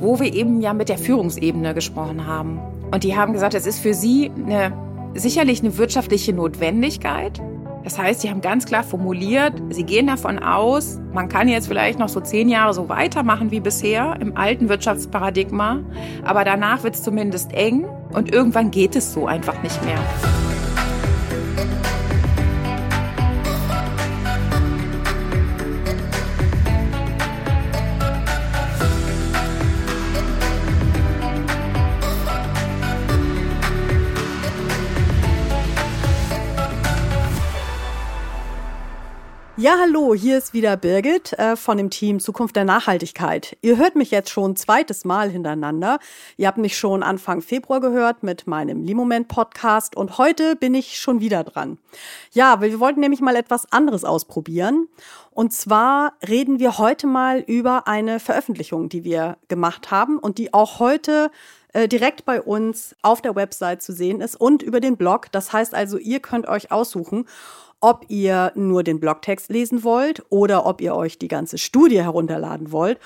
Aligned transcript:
wo 0.00 0.18
wir 0.20 0.32
eben 0.32 0.60
ja 0.60 0.72
mit 0.72 0.88
der 0.88 0.98
Führungsebene 0.98 1.74
gesprochen 1.74 2.26
haben. 2.26 2.60
Und 2.90 3.04
die 3.04 3.16
haben 3.16 3.32
gesagt, 3.32 3.54
es 3.54 3.66
ist 3.66 3.80
für 3.80 3.94
sie 3.94 4.30
eine, 4.36 4.72
sicherlich 5.14 5.60
eine 5.60 5.76
wirtschaftliche 5.78 6.32
Notwendigkeit. 6.32 7.40
Das 7.84 7.98
heißt, 7.98 8.20
sie 8.20 8.30
haben 8.30 8.40
ganz 8.40 8.66
klar 8.66 8.82
formuliert, 8.82 9.52
sie 9.70 9.84
gehen 9.84 10.08
davon 10.08 10.40
aus, 10.40 10.98
man 11.12 11.28
kann 11.28 11.46
jetzt 11.46 11.68
vielleicht 11.68 12.00
noch 12.00 12.08
so 12.08 12.20
zehn 12.20 12.48
Jahre 12.48 12.74
so 12.74 12.88
weitermachen 12.88 13.52
wie 13.52 13.60
bisher 13.60 14.16
im 14.20 14.36
alten 14.36 14.68
Wirtschaftsparadigma, 14.68 15.82
aber 16.24 16.42
danach 16.42 16.82
wird 16.82 16.96
es 16.96 17.04
zumindest 17.04 17.52
eng 17.52 17.86
und 18.12 18.34
irgendwann 18.34 18.72
geht 18.72 18.96
es 18.96 19.12
so 19.12 19.26
einfach 19.26 19.62
nicht 19.62 19.84
mehr. 19.84 20.00
Ja, 39.66 39.78
hallo, 39.80 40.14
hier 40.14 40.38
ist 40.38 40.54
wieder 40.54 40.76
Birgit 40.76 41.32
äh, 41.32 41.56
von 41.56 41.76
dem 41.76 41.90
Team 41.90 42.20
Zukunft 42.20 42.54
der 42.54 42.64
Nachhaltigkeit. 42.64 43.58
Ihr 43.62 43.76
hört 43.78 43.96
mich 43.96 44.12
jetzt 44.12 44.30
schon 44.30 44.54
zweites 44.54 45.04
Mal 45.04 45.28
hintereinander. 45.28 45.98
Ihr 46.36 46.46
habt 46.46 46.58
mich 46.58 46.78
schon 46.78 47.02
Anfang 47.02 47.42
Februar 47.42 47.80
gehört 47.80 48.22
mit 48.22 48.46
meinem 48.46 48.84
Limoment 48.84 49.26
Podcast 49.26 49.96
und 49.96 50.18
heute 50.18 50.54
bin 50.54 50.76
ich 50.76 51.00
schon 51.00 51.18
wieder 51.18 51.42
dran. 51.42 51.78
Ja, 52.30 52.60
wir 52.60 52.78
wollten 52.78 53.00
nämlich 53.00 53.20
mal 53.20 53.34
etwas 53.34 53.72
anderes 53.72 54.04
ausprobieren. 54.04 54.86
Und 55.32 55.52
zwar 55.52 56.12
reden 56.28 56.60
wir 56.60 56.78
heute 56.78 57.08
mal 57.08 57.40
über 57.40 57.88
eine 57.88 58.20
Veröffentlichung, 58.20 58.88
die 58.88 59.02
wir 59.02 59.36
gemacht 59.48 59.90
haben 59.90 60.20
und 60.20 60.38
die 60.38 60.54
auch 60.54 60.78
heute 60.78 61.32
äh, 61.72 61.88
direkt 61.88 62.24
bei 62.24 62.40
uns 62.40 62.94
auf 63.02 63.20
der 63.20 63.34
Website 63.34 63.82
zu 63.82 63.92
sehen 63.92 64.20
ist 64.20 64.36
und 64.36 64.62
über 64.62 64.78
den 64.78 64.96
Blog. 64.96 65.26
Das 65.32 65.52
heißt 65.52 65.74
also, 65.74 65.98
ihr 65.98 66.20
könnt 66.20 66.46
euch 66.46 66.70
aussuchen, 66.70 67.26
ob 67.80 68.06
ihr 68.08 68.52
nur 68.54 68.82
den 68.82 69.00
Blogtext 69.00 69.50
lesen 69.50 69.84
wollt 69.84 70.24
oder 70.30 70.66
ob 70.66 70.80
ihr 70.80 70.94
euch 70.94 71.18
die 71.18 71.28
ganze 71.28 71.58
Studie 71.58 72.02
herunterladen 72.02 72.72
wollt 72.72 72.98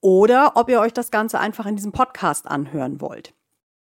oder 0.00 0.52
ob 0.56 0.68
ihr 0.68 0.80
euch 0.80 0.92
das 0.92 1.10
Ganze 1.10 1.40
einfach 1.40 1.66
in 1.66 1.76
diesem 1.76 1.92
Podcast 1.92 2.46
anhören 2.46 3.00
wollt. 3.00 3.34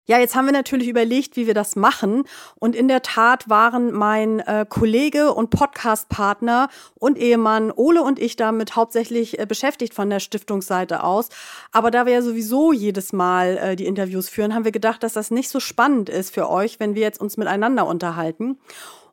Ja, 0.08 0.20
jetzt 0.20 0.36
haben 0.36 0.46
wir 0.46 0.52
natürlich 0.52 0.88
überlegt, 0.88 1.36
wie 1.36 1.48
wir 1.48 1.56
das 1.56 1.76
machen. 1.76 2.26
Und 2.60 2.76
in 2.76 2.88
der 2.88 3.02
Tat 3.02 3.50
waren 3.50 3.92
mein 3.92 4.40
äh, 4.42 4.64
Kollege 4.70 5.34
und 5.34 5.50
Podcastpartner 5.50 6.70
und 6.94 7.18
Ehemann 7.18 7.72
Ole 7.76 8.04
und 8.04 8.20
ich 8.20 8.36
damit 8.36 8.76
hauptsächlich 8.76 9.40
äh, 9.40 9.48
beschäftigt 9.48 9.96
von 9.96 10.12
der 10.12 10.20
Stiftungsseite 10.20 11.04
aus. 11.04 11.30
Aber 11.72 11.90
da 11.90 12.06
wir 12.06 12.14
ja 12.14 12.22
sowieso 12.22 12.72
jedes 12.72 13.14
Mal 13.14 13.58
äh, 13.58 13.76
die 13.76 13.88
Interviews 13.88 14.30
führen, 14.30 14.54
haben 14.54 14.64
wir 14.64 14.72
gedacht, 14.72 15.02
dass 15.02 15.14
das 15.14 15.32
nicht 15.32 15.50
so 15.50 15.60
spannend 15.60 16.08
ist 16.10 16.32
für 16.32 16.52
euch, 16.52 16.80
wenn 16.80 16.94
wir 16.94 17.02
jetzt 17.02 17.20
uns 17.20 17.36
miteinander 17.36 17.88
unterhalten. 17.88 18.60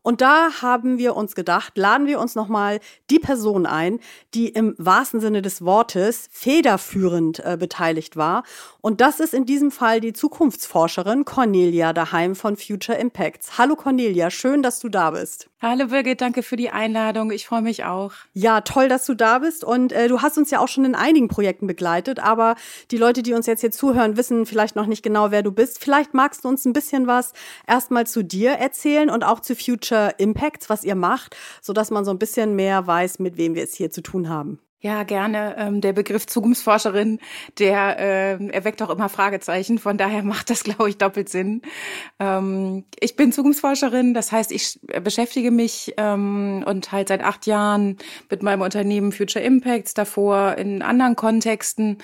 Und 0.03 0.20
da 0.20 0.62
haben 0.62 0.98
wir 0.98 1.14
uns 1.14 1.36
gedacht, 1.36 1.78
laden 1.78 2.08
wir 2.08 2.19
uns 2.19 2.34
nochmal 2.34 2.81
die 3.08 3.20
Person 3.20 3.67
ein, 3.67 4.00
die 4.34 4.48
im 4.48 4.75
wahrsten 4.77 5.20
Sinne 5.20 5.42
des 5.42 5.64
Wortes 5.64 6.28
federführend 6.33 7.39
äh, 7.39 7.56
beteiligt 7.58 8.17
war. 8.17 8.42
Und 8.80 9.00
das 9.00 9.20
ist 9.20 9.33
in 9.33 9.47
diesem 9.47 9.70
Fall 9.70 10.00
die 10.00 10.12
Zukunftsforscherin 10.12 11.25
Cornelia 11.25 11.92
daheim 11.92 12.34
von 12.34 12.56
Future 12.56 12.98
Impacts. 12.98 13.58
Hallo 13.58 13.77
Cornelia, 13.77 14.30
schön, 14.30 14.62
dass 14.62 14.80
du 14.80 14.89
da 14.89 15.12
bist. 15.12 15.48
Hallo 15.61 15.86
Birgit, 15.86 16.20
danke 16.20 16.42
für 16.42 16.56
die 16.56 16.70
Einladung. 16.70 17.30
Ich 17.30 17.47
freue 17.47 17.62
mich 17.62 17.84
auch. 17.84 18.12
Ja, 18.33 18.62
toll, 18.62 18.89
dass 18.89 19.06
du 19.06 19.14
da 19.14 19.39
bist. 19.39 19.62
Und 19.62 19.92
äh, 19.92 20.08
du 20.08 20.20
hast 20.20 20.36
uns 20.36 20.50
ja 20.50 20.58
auch 20.58 20.67
schon 20.67 20.84
in 20.84 20.97
einigen 20.97 21.28
Projekten 21.28 21.69
begleitet. 21.69 22.19
Aber 22.19 22.56
die 22.91 22.97
Leute, 22.97 23.23
die 23.23 23.34
uns 23.34 23.47
jetzt 23.47 23.61
hier 23.61 23.70
zuhören, 23.70 24.17
wissen 24.17 24.45
vielleicht 24.46 24.74
noch 24.74 24.86
nicht 24.86 25.05
genau, 25.05 25.30
wer 25.30 25.45
du 25.45 25.52
bist. 25.52 25.79
Vielleicht 25.79 26.14
magst 26.14 26.42
du 26.42 26.48
uns 26.48 26.64
ein 26.64 26.73
bisschen 26.73 27.07
was 27.07 27.33
erstmal 27.69 28.08
zu 28.08 28.24
dir 28.24 28.55
erzählen 28.55 29.08
und 29.08 29.23
auch 29.23 29.39
zu 29.39 29.55
Future 29.55 29.92
Impacts, 30.19 30.69
was 30.70 30.85
ihr 30.85 30.95
macht, 30.95 31.36
sodass 31.61 31.91
man 31.91 32.05
so 32.05 32.11
ein 32.11 32.19
bisschen 32.19 32.57
mehr 32.57 32.86
weiß, 32.86 33.19
mit 33.19 33.36
wem 33.36 33.55
wir 33.55 33.64
es 33.64 33.75
hier 33.75 33.91
zu 33.91 34.03
tun 34.03 34.29
haben. 34.29 34.61
Ja, 34.85 35.05
gerne. 35.05 35.55
Ähm, 35.59 35.81
der 35.81 35.93
Begriff 35.93 36.27
Zukunftsforscherin, 36.27 37.20
der 37.61 38.01
äh, 38.01 38.47
erweckt 38.48 38.83
auch 38.83 38.91
immer 38.91 39.09
Fragezeichen. 39.09 39.79
Von 39.79 39.97
daher 39.97 40.23
macht 40.25 40.51
das, 40.51 40.65
glaube 40.65 40.89
ich, 40.91 40.98
doppelt 40.98 41.29
Sinn. 41.29 41.63
Ähm, 42.19 42.85
ich 42.98 43.15
bin 43.15 43.31
Zukunftsforscherin, 43.31 44.13
das 44.13 44.33
heißt, 44.33 44.51
ich 44.51 44.81
beschäftige 45.05 45.53
mich 45.53 45.95
ähm, 45.98 46.65
und 46.67 46.91
halt 46.91 47.07
seit 47.09 47.23
acht 47.23 47.47
Jahren 47.47 47.97
mit 48.29 48.43
meinem 48.43 48.63
Unternehmen 48.63 49.13
Future 49.13 49.45
Impacts, 49.45 49.95
davor 49.95 50.57
in 50.57 50.83
anderen 50.83 51.14
Kontexten, 51.14 51.99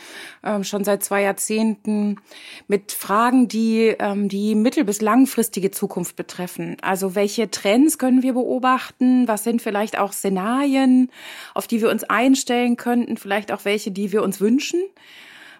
ähm, 0.45 0.63
schon 0.63 0.85
seit 0.85 1.03
zwei 1.03 1.23
Jahrzehnten, 1.23 2.21
mit 2.69 2.93
Fragen, 2.93 3.49
die 3.49 3.97
ähm, 3.99 4.29
die 4.29 4.55
mittel- 4.55 4.85
bis 4.85 5.01
langfristige 5.01 5.73
Zukunft 5.73 6.15
betreffen. 6.15 6.77
Also 6.81 7.17
welche 7.17 7.51
Trends 7.51 7.99
können 7.99 8.23
wir 8.23 8.35
beobachten? 8.35 9.27
Was 9.27 9.43
sind 9.43 9.63
vielleicht 9.63 9.99
auch 9.99 10.13
Szenarien, 10.13 11.11
auf 11.55 11.67
die 11.67 11.81
wir 11.81 11.91
uns 11.91 12.05
einstellen? 12.05 12.68
Vorstellen 12.69 12.77
könnten, 12.77 13.17
vielleicht 13.17 13.53
auch 13.53 13.65
welche, 13.65 13.91
die 13.91 14.13
wir 14.13 14.23
uns 14.23 14.41
wünschen, 14.41 14.81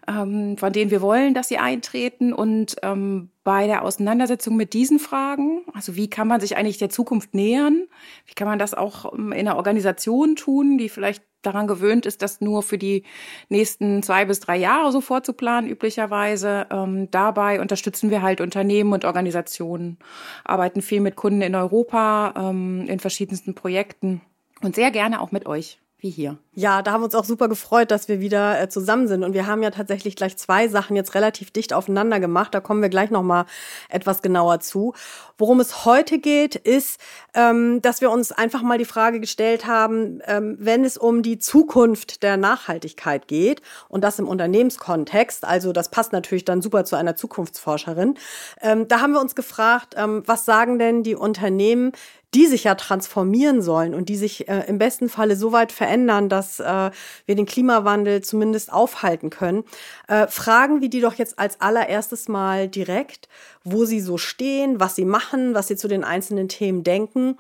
ähm, 0.07 0.57
von 0.57 0.73
denen 0.73 0.91
wir 0.91 1.01
wollen, 1.01 1.35
dass 1.35 1.49
sie 1.49 1.59
eintreten. 1.59 2.33
Und 2.33 2.77
ähm, 2.83 3.31
bei 3.45 3.67
der 3.67 3.83
Auseinandersetzung 3.83 4.57
mit 4.57 4.73
diesen 4.73 4.99
Fragen, 4.99 5.63
also 5.75 5.97
wie 5.97 6.09
kann 6.09 6.29
man 6.29 6.41
sich 6.41 6.57
eigentlich 6.57 6.79
der 6.79 6.91
Zukunft 6.91 7.35
nähern? 7.35 7.87
Wie 8.27 8.35
kann 8.35 8.49
man 8.49 8.59
das 8.59 8.75
auch 8.75 9.13
ähm, 9.13 9.33
in 9.33 9.47
einer 9.47 9.57
Organisation 9.57 10.37
tun, 10.37 10.79
die 10.79 10.89
vielleicht 10.89 11.23
daran 11.43 11.69
gewöhnt 11.69 12.05
ist, 12.05 12.21
das 12.23 12.41
nur 12.41 12.65
für 12.65 12.79
die 12.79 13.05
nächsten 13.49 14.03
zwei 14.03 14.25
bis 14.25 14.41
drei 14.41 14.57
Jahre 14.57 14.91
so 14.91 15.01
vorzuplanen, 15.01 15.71
üblicherweise. 15.71 16.67
Ähm, 16.73 17.09
dabei 17.13 17.61
unterstützen 17.61 18.11
wir 18.11 18.23
halt 18.23 18.41
Unternehmen 18.41 18.93
und 18.93 19.05
Organisationen, 19.05 19.99
arbeiten 20.43 20.83
viel 20.83 21.01
mit 21.01 21.15
Kunden 21.15 21.43
in 21.43 21.55
Europa, 21.55 22.35
ähm, 22.37 22.87
in 22.89 22.99
verschiedensten 22.99 23.55
Projekten 23.55 24.21
und 24.63 24.75
sehr 24.75 24.91
gerne 24.91 25.21
auch 25.21 25.31
mit 25.31 25.47
euch 25.47 25.79
wie 26.01 26.11
hier. 26.11 26.39
Ja, 26.55 26.83
da 26.83 26.93
haben 26.93 27.01
wir 27.01 27.07
uns 27.07 27.15
auch 27.15 27.25
super 27.25 27.49
gefreut, 27.49 27.91
dass 27.91 28.09
wir 28.09 28.21
wieder 28.21 28.61
äh, 28.61 28.69
zusammen 28.69 29.09
sind. 29.09 29.25
Und 29.25 29.33
wir 29.33 29.47
haben 29.47 29.63
ja 29.63 29.71
tatsächlich 29.71 30.15
gleich 30.15 30.37
zwei 30.37 30.69
Sachen 30.69 30.95
jetzt 30.95 31.15
relativ 31.15 31.51
dicht 31.51 31.73
aufeinander 31.73 32.21
gemacht. 32.21 32.55
Da 32.55 32.61
kommen 32.61 32.83
wir 32.83 32.89
gleich 32.89 33.11
nochmal 33.11 33.47
etwas 33.89 34.23
genauer 34.23 34.61
zu. 34.61 34.95
Worum 35.39 35.61
es 35.61 35.85
heute 35.85 36.19
geht, 36.19 36.55
ist, 36.55 37.01
ähm, 37.35 37.83
dass 37.83 38.01
wir 38.01 38.11
uns 38.11 38.33
einfach 38.33 38.63
mal 38.63 38.79
die 38.79 38.85
Frage 38.85 39.19
gestellt 39.21 39.67
haben, 39.67 40.21
ähm, 40.27 40.57
wenn 40.59 40.85
es 40.85 40.97
um 40.97 41.23
die 41.23 41.39
Zukunft 41.39 42.23
der 42.23 42.37
Nachhaltigkeit 42.37 43.29
geht 43.29 43.63
und 43.89 44.03
das 44.03 44.19
im 44.19 44.29
Unternehmenskontext, 44.29 45.45
also 45.45 45.73
das 45.73 45.91
passt 45.91 46.13
natürlich 46.13 46.45
dann 46.45 46.63
super 46.63 46.85
zu 46.85 46.97
einer 46.97 47.17
Zukunftsforscherin, 47.17 48.15
ähm, 48.61 48.89
da 48.89 49.01
haben 49.01 49.13
wir 49.13 49.21
uns 49.21 49.35
gefragt, 49.35 49.95
ähm, 49.97 50.23
was 50.27 50.45
sagen 50.45 50.79
denn 50.79 51.03
die 51.03 51.15
Unternehmen, 51.15 51.93
die 52.35 52.47
sich 52.47 52.65
ja 52.65 52.75
transformieren 52.75 53.63
sollen 53.63 53.95
und 53.95 54.09
die 54.09 54.17
sich 54.17 54.49
äh, 54.49 54.65
im 54.69 54.79
besten 54.79 55.09
Falle 55.09 55.37
so 55.37 55.53
weit 55.53 55.73
verändern, 55.73 56.29
dass 56.29 56.61
äh, 56.61 56.91
wir 57.25 57.35
den 57.35 57.47
Klimawandel 57.47 58.23
zumindest 58.23 58.73
aufhalten 58.73 59.31
können, 59.31 59.65
äh, 60.09 60.27
fragen 60.27 60.81
wir 60.81 60.91
die 60.91 61.01
doch 61.01 61.15
jetzt 61.15 61.39
als 61.39 61.61
allererstes 61.61 62.29
mal 62.29 62.69
direkt, 62.69 63.29
wo 63.65 63.85
sie 63.85 64.01
so 64.01 64.19
stehen, 64.19 64.79
was 64.79 64.95
sie 64.95 65.05
machen, 65.05 65.55
was 65.55 65.69
sie 65.69 65.77
zu 65.77 65.89
den 65.89 66.05
einzelnen 66.05 66.49
Themen 66.49 66.85
denken 66.85 67.37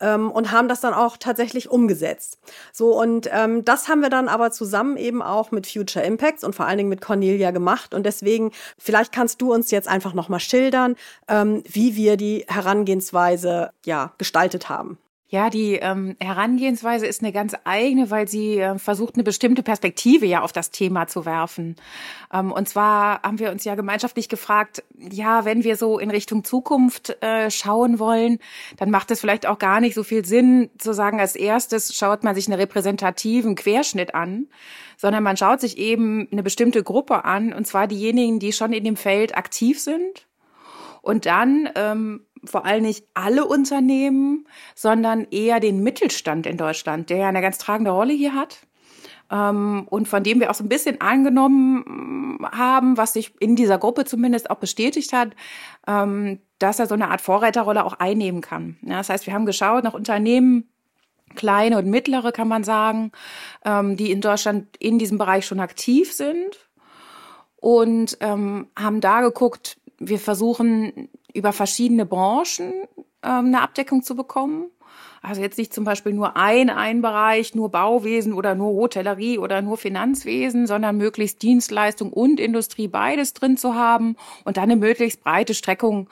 ähm, 0.00 0.30
und 0.30 0.52
haben 0.52 0.68
das 0.68 0.80
dann 0.80 0.94
auch 0.94 1.16
tatsächlich 1.16 1.70
umgesetzt. 1.70 2.38
So, 2.72 2.98
und 2.98 3.28
ähm, 3.32 3.64
das 3.64 3.88
haben 3.88 4.00
wir 4.00 4.10
dann 4.10 4.28
aber 4.28 4.50
zusammen 4.50 4.96
eben 4.96 5.22
auch 5.22 5.50
mit 5.50 5.66
Future 5.66 6.04
Impacts 6.04 6.44
und 6.44 6.54
vor 6.54 6.66
allen 6.66 6.78
Dingen 6.78 6.88
mit 6.88 7.00
Cornelia 7.00 7.50
gemacht. 7.50 7.94
Und 7.94 8.04
deswegen, 8.04 8.52
vielleicht 8.78 9.12
kannst 9.12 9.40
du 9.40 9.52
uns 9.52 9.70
jetzt 9.70 9.88
einfach 9.88 10.14
nochmal 10.14 10.40
schildern, 10.40 10.96
ähm, 11.28 11.62
wie 11.66 11.96
wir 11.96 12.16
die 12.16 12.44
Herangehensweise 12.48 13.70
ja 13.84 14.12
gestaltet 14.26 14.68
haben. 14.68 14.98
Ja, 15.28 15.50
die 15.50 15.74
ähm, 15.74 16.14
Herangehensweise 16.20 17.04
ist 17.04 17.20
eine 17.20 17.32
ganz 17.32 17.56
eigene, 17.64 18.10
weil 18.12 18.28
sie 18.28 18.58
äh, 18.58 18.78
versucht, 18.78 19.14
eine 19.14 19.24
bestimmte 19.24 19.64
Perspektive 19.64 20.24
ja 20.24 20.42
auf 20.42 20.52
das 20.52 20.70
Thema 20.70 21.08
zu 21.08 21.26
werfen. 21.26 21.74
Ähm, 22.32 22.52
und 22.52 22.68
zwar 22.68 23.22
haben 23.22 23.40
wir 23.40 23.50
uns 23.50 23.64
ja 23.64 23.74
gemeinschaftlich 23.74 24.28
gefragt, 24.28 24.84
ja, 24.96 25.44
wenn 25.44 25.64
wir 25.64 25.76
so 25.76 25.98
in 25.98 26.10
Richtung 26.10 26.44
Zukunft 26.44 27.20
äh, 27.24 27.50
schauen 27.50 27.98
wollen, 27.98 28.38
dann 28.76 28.90
macht 28.92 29.10
es 29.10 29.20
vielleicht 29.20 29.46
auch 29.46 29.58
gar 29.58 29.80
nicht 29.80 29.94
so 29.94 30.04
viel 30.04 30.24
Sinn 30.24 30.70
zu 30.78 30.92
sagen, 30.92 31.18
als 31.18 31.34
erstes 31.34 31.96
schaut 31.96 32.22
man 32.22 32.36
sich 32.36 32.46
einen 32.46 32.60
repräsentativen 32.60 33.56
Querschnitt 33.56 34.14
an, 34.14 34.46
sondern 34.96 35.24
man 35.24 35.36
schaut 35.36 35.60
sich 35.60 35.76
eben 35.76 36.28
eine 36.30 36.44
bestimmte 36.44 36.84
Gruppe 36.84 37.24
an, 37.24 37.52
und 37.52 37.66
zwar 37.66 37.88
diejenigen, 37.88 38.38
die 38.38 38.52
schon 38.52 38.72
in 38.72 38.84
dem 38.84 38.96
Feld 38.96 39.36
aktiv 39.36 39.80
sind. 39.80 40.28
Und 41.02 41.26
dann 41.26 41.68
ähm, 41.76 42.25
vor 42.46 42.64
allem 42.64 42.82
nicht 42.82 43.06
alle 43.14 43.44
Unternehmen, 43.44 44.46
sondern 44.74 45.26
eher 45.30 45.60
den 45.60 45.82
Mittelstand 45.82 46.46
in 46.46 46.56
Deutschland, 46.56 47.10
der 47.10 47.18
ja 47.18 47.28
eine 47.28 47.42
ganz 47.42 47.58
tragende 47.58 47.90
Rolle 47.90 48.12
hier 48.12 48.34
hat. 48.34 48.58
Ähm, 49.30 49.86
und 49.90 50.06
von 50.08 50.22
dem 50.22 50.40
wir 50.40 50.50
auch 50.50 50.54
so 50.54 50.64
ein 50.64 50.68
bisschen 50.68 51.00
angenommen 51.00 52.38
haben, 52.52 52.96
was 52.96 53.12
sich 53.14 53.34
in 53.40 53.56
dieser 53.56 53.78
Gruppe 53.78 54.04
zumindest 54.04 54.50
auch 54.50 54.56
bestätigt 54.56 55.12
hat, 55.12 55.30
ähm, 55.86 56.40
dass 56.58 56.78
er 56.78 56.86
so 56.86 56.94
eine 56.94 57.10
Art 57.10 57.20
Vorreiterrolle 57.20 57.84
auch 57.84 57.94
einnehmen 57.94 58.40
kann. 58.40 58.76
das 58.82 59.08
heißt, 59.08 59.26
wir 59.26 59.34
haben 59.34 59.46
geschaut 59.46 59.84
nach 59.84 59.94
Unternehmen, 59.94 60.68
kleine 61.34 61.78
und 61.78 61.86
mittlere 61.86 62.32
kann 62.32 62.48
man 62.48 62.64
sagen, 62.64 63.12
ähm, 63.64 63.96
die 63.96 64.10
in 64.10 64.20
Deutschland 64.20 64.76
in 64.78 64.98
diesem 64.98 65.18
Bereich 65.18 65.44
schon 65.44 65.60
aktiv 65.60 66.12
sind 66.12 66.68
und 67.56 68.16
ähm, 68.20 68.68
haben 68.78 69.00
da 69.00 69.22
geguckt, 69.22 69.78
wir 69.98 70.18
versuchen 70.18 71.08
über 71.36 71.52
verschiedene 71.52 72.06
Branchen 72.06 72.72
ähm, 73.22 73.46
eine 73.46 73.62
Abdeckung 73.62 74.02
zu 74.02 74.16
bekommen. 74.16 74.70
Also 75.22 75.40
jetzt 75.40 75.58
nicht 75.58 75.74
zum 75.74 75.84
Beispiel 75.84 76.12
nur 76.12 76.36
ein, 76.36 76.70
ein 76.70 77.02
Bereich, 77.02 77.54
nur 77.54 77.70
Bauwesen 77.70 78.32
oder 78.32 78.54
nur 78.54 78.74
Hotellerie 78.74 79.38
oder 79.38 79.60
nur 79.60 79.76
Finanzwesen, 79.76 80.66
sondern 80.66 80.96
möglichst 80.96 81.42
Dienstleistung 81.42 82.12
und 82.12 82.38
Industrie 82.38 82.86
beides 82.86 83.34
drin 83.34 83.56
zu 83.56 83.74
haben 83.74 84.16
und 84.44 84.56
dann 84.56 84.64
eine 84.64 84.76
möglichst 84.76 85.24
breite 85.24 85.54
Streckung 85.54 86.08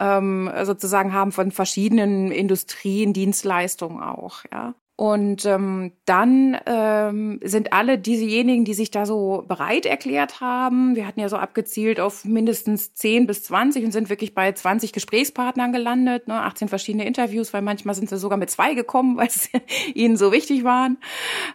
ähm, 0.00 0.50
sozusagen 0.64 1.14
haben 1.14 1.32
von 1.32 1.50
verschiedenen 1.50 2.30
Industrien, 2.30 3.12
Dienstleistungen 3.14 4.02
auch. 4.02 4.44
Ja. 4.52 4.74
Und 5.00 5.46
ähm, 5.46 5.92
dann 6.06 6.58
ähm, 6.66 7.38
sind 7.44 7.72
alle 7.72 8.00
diesejenigen, 8.00 8.64
die 8.64 8.74
sich 8.74 8.90
da 8.90 9.06
so 9.06 9.44
bereit 9.46 9.86
erklärt 9.86 10.40
haben, 10.40 10.96
wir 10.96 11.06
hatten 11.06 11.20
ja 11.20 11.28
so 11.28 11.36
abgezielt 11.36 12.00
auf 12.00 12.24
mindestens 12.24 12.94
10 12.94 13.28
bis 13.28 13.44
20 13.44 13.84
und 13.84 13.92
sind 13.92 14.10
wirklich 14.10 14.34
bei 14.34 14.50
20 14.50 14.92
Gesprächspartnern 14.92 15.72
gelandet, 15.72 16.26
ne, 16.26 16.42
18 16.42 16.66
verschiedene 16.66 17.06
Interviews, 17.06 17.52
weil 17.52 17.62
manchmal 17.62 17.94
sind 17.94 18.10
sie 18.10 18.18
sogar 18.18 18.38
mit 18.38 18.50
zwei 18.50 18.74
gekommen, 18.74 19.16
weil 19.18 19.28
es 19.28 19.48
ihnen 19.94 20.16
so 20.16 20.32
wichtig 20.32 20.64
waren. 20.64 20.98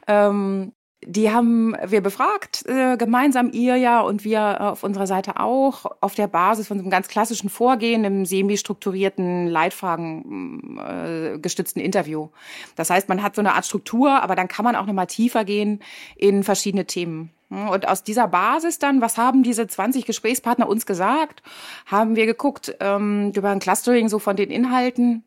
Ähm, 0.08 0.72
die 1.06 1.32
haben 1.32 1.76
wir 1.86 2.02
befragt, 2.02 2.66
äh, 2.68 2.98
gemeinsam 2.98 3.52
ihr 3.52 3.76
ja 3.76 4.02
und 4.02 4.24
wir 4.24 4.40
äh, 4.40 4.64
auf 4.64 4.84
unserer 4.84 5.08
Seite 5.08 5.40
auch, 5.40 5.86
auf 6.02 6.16
der 6.16 6.28
Basis 6.28 6.68
von 6.68 6.80
einem 6.80 6.90
ganz 6.90 7.08
klassischen 7.08 7.50
Vorgehen, 7.50 8.04
im 8.04 8.26
semi-strukturierten, 8.26 9.48
Leitfragen 9.48 10.80
äh, 10.80 11.40
gestützten 11.40 11.80
Interview. 11.80 12.30
Das 12.76 12.90
heißt, 12.90 13.10
man 13.10 13.24
hat 13.24 13.36
so 13.36 13.42
eine 13.42 13.54
Art 13.54 13.66
Struktur, 13.66 14.22
aber 14.22 14.36
dann 14.36 14.48
kann 14.48 14.66
man 14.66 14.76
auch 14.76 14.86
nochmal 14.86 15.08
tiefer 15.08 15.46
gehen 15.46 15.80
in 16.16 16.44
verschiedene 16.44 16.86
Themen. 16.86 17.32
Und 17.50 17.88
aus 17.88 18.04
dieser 18.04 18.28
Basis 18.28 18.80
dann, 18.80 19.02
was 19.02 19.18
haben 19.18 19.44
diese 19.44 19.68
20 19.68 20.06
Gesprächspartner 20.06 20.68
uns 20.68 20.86
gesagt, 20.86 21.44
haben 21.86 22.16
wir 22.16 22.26
geguckt 22.26 22.76
ähm, 22.80 23.32
über 23.36 23.50
ein 23.50 23.60
Clustering 23.60 24.10
so 24.10 24.18
von 24.18 24.36
den 24.36 24.50
Inhalten, 24.50 25.24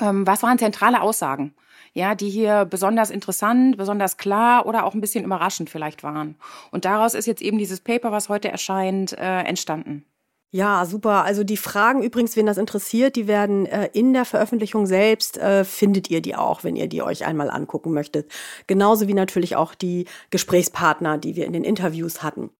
ähm, 0.00 0.26
was 0.26 0.42
waren 0.42 0.58
zentrale 0.58 1.00
Aussagen 1.00 1.54
ja, 1.94 2.14
die 2.14 2.28
hier 2.28 2.64
besonders 2.64 3.10
interessant, 3.10 3.76
besonders 3.76 4.16
klar 4.16 4.66
oder 4.66 4.84
auch 4.84 4.94
ein 4.94 5.00
bisschen 5.00 5.24
überraschend 5.24 5.70
vielleicht 5.70 6.02
waren. 6.02 6.36
Und 6.70 6.84
daraus 6.84 7.14
ist 7.14 7.26
jetzt 7.26 7.40
eben 7.40 7.56
dieses 7.56 7.80
Paper, 7.80 8.12
was 8.12 8.28
heute 8.28 8.50
erscheint, 8.50 9.12
äh, 9.12 9.42
entstanden. 9.42 10.04
Ja, 10.50 10.84
super. 10.84 11.24
Also 11.24 11.42
die 11.42 11.56
Fragen 11.56 12.02
übrigens, 12.02 12.36
wen 12.36 12.46
das 12.46 12.58
interessiert, 12.58 13.16
die 13.16 13.26
werden 13.26 13.66
äh, 13.66 13.88
in 13.92 14.12
der 14.12 14.24
Veröffentlichung 14.24 14.86
selbst, 14.86 15.36
äh, 15.36 15.64
findet 15.64 16.10
ihr 16.10 16.20
die 16.20 16.36
auch, 16.36 16.62
wenn 16.62 16.76
ihr 16.76 16.88
die 16.88 17.02
euch 17.02 17.24
einmal 17.26 17.50
angucken 17.50 17.92
möchtet. 17.92 18.30
Genauso 18.68 19.08
wie 19.08 19.14
natürlich 19.14 19.56
auch 19.56 19.74
die 19.74 20.06
Gesprächspartner, 20.30 21.18
die 21.18 21.34
wir 21.34 21.46
in 21.46 21.54
den 21.54 21.64
Interviews 21.64 22.22
hatten. 22.22 22.50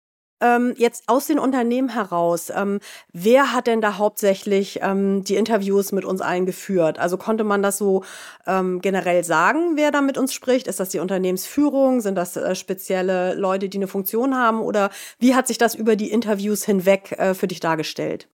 Ähm, 0.45 0.73
jetzt 0.77 1.03
aus 1.07 1.27
den 1.27 1.39
Unternehmen 1.39 1.89
heraus, 1.89 2.51
ähm, 2.55 2.79
wer 3.13 3.53
hat 3.53 3.67
denn 3.67 3.81
da 3.81 3.97
hauptsächlich 3.97 4.79
ähm, 4.81 5.23
die 5.23 5.35
Interviews 5.35 5.91
mit 5.91 6.05
uns 6.05 6.21
allen 6.21 6.45
geführt? 6.45 6.99
Also 6.99 7.17
konnte 7.17 7.43
man 7.43 7.63
das 7.63 7.77
so 7.77 8.03
ähm, 8.45 8.81
generell 8.81 9.23
sagen, 9.23 9.75
wer 9.75 9.91
da 9.91 10.01
mit 10.01 10.17
uns 10.17 10.33
spricht? 10.33 10.67
Ist 10.67 10.79
das 10.79 10.89
die 10.89 10.99
Unternehmensführung? 10.99 12.01
Sind 12.01 12.15
das 12.15 12.35
äh, 12.37 12.55
spezielle 12.55 13.33
Leute, 13.33 13.69
die 13.69 13.77
eine 13.77 13.87
Funktion 13.87 14.35
haben? 14.35 14.61
Oder 14.61 14.89
wie 15.19 15.35
hat 15.35 15.47
sich 15.47 15.57
das 15.57 15.75
über 15.75 15.95
die 15.95 16.11
Interviews 16.11 16.63
hinweg 16.63 17.13
äh, 17.13 17.33
für 17.33 17.47
dich 17.47 17.59
dargestellt? 17.59 18.27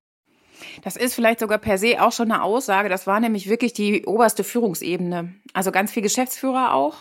Das 0.83 0.95
ist 0.95 1.13
vielleicht 1.13 1.39
sogar 1.39 1.57
per 1.57 1.77
se 1.77 2.01
auch 2.01 2.11
schon 2.11 2.31
eine 2.31 2.43
Aussage. 2.43 2.89
Das 2.89 3.07
war 3.07 3.19
nämlich 3.19 3.49
wirklich 3.49 3.73
die 3.73 4.05
oberste 4.05 4.43
Führungsebene. 4.43 5.33
Also 5.53 5.71
ganz 5.71 5.91
viel 5.91 6.03
Geschäftsführer 6.03 6.73
auch 6.73 6.95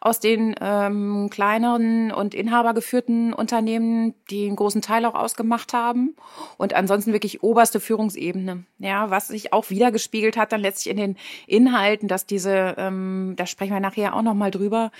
aus 0.00 0.20
den 0.20 0.54
ähm, 0.60 1.28
kleineren 1.30 2.12
und 2.12 2.34
inhabergeführten 2.34 3.32
Unternehmen, 3.32 4.14
die 4.30 4.46
einen 4.46 4.56
großen 4.56 4.82
Teil 4.82 5.04
auch 5.04 5.14
ausgemacht 5.14 5.72
haben. 5.72 6.14
Und 6.58 6.74
ansonsten 6.74 7.12
wirklich 7.12 7.42
oberste 7.42 7.80
Führungsebene. 7.80 8.64
Ja, 8.78 9.10
was 9.10 9.28
sich 9.28 9.52
auch 9.52 9.70
wiedergespiegelt 9.70 10.36
hat 10.36 10.52
dann 10.52 10.60
letztlich 10.60 10.90
in 10.90 10.96
den 10.96 11.16
Inhalten, 11.46 12.08
dass 12.08 12.26
diese, 12.26 12.74
ähm, 12.78 13.34
da 13.36 13.46
sprechen 13.46 13.72
wir 13.72 13.80
nachher 13.80 14.14
auch 14.14 14.22
nochmal 14.22 14.50
drüber, 14.50 14.92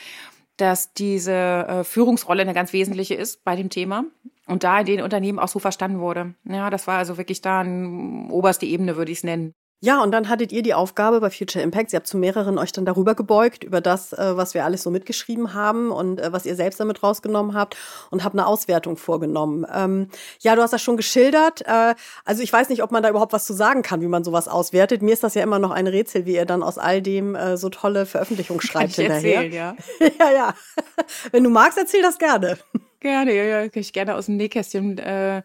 dass 0.56 0.92
diese 0.94 1.32
äh, 1.32 1.84
Führungsrolle 1.84 2.42
eine 2.42 2.54
ganz 2.54 2.72
wesentliche 2.72 3.14
ist 3.14 3.44
bei 3.44 3.56
dem 3.56 3.68
Thema 3.68 4.04
und 4.46 4.64
da 4.64 4.80
in 4.80 4.86
den 4.86 5.02
Unternehmen 5.02 5.38
auch 5.38 5.48
so 5.48 5.58
verstanden 5.58 6.00
wurde. 6.00 6.34
Ja, 6.44 6.70
das 6.70 6.86
war 6.86 6.98
also 6.98 7.18
wirklich 7.18 7.40
da 7.40 7.60
eine 7.60 8.28
oberste 8.30 8.66
Ebene, 8.66 8.96
würde 8.96 9.12
ich 9.12 9.18
es 9.18 9.24
nennen. 9.24 9.52
Ja, 9.82 10.02
und 10.02 10.10
dann 10.10 10.30
hattet 10.30 10.52
ihr 10.52 10.62
die 10.62 10.72
Aufgabe 10.72 11.20
bei 11.20 11.28
Future 11.28 11.62
Impact, 11.62 11.92
ihr 11.92 11.98
habt 11.98 12.06
zu 12.06 12.16
mehreren 12.16 12.56
euch 12.56 12.72
dann 12.72 12.86
darüber 12.86 13.14
gebeugt, 13.14 13.62
über 13.62 13.82
das, 13.82 14.14
äh, 14.14 14.34
was 14.34 14.54
wir 14.54 14.64
alles 14.64 14.82
so 14.82 14.90
mitgeschrieben 14.90 15.52
haben 15.52 15.90
und 15.90 16.18
äh, 16.18 16.32
was 16.32 16.46
ihr 16.46 16.56
selbst 16.56 16.80
damit 16.80 17.02
rausgenommen 17.02 17.54
habt 17.54 17.76
und 18.10 18.24
habt 18.24 18.34
eine 18.34 18.46
Auswertung 18.46 18.96
vorgenommen. 18.96 19.66
Ähm, 19.72 20.08
ja, 20.40 20.56
du 20.56 20.62
hast 20.62 20.72
das 20.72 20.80
schon 20.80 20.96
geschildert. 20.96 21.60
Äh, 21.66 21.94
also 22.24 22.42
ich 22.42 22.50
weiß 22.50 22.70
nicht, 22.70 22.82
ob 22.82 22.90
man 22.90 23.02
da 23.02 23.10
überhaupt 23.10 23.34
was 23.34 23.44
zu 23.44 23.52
sagen 23.52 23.82
kann, 23.82 24.00
wie 24.00 24.08
man 24.08 24.24
sowas 24.24 24.48
auswertet. 24.48 25.02
Mir 25.02 25.12
ist 25.12 25.22
das 25.22 25.34
ja 25.34 25.42
immer 25.42 25.58
noch 25.58 25.72
ein 25.72 25.86
Rätsel, 25.86 26.24
wie 26.24 26.36
ihr 26.36 26.46
dann 26.46 26.62
aus 26.62 26.78
all 26.78 27.02
dem 27.02 27.36
so 27.56 27.68
tolle 27.68 28.06
Veröffentlichungen 28.06 28.62
schreibt 28.62 28.76
kann 28.96 29.04
ich 29.06 29.12
hinterher. 29.12 29.44
Erzählen, 29.44 29.52
ja. 29.52 29.76
ja, 30.18 30.32
ja. 30.32 30.54
Wenn 31.32 31.44
du 31.44 31.50
magst, 31.50 31.76
erzähl 31.76 32.02
das 32.02 32.18
gerne. 32.18 32.56
Gerne, 33.06 33.36
ja, 33.36 33.44
ja, 33.44 33.68
kann 33.68 33.82
ich 33.82 33.92
gerne 33.92 34.16
aus 34.16 34.26
dem 34.26 34.36
Nähkästchen 34.36 34.98
äh, 34.98 35.42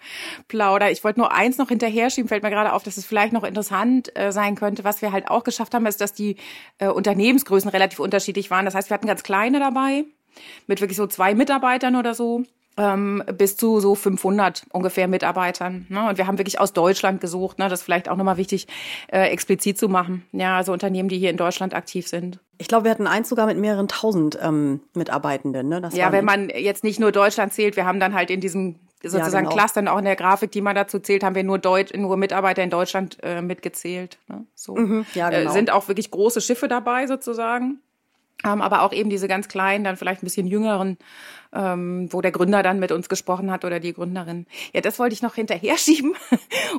plaudern. 0.47 0.89
Ich 0.91 1.03
wollte 1.03 1.19
nur 1.19 1.31
eins 1.31 1.59
noch 1.59 1.69
hinterher 1.69 2.09
schieben, 2.09 2.27
fällt 2.27 2.41
mir 2.41 2.49
gerade 2.49 2.73
auf, 2.73 2.81
dass 2.81 2.97
es 2.97 3.05
vielleicht 3.05 3.33
noch 3.33 3.43
interessant 3.43 4.11
äh, 4.17 4.31
sein 4.31 4.55
könnte. 4.55 4.83
Was 4.83 5.03
wir 5.03 5.11
halt 5.11 5.29
auch 5.29 5.43
geschafft 5.43 5.75
haben, 5.75 5.85
ist, 5.85 6.01
dass 6.01 6.11
die 6.11 6.37
äh, 6.79 6.87
Unternehmensgrößen 6.87 7.69
relativ 7.69 7.99
unterschiedlich 7.99 8.49
waren. 8.49 8.65
Das 8.65 8.73
heißt, 8.73 8.89
wir 8.89 8.95
hatten 8.95 9.05
ganz 9.05 9.21
kleine 9.21 9.59
dabei, 9.59 10.05
mit 10.65 10.81
wirklich 10.81 10.97
so 10.97 11.05
zwei 11.05 11.35
Mitarbeitern 11.35 11.95
oder 11.95 12.15
so 12.15 12.45
ähm, 12.77 13.23
bis 13.37 13.57
zu 13.57 13.79
so 13.79 13.95
500 13.95 14.63
ungefähr 14.71 15.07
Mitarbeitern. 15.07 15.85
Ne? 15.89 16.07
Und 16.07 16.17
wir 16.17 16.27
haben 16.27 16.37
wirklich 16.37 16.59
aus 16.59 16.73
Deutschland 16.73 17.21
gesucht. 17.21 17.59
Ne? 17.59 17.67
Das 17.69 17.81
ist 17.81 17.83
vielleicht 17.83 18.09
auch 18.09 18.15
nochmal 18.15 18.37
wichtig, 18.37 18.67
äh, 19.11 19.27
explizit 19.29 19.77
zu 19.77 19.89
machen. 19.89 20.25
Ja, 20.31 20.57
also 20.57 20.71
Unternehmen, 20.71 21.09
die 21.09 21.17
hier 21.17 21.29
in 21.29 21.37
Deutschland 21.37 21.73
aktiv 21.73 22.07
sind. 22.07 22.39
Ich 22.57 22.67
glaube, 22.67 22.85
wir 22.85 22.91
hatten 22.91 23.07
eins 23.07 23.27
sogar 23.27 23.45
mit 23.45 23.57
mehreren 23.57 23.87
tausend 23.87 24.37
ähm, 24.41 24.81
Mitarbeitenden. 24.93 25.67
Ne? 25.67 25.81
Das 25.81 25.95
ja, 25.95 26.11
wenn 26.11 26.25
man 26.25 26.49
jetzt 26.49 26.83
nicht 26.83 26.99
nur 26.99 27.11
Deutschland 27.11 27.53
zählt, 27.53 27.75
wir 27.75 27.85
haben 27.85 27.99
dann 27.99 28.13
halt 28.13 28.29
in 28.29 28.39
diesem 28.39 28.75
sozusagen 29.03 29.45
ja, 29.45 29.49
genau. 29.49 29.55
Clustern 29.55 29.87
auch 29.87 29.97
in 29.97 30.05
der 30.05 30.15
Grafik, 30.15 30.51
die 30.51 30.61
man 30.61 30.75
dazu 30.75 30.99
zählt, 30.99 31.23
haben 31.23 31.35
wir 31.35 31.43
nur 31.43 31.57
Deut 31.57 31.95
nur 31.95 32.17
Mitarbeiter 32.17 32.63
in 32.63 32.69
Deutschland 32.69 33.17
äh, 33.23 33.41
mitgezählt. 33.41 34.19
Ne? 34.27 34.45
So 34.55 34.75
mhm, 34.75 35.05
ja, 35.15 35.29
genau. 35.29 35.49
äh, 35.49 35.53
sind 35.53 35.71
auch 35.71 35.87
wirklich 35.87 36.11
große 36.11 36.39
Schiffe 36.39 36.67
dabei 36.67 37.07
sozusagen. 37.07 37.79
Ähm, 38.43 38.61
aber 38.61 38.81
auch 38.81 38.93
eben 38.93 39.09
diese 39.09 39.27
ganz 39.27 39.47
kleinen, 39.47 39.83
dann 39.83 39.97
vielleicht 39.97 40.23
ein 40.23 40.25
bisschen 40.25 40.47
jüngeren, 40.47 40.97
ähm, 41.53 42.11
wo 42.11 42.21
der 42.21 42.31
Gründer 42.31 42.63
dann 42.63 42.79
mit 42.79 42.91
uns 42.91 43.09
gesprochen 43.09 43.51
hat 43.51 43.65
oder 43.65 43.79
die 43.79 43.93
Gründerin. 43.93 44.45
Ja, 44.73 44.81
das 44.81 44.99
wollte 44.99 45.13
ich 45.13 45.21
noch 45.21 45.35
hinterher 45.35 45.77
schieben. 45.79 46.15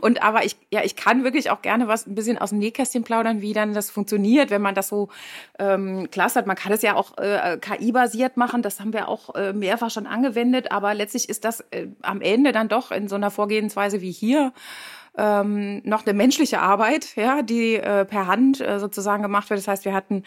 Und 0.01 0.23
aber 0.23 0.45
ich, 0.45 0.57
ja, 0.71 0.83
ich 0.83 0.97
kann 0.97 1.25
wirklich 1.25 1.51
auch 1.51 1.63
gerne 1.63 1.89
was 1.89 2.07
ein 2.07 2.15
bisschen 2.15 2.39
aus 2.39 2.51
dem 2.51 2.59
Nähkästchen 2.59 3.05
plaudern, 3.05 3.41
wie 3.43 3.53
dann 3.53 3.75
das 3.75 3.91
funktioniert, 3.91 4.51
wenn 4.51 4.63
man 4.63 4.75
das 4.75 4.89
so 4.89 5.09
ähm, 5.59 6.11
clustert. 6.11 6.47
Man 6.47 6.57
kann 6.57 6.73
es 6.73 6.83
ja 6.83 6.95
auch 6.95 7.19
äh, 7.19 7.59
KI-basiert 7.61 8.37
machen, 8.37 8.63
das 8.63 8.81
haben 8.81 8.93
wir 8.93 9.09
auch 9.09 9.35
äh, 9.35 9.53
mehrfach 9.53 9.91
schon 9.91 10.07
angewendet, 10.07 10.73
aber 10.73 10.95
letztlich 10.95 11.29
ist 11.29 11.45
das 11.45 11.61
äh, 11.71 11.89
am 12.03 12.21
Ende 12.21 12.53
dann 12.53 12.69
doch 12.69 12.91
in 12.91 13.09
so 13.09 13.17
einer 13.17 13.31
Vorgehensweise 13.31 14.01
wie 14.01 14.13
hier 14.13 14.53
ähm, 15.17 15.83
noch 15.85 16.07
eine 16.07 16.15
menschliche 16.15 16.61
Arbeit, 16.61 17.17
ja, 17.17 17.43
die 17.43 17.75
äh, 17.75 18.05
per 18.05 18.27
Hand 18.27 18.61
äh, 18.61 18.79
sozusagen 18.79 19.23
gemacht 19.23 19.51
wird. 19.51 19.61
Das 19.61 19.69
heißt, 19.69 19.85
wir 19.85 19.93
hatten 19.93 20.25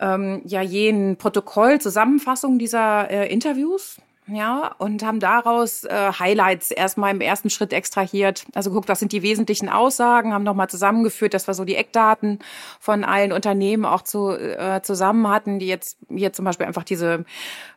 ähm, 0.00 0.42
ja 0.44 0.62
jeden 0.62 1.16
Protokoll, 1.16 1.80
Zusammenfassung 1.80 2.58
dieser 2.58 3.10
äh, 3.10 3.32
Interviews 3.32 3.98
ja, 4.30 4.74
und 4.78 5.02
haben 5.02 5.20
daraus 5.20 5.84
äh, 5.84 6.12
Highlights 6.18 6.70
erstmal 6.70 7.12
im 7.12 7.22
ersten 7.22 7.48
Schritt 7.48 7.72
extrahiert. 7.72 8.44
Also 8.54 8.70
guckt, 8.70 8.88
was 8.88 8.98
sind 8.98 9.12
die 9.12 9.22
wesentlichen 9.22 9.70
Aussagen, 9.70 10.34
haben 10.34 10.44
nochmal 10.44 10.68
zusammengeführt, 10.68 11.32
dass 11.32 11.46
wir 11.46 11.54
so 11.54 11.64
die 11.64 11.76
Eckdaten 11.76 12.38
von 12.78 13.04
allen 13.04 13.32
Unternehmen 13.32 13.86
auch 13.86 14.02
zu, 14.02 14.30
äh, 14.30 14.82
zusammen 14.82 15.28
hatten, 15.28 15.58
die 15.58 15.66
jetzt 15.66 15.96
hier 16.14 16.32
zum 16.34 16.44
Beispiel 16.44 16.66
einfach 16.66 16.84
diese 16.84 17.24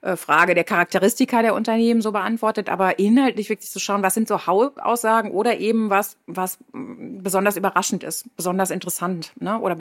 äh, 0.02 0.18
Frage 0.18 0.54
der 0.54 0.66
Charakteristika 0.66 1.42
der 1.42 1.56
Unternehmen 1.56 2.02
so 2.02 2.12
beantwortet, 2.12 2.68
aber 2.68 3.00
inhaltlich 3.00 3.50
wirklich 3.50 3.70
zu 3.70 3.80
schauen, 3.80 4.04
was 4.04 4.14
sind 4.14 4.28
so 4.28 4.46
Hauptaussagen 4.46 5.32
oder 5.32 5.58
eben 5.60 5.90
was, 5.90 6.18
was 6.28 6.58
besonders 6.74 7.56
überraschend 7.56 8.04
ist, 8.04 8.26
besonders 8.36 8.72
interessant, 8.72 9.32
ne? 9.40 9.58
oder 9.60 9.78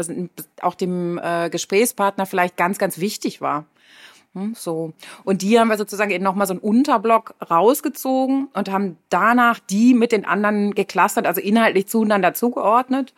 auch 0.62 0.74
dem 0.76 1.18
äh, 1.18 1.50
Gesprächspartner 1.50 2.26
vielleicht 2.26 2.56
ganz, 2.56 2.78
ganz 2.78 2.98
wichtig 2.98 3.40
war. 3.40 3.64
Hm, 4.34 4.54
so. 4.54 4.92
Und 5.24 5.42
die 5.42 5.58
haben 5.58 5.68
wir 5.68 5.76
sozusagen 5.76 6.12
eben 6.12 6.22
nochmal 6.22 6.46
so 6.46 6.52
einen 6.52 6.60
Unterblock 6.60 7.34
rausgezogen 7.50 8.48
und 8.54 8.70
haben 8.70 8.96
danach 9.08 9.58
die 9.58 9.92
mit 9.94 10.12
den 10.12 10.24
anderen 10.24 10.74
geklustert, 10.74 11.26
also 11.26 11.40
inhaltlich 11.40 11.88
zueinander 11.88 12.32
zugeordnet 12.34 13.12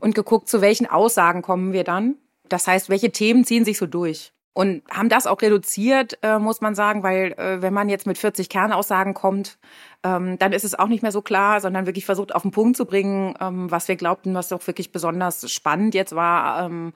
und 0.00 0.16
geguckt, 0.16 0.48
zu 0.48 0.60
welchen 0.60 0.86
Aussagen 0.86 1.42
kommen 1.42 1.72
wir 1.72 1.84
dann. 1.84 2.16
Das 2.48 2.66
heißt, 2.66 2.88
welche 2.88 3.12
Themen 3.12 3.44
ziehen 3.44 3.64
sich 3.64 3.78
so 3.78 3.86
durch. 3.86 4.32
Und 4.58 4.82
haben 4.90 5.08
das 5.08 5.28
auch 5.28 5.40
reduziert, 5.40 6.18
äh, 6.20 6.40
muss 6.40 6.60
man 6.60 6.74
sagen, 6.74 7.04
weil 7.04 7.30
äh, 7.38 7.62
wenn 7.62 7.72
man 7.72 7.88
jetzt 7.88 8.08
mit 8.08 8.18
40 8.18 8.48
Kernaussagen 8.48 9.14
kommt, 9.14 9.56
ähm, 10.02 10.36
dann 10.36 10.52
ist 10.52 10.64
es 10.64 10.76
auch 10.76 10.88
nicht 10.88 11.00
mehr 11.00 11.12
so 11.12 11.22
klar, 11.22 11.60
sondern 11.60 11.86
wirklich 11.86 12.04
versucht 12.04 12.34
auf 12.34 12.42
den 12.42 12.50
Punkt 12.50 12.76
zu 12.76 12.84
bringen, 12.84 13.36
ähm, 13.40 13.70
was 13.70 13.86
wir 13.86 13.94
glaubten, 13.94 14.34
was 14.34 14.48
doch 14.48 14.66
wirklich 14.66 14.90
besonders 14.90 15.48
spannend 15.52 15.94
jetzt 15.94 16.12
war, 16.12 16.66
ähm, 16.66 16.92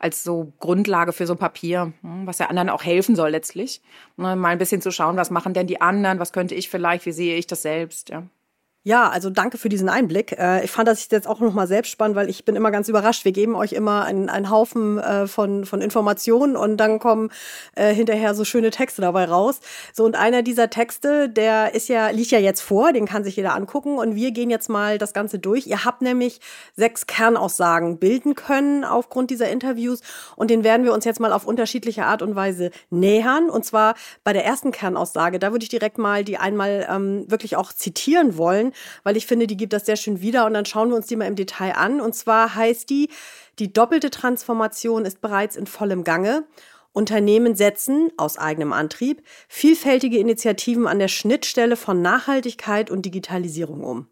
als 0.00 0.24
so 0.24 0.54
Grundlage 0.58 1.12
für 1.12 1.28
so 1.28 1.34
ein 1.34 1.38
Papier, 1.38 1.92
hm, 2.00 2.26
was 2.26 2.38
der 2.38 2.50
anderen 2.50 2.68
auch 2.68 2.82
helfen 2.82 3.14
soll 3.14 3.30
letztlich. 3.30 3.80
Ne, 4.16 4.34
mal 4.34 4.48
ein 4.48 4.58
bisschen 4.58 4.82
zu 4.82 4.90
schauen, 4.90 5.16
was 5.16 5.30
machen 5.30 5.54
denn 5.54 5.68
die 5.68 5.80
anderen, 5.80 6.18
was 6.18 6.32
könnte 6.32 6.56
ich 6.56 6.68
vielleicht, 6.68 7.06
wie 7.06 7.12
sehe 7.12 7.36
ich 7.36 7.46
das 7.46 7.62
selbst, 7.62 8.08
ja. 8.08 8.24
Ja, 8.86 9.08
also 9.08 9.30
danke 9.30 9.56
für 9.56 9.70
diesen 9.70 9.88
Einblick. 9.88 10.32
Äh, 10.32 10.62
ich 10.62 10.70
fand 10.70 10.86
das 10.86 11.08
jetzt 11.10 11.26
auch 11.26 11.40
noch 11.40 11.54
mal 11.54 11.66
selbst 11.66 11.90
spannend, 11.90 12.16
weil 12.16 12.28
ich 12.28 12.44
bin 12.44 12.54
immer 12.54 12.70
ganz 12.70 12.86
überrascht. 12.86 13.24
Wir 13.24 13.32
geben 13.32 13.54
euch 13.54 13.72
immer 13.72 14.04
einen, 14.04 14.28
einen 14.28 14.50
Haufen 14.50 14.98
äh, 14.98 15.26
von, 15.26 15.64
von 15.64 15.80
Informationen 15.80 16.54
und 16.54 16.76
dann 16.76 16.98
kommen 16.98 17.30
äh, 17.76 17.94
hinterher 17.94 18.34
so 18.34 18.44
schöne 18.44 18.70
Texte 18.70 19.00
dabei 19.00 19.24
raus. 19.24 19.60
So 19.94 20.04
und 20.04 20.16
einer 20.16 20.42
dieser 20.42 20.68
Texte, 20.68 21.30
der 21.30 21.74
ist 21.74 21.88
ja 21.88 22.10
liegt 22.10 22.30
ja 22.30 22.38
jetzt 22.38 22.60
vor, 22.60 22.92
den 22.92 23.06
kann 23.06 23.24
sich 23.24 23.36
jeder 23.36 23.54
angucken 23.54 23.96
und 23.96 24.16
wir 24.16 24.32
gehen 24.32 24.50
jetzt 24.50 24.68
mal 24.68 24.98
das 24.98 25.14
Ganze 25.14 25.38
durch. 25.38 25.66
Ihr 25.66 25.86
habt 25.86 26.02
nämlich 26.02 26.40
sechs 26.76 27.06
Kernaussagen 27.06 27.98
bilden 27.98 28.34
können 28.34 28.84
aufgrund 28.84 29.30
dieser 29.30 29.48
Interviews 29.48 30.02
und 30.36 30.50
den 30.50 30.62
werden 30.62 30.84
wir 30.84 30.92
uns 30.92 31.06
jetzt 31.06 31.20
mal 31.20 31.32
auf 31.32 31.46
unterschiedliche 31.46 32.04
Art 32.04 32.20
und 32.20 32.36
Weise 32.36 32.70
nähern. 32.90 33.48
Und 33.48 33.64
zwar 33.64 33.94
bei 34.24 34.34
der 34.34 34.44
ersten 34.44 34.72
Kernaussage, 34.72 35.38
da 35.38 35.52
würde 35.52 35.62
ich 35.62 35.70
direkt 35.70 35.96
mal 35.96 36.22
die 36.22 36.36
einmal 36.36 36.86
ähm, 36.90 37.24
wirklich 37.30 37.56
auch 37.56 37.72
zitieren 37.72 38.36
wollen 38.36 38.73
weil 39.02 39.16
ich 39.16 39.26
finde, 39.26 39.46
die 39.46 39.56
gibt 39.56 39.72
das 39.72 39.86
sehr 39.86 39.96
schön 39.96 40.20
wieder 40.20 40.46
und 40.46 40.54
dann 40.54 40.64
schauen 40.64 40.90
wir 40.90 40.96
uns 40.96 41.06
die 41.06 41.16
mal 41.16 41.26
im 41.26 41.36
Detail 41.36 41.72
an. 41.72 42.00
Und 42.00 42.14
zwar 42.14 42.54
heißt 42.54 42.88
die, 42.90 43.08
die 43.58 43.72
doppelte 43.72 44.10
Transformation 44.10 45.04
ist 45.04 45.20
bereits 45.20 45.56
in 45.56 45.66
vollem 45.66 46.04
Gange 46.04 46.44
Unternehmen 46.94 47.56
setzen 47.56 48.10
aus 48.16 48.38
eigenem 48.38 48.72
Antrieb 48.72 49.22
vielfältige 49.48 50.18
Initiativen 50.18 50.86
an 50.86 51.00
der 51.00 51.08
Schnittstelle 51.08 51.76
von 51.76 52.00
Nachhaltigkeit 52.00 52.88
und 52.88 53.04
Digitalisierung 53.04 53.82
um. 53.82 54.06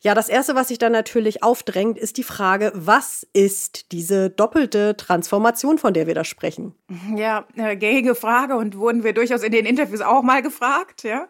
Ja, 0.00 0.14
das 0.14 0.28
erste, 0.28 0.56
was 0.56 0.68
sich 0.68 0.78
dann 0.78 0.92
natürlich 0.92 1.44
aufdrängt, 1.44 1.96
ist 1.96 2.16
die 2.16 2.24
Frage, 2.24 2.72
was 2.74 3.24
ist 3.32 3.92
diese 3.92 4.30
doppelte 4.30 4.96
Transformation, 4.96 5.78
von 5.78 5.94
der 5.94 6.08
wir 6.08 6.14
da 6.14 6.24
sprechen? 6.24 6.74
Ja, 7.14 7.46
eine 7.56 7.76
gängige 7.76 8.16
Frage 8.16 8.56
und 8.56 8.76
wurden 8.76 9.04
wir 9.04 9.12
durchaus 9.12 9.44
in 9.44 9.52
den 9.52 9.64
Interviews 9.64 10.00
auch 10.00 10.22
mal 10.22 10.42
gefragt. 10.42 11.04
Ja, 11.04 11.28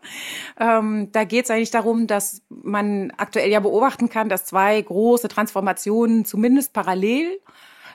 ähm, 0.59 1.11
da 1.13 1.25
geht 1.25 1.45
es 1.45 1.51
eigentlich 1.51 1.71
darum, 1.71 2.07
dass 2.07 2.41
man 2.49 3.13
aktuell 3.19 3.51
ja 3.51 3.61
beobachten 3.61 4.09
kann, 4.09 4.31
dass 4.31 4.47
zwei 4.47 4.81
große 4.81 5.29
Transformationen 5.29 6.25
zumindest 6.25 6.73
parallel 6.73 7.41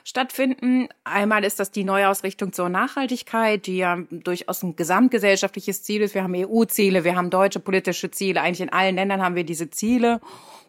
stattfinden. 0.04 0.88
Einmal 1.04 1.44
ist 1.44 1.60
das 1.60 1.70
die 1.70 1.84
Neuausrichtung 1.84 2.52
zur 2.52 2.68
Nachhaltigkeit, 2.68 3.66
die 3.66 3.78
ja 3.78 3.98
durchaus 4.10 4.62
ein 4.62 4.76
gesamtgesellschaftliches 4.76 5.82
Ziel 5.82 6.02
ist. 6.02 6.14
Wir 6.14 6.22
haben 6.22 6.34
EU-Ziele, 6.34 7.04
wir 7.04 7.16
haben 7.16 7.30
deutsche 7.30 7.60
politische 7.60 8.10
Ziele. 8.10 8.40
Eigentlich 8.40 8.60
in 8.60 8.72
allen 8.72 8.96
Ländern 8.96 9.22
haben 9.22 9.34
wir 9.34 9.44
diese 9.44 9.70
Ziele. 9.70 10.20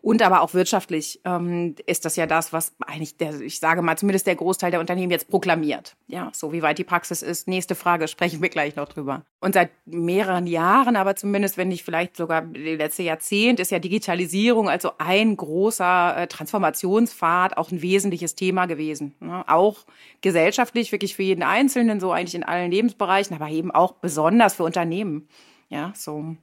Und 0.02 0.24
aber 0.24 0.42
auch 0.42 0.56
wirtschaftlich 0.56 1.22
ähm, 1.26 1.76
ist 1.86 2.06
das 2.06 2.16
ja 2.16 2.26
das, 2.26 2.52
was 2.52 2.74
eigentlich 2.80 3.18
der, 3.18 3.40
ich 3.40 3.60
sage 3.60 3.84
mal, 3.84 3.98
zumindest 3.98 4.26
der 4.26 4.36
Großteil 4.36 4.72
der 4.72 4.80
Unternehmen 4.80 5.12
jetzt 5.12 5.30
proklamiert. 5.30 5.96
Ja, 6.08 6.32
so 6.34 6.52
wie 6.52 6.64
weit 6.64 6.80
die 6.80 6.84
Praxis 6.84 7.22
ist. 7.22 7.48
Nächste 7.48 7.76
Frage, 7.76 8.08
sprechen 8.08 8.42
wir 8.42 8.50
gleich 8.50 8.76
noch 8.76 8.90
drüber. 8.90 9.24
Und 9.40 9.54
seit 9.54 9.70
mehreren 9.86 10.48
Jahren, 10.48 10.96
aber 10.96 11.16
zumindest, 11.16 11.58
wenn 11.58 11.68
nicht 11.68 11.84
vielleicht 11.84 12.18
sogar 12.18 12.42
die 12.42 12.76
letzte 12.76 13.04
Jahrzehnt, 13.04 13.60
ist 13.60 13.70
ja 13.70 13.78
Digitalisierung 13.78 14.70
also 14.70 14.92
ein 14.98 15.38
großer 15.38 16.18
äh, 16.18 16.28
Transformationspfad, 16.28 17.58
auch 17.58 17.72
ein 17.72 17.84
wesentliches 17.84 18.34
Thema 18.34 18.66
gewesen. 18.66 19.14
Ne? 19.20 19.44
Auch 19.48 19.86
gesellschaftlich, 20.22 20.92
wirklich 20.92 21.16
für 21.16 21.24
jeden 21.24 21.44
Einzelnen, 21.44 22.00
so 22.00 22.12
eigentlich 22.12 22.36
in 22.36 22.44
allen 22.44 22.72
Lebensbereichen, 22.72 23.36
aber 23.36 23.50
eben 23.50 23.70
auch 23.70 23.94
besonders 23.94 24.56
für 24.56 24.64
Unternehmen. 24.64 25.28
Ja, 25.70 25.94
so. 25.96 26.36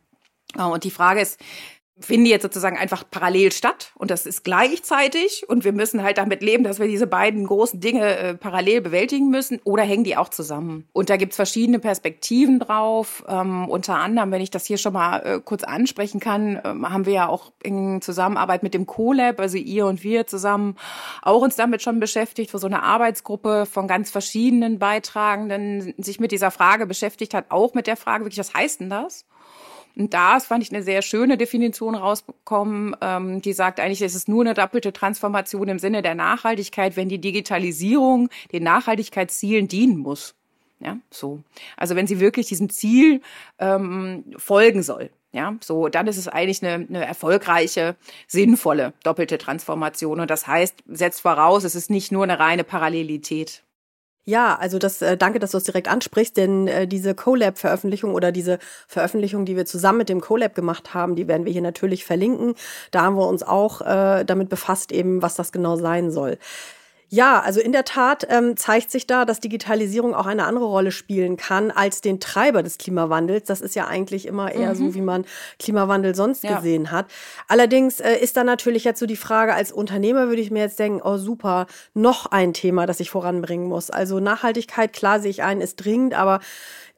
Und 0.56 0.84
die 0.84 0.90
Frage 0.90 1.20
ist, 1.20 1.38
finden 2.00 2.26
jetzt 2.26 2.42
sozusagen 2.42 2.76
einfach 2.76 3.04
parallel 3.10 3.52
statt 3.52 3.92
und 3.96 4.10
das 4.10 4.26
ist 4.26 4.44
gleichzeitig 4.44 5.48
und 5.48 5.64
wir 5.64 5.72
müssen 5.72 6.02
halt 6.02 6.18
damit 6.18 6.42
leben, 6.42 6.64
dass 6.64 6.78
wir 6.78 6.86
diese 6.86 7.06
beiden 7.06 7.46
großen 7.46 7.80
Dinge 7.80 8.16
äh, 8.16 8.34
parallel 8.34 8.80
bewältigen 8.80 9.30
müssen 9.30 9.60
oder 9.64 9.82
hängen 9.82 10.04
die 10.04 10.16
auch 10.16 10.28
zusammen? 10.28 10.86
Und 10.92 11.10
da 11.10 11.16
gibt's 11.16 11.36
verschiedene 11.36 11.78
Perspektiven 11.78 12.58
drauf. 12.60 13.24
Ähm, 13.28 13.68
unter 13.68 13.96
anderem, 13.96 14.30
wenn 14.30 14.40
ich 14.40 14.50
das 14.50 14.64
hier 14.64 14.78
schon 14.78 14.92
mal 14.92 15.18
äh, 15.18 15.40
kurz 15.44 15.64
ansprechen 15.64 16.20
kann, 16.20 16.60
ähm, 16.64 16.88
haben 16.88 17.06
wir 17.06 17.12
ja 17.12 17.28
auch 17.28 17.52
in 17.62 18.00
Zusammenarbeit 18.00 18.62
mit 18.62 18.74
dem 18.74 18.86
CoLab, 18.86 19.40
also 19.40 19.58
ihr 19.58 19.86
und 19.86 20.02
wir 20.02 20.26
zusammen, 20.26 20.76
auch 21.22 21.42
uns 21.42 21.56
damit 21.56 21.82
schon 21.82 22.00
beschäftigt, 22.00 22.54
wo 22.54 22.58
so 22.58 22.66
eine 22.66 22.82
Arbeitsgruppe 22.82 23.66
von 23.66 23.88
ganz 23.88 24.10
verschiedenen 24.10 24.78
Beitragenden 24.78 25.94
sich 25.98 26.20
mit 26.20 26.32
dieser 26.32 26.50
Frage 26.50 26.86
beschäftigt 26.86 27.34
hat, 27.34 27.46
auch 27.50 27.74
mit 27.74 27.86
der 27.86 27.96
Frage 27.96 28.24
wirklich, 28.24 28.38
was 28.38 28.54
heißt 28.54 28.80
denn 28.80 28.90
das? 28.90 29.26
Und 29.98 30.14
da 30.14 30.38
fand 30.38 30.62
ich 30.62 30.72
eine 30.72 30.84
sehr 30.84 31.02
schöne 31.02 31.36
Definition 31.36 31.96
rausbekommen, 31.96 32.94
ähm, 33.00 33.42
die 33.42 33.52
sagt 33.52 33.80
eigentlich, 33.80 34.00
es 34.00 34.14
ist 34.14 34.28
nur 34.28 34.44
eine 34.44 34.54
doppelte 34.54 34.92
Transformation 34.92 35.68
im 35.68 35.80
Sinne 35.80 36.02
der 36.02 36.14
Nachhaltigkeit, 36.14 36.96
wenn 36.96 37.08
die 37.08 37.20
Digitalisierung 37.20 38.28
den 38.52 38.62
Nachhaltigkeitszielen 38.62 39.66
dienen 39.66 39.98
muss. 39.98 40.36
Ja, 40.78 40.98
so. 41.10 41.40
Also 41.76 41.96
wenn 41.96 42.06
sie 42.06 42.20
wirklich 42.20 42.46
diesem 42.46 42.70
Ziel 42.70 43.20
ähm, 43.58 44.24
folgen 44.36 44.84
soll. 44.84 45.10
Ja, 45.32 45.56
so, 45.60 45.88
dann 45.88 46.06
ist 46.06 46.16
es 46.16 46.28
eigentlich 46.28 46.64
eine, 46.64 46.86
eine 46.88 47.04
erfolgreiche, 47.04 47.96
sinnvolle 48.28 48.94
doppelte 49.02 49.36
Transformation. 49.36 50.20
Und 50.20 50.30
das 50.30 50.46
heißt, 50.46 50.84
setzt 50.86 51.20
voraus, 51.20 51.64
es 51.64 51.74
ist 51.74 51.90
nicht 51.90 52.12
nur 52.12 52.22
eine 52.22 52.38
reine 52.38 52.64
Parallelität. 52.64 53.62
Ja, 54.28 54.56
also 54.56 54.78
das 54.78 55.00
äh, 55.00 55.16
danke, 55.16 55.38
dass 55.38 55.52
du 55.52 55.56
es 55.56 55.64
direkt 55.64 55.88
ansprichst, 55.88 56.36
denn 56.36 56.68
äh, 56.68 56.86
diese 56.86 57.14
CoLab-Veröffentlichung 57.14 58.12
oder 58.12 58.30
diese 58.30 58.58
Veröffentlichung, 58.86 59.46
die 59.46 59.56
wir 59.56 59.64
zusammen 59.64 59.96
mit 59.96 60.10
dem 60.10 60.20
CoLab 60.20 60.54
gemacht 60.54 60.92
haben, 60.92 61.16
die 61.16 61.26
werden 61.28 61.46
wir 61.46 61.52
hier 61.52 61.62
natürlich 61.62 62.04
verlinken. 62.04 62.54
Da 62.90 63.04
haben 63.04 63.16
wir 63.16 63.26
uns 63.26 63.42
auch 63.42 63.80
äh, 63.80 64.24
damit 64.26 64.50
befasst, 64.50 64.92
eben 64.92 65.22
was 65.22 65.34
das 65.36 65.50
genau 65.50 65.76
sein 65.76 66.10
soll. 66.10 66.36
Ja, 67.10 67.40
also 67.40 67.60
in 67.60 67.72
der 67.72 67.84
Tat 67.84 68.26
ähm, 68.28 68.56
zeigt 68.58 68.90
sich 68.90 69.06
da, 69.06 69.24
dass 69.24 69.40
Digitalisierung 69.40 70.14
auch 70.14 70.26
eine 70.26 70.44
andere 70.44 70.66
Rolle 70.66 70.92
spielen 70.92 71.38
kann 71.38 71.70
als 71.70 72.02
den 72.02 72.20
Treiber 72.20 72.62
des 72.62 72.76
Klimawandels. 72.76 73.46
Das 73.46 73.62
ist 73.62 73.74
ja 73.74 73.86
eigentlich 73.86 74.26
immer 74.26 74.52
eher 74.52 74.74
mhm. 74.74 74.74
so, 74.74 74.94
wie 74.94 75.00
man 75.00 75.24
Klimawandel 75.58 76.14
sonst 76.14 76.44
ja. 76.44 76.56
gesehen 76.56 76.90
hat. 76.90 77.06
Allerdings 77.48 78.00
äh, 78.00 78.16
ist 78.16 78.36
da 78.36 78.44
natürlich 78.44 78.84
jetzt 78.84 79.00
so 79.00 79.06
die 79.06 79.16
Frage, 79.16 79.54
als 79.54 79.72
Unternehmer 79.72 80.28
würde 80.28 80.42
ich 80.42 80.50
mir 80.50 80.60
jetzt 80.60 80.78
denken, 80.78 81.00
oh 81.02 81.16
super, 81.16 81.66
noch 81.94 82.26
ein 82.26 82.52
Thema, 82.52 82.84
das 82.84 83.00
ich 83.00 83.08
voranbringen 83.08 83.68
muss. 83.68 83.88
Also 83.88 84.20
Nachhaltigkeit, 84.20 84.92
klar 84.92 85.20
sehe 85.20 85.30
ich 85.30 85.42
ein, 85.42 85.62
ist 85.62 85.76
dringend, 85.76 86.12
aber 86.12 86.40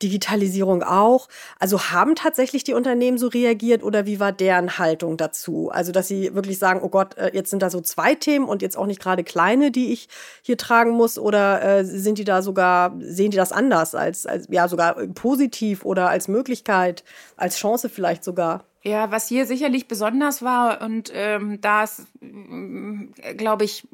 Digitalisierung 0.02 0.82
auch. 0.82 1.28
Also 1.58 1.90
haben 1.90 2.14
tatsächlich 2.14 2.64
die 2.64 2.72
Unternehmen 2.72 3.18
so 3.18 3.28
reagiert 3.28 3.82
oder 3.82 4.06
wie 4.06 4.18
war 4.18 4.32
deren 4.32 4.78
Haltung 4.78 5.16
dazu? 5.16 5.70
Also, 5.70 5.92
dass 5.92 6.08
sie 6.08 6.34
wirklich 6.34 6.58
sagen, 6.58 6.80
oh 6.82 6.88
Gott, 6.88 7.16
äh, 7.16 7.30
jetzt 7.34 7.50
sind 7.50 7.62
da 7.62 7.70
so 7.70 7.80
zwei 7.80 8.14
Themen 8.14 8.46
und 8.48 8.62
jetzt 8.62 8.76
auch 8.76 8.86
nicht 8.86 9.00
gerade 9.00 9.24
kleine, 9.24 9.70
die 9.70 9.92
ich 9.92 9.99
hier 10.42 10.56
tragen 10.56 10.92
muss 10.92 11.18
oder 11.18 11.62
äh, 11.62 11.84
sind 11.84 12.18
die 12.18 12.24
da 12.24 12.42
sogar, 12.42 12.94
sehen 13.00 13.30
die 13.30 13.36
das 13.36 13.52
anders 13.52 13.94
als, 13.94 14.26
als 14.26 14.46
ja 14.50 14.68
sogar 14.68 14.94
positiv 15.08 15.84
oder 15.84 16.08
als 16.08 16.28
Möglichkeit, 16.28 17.04
als 17.36 17.56
Chance 17.56 17.88
vielleicht 17.88 18.24
sogar? 18.24 18.64
Ja, 18.82 19.10
was 19.10 19.28
hier 19.28 19.44
sicherlich 19.44 19.88
besonders 19.88 20.40
war 20.40 20.80
und 20.80 21.12
ähm, 21.14 21.60
da 21.60 21.84
ist, 21.84 22.06
mm, 22.22 23.10
glaube 23.36 23.64
ich, 23.64 23.86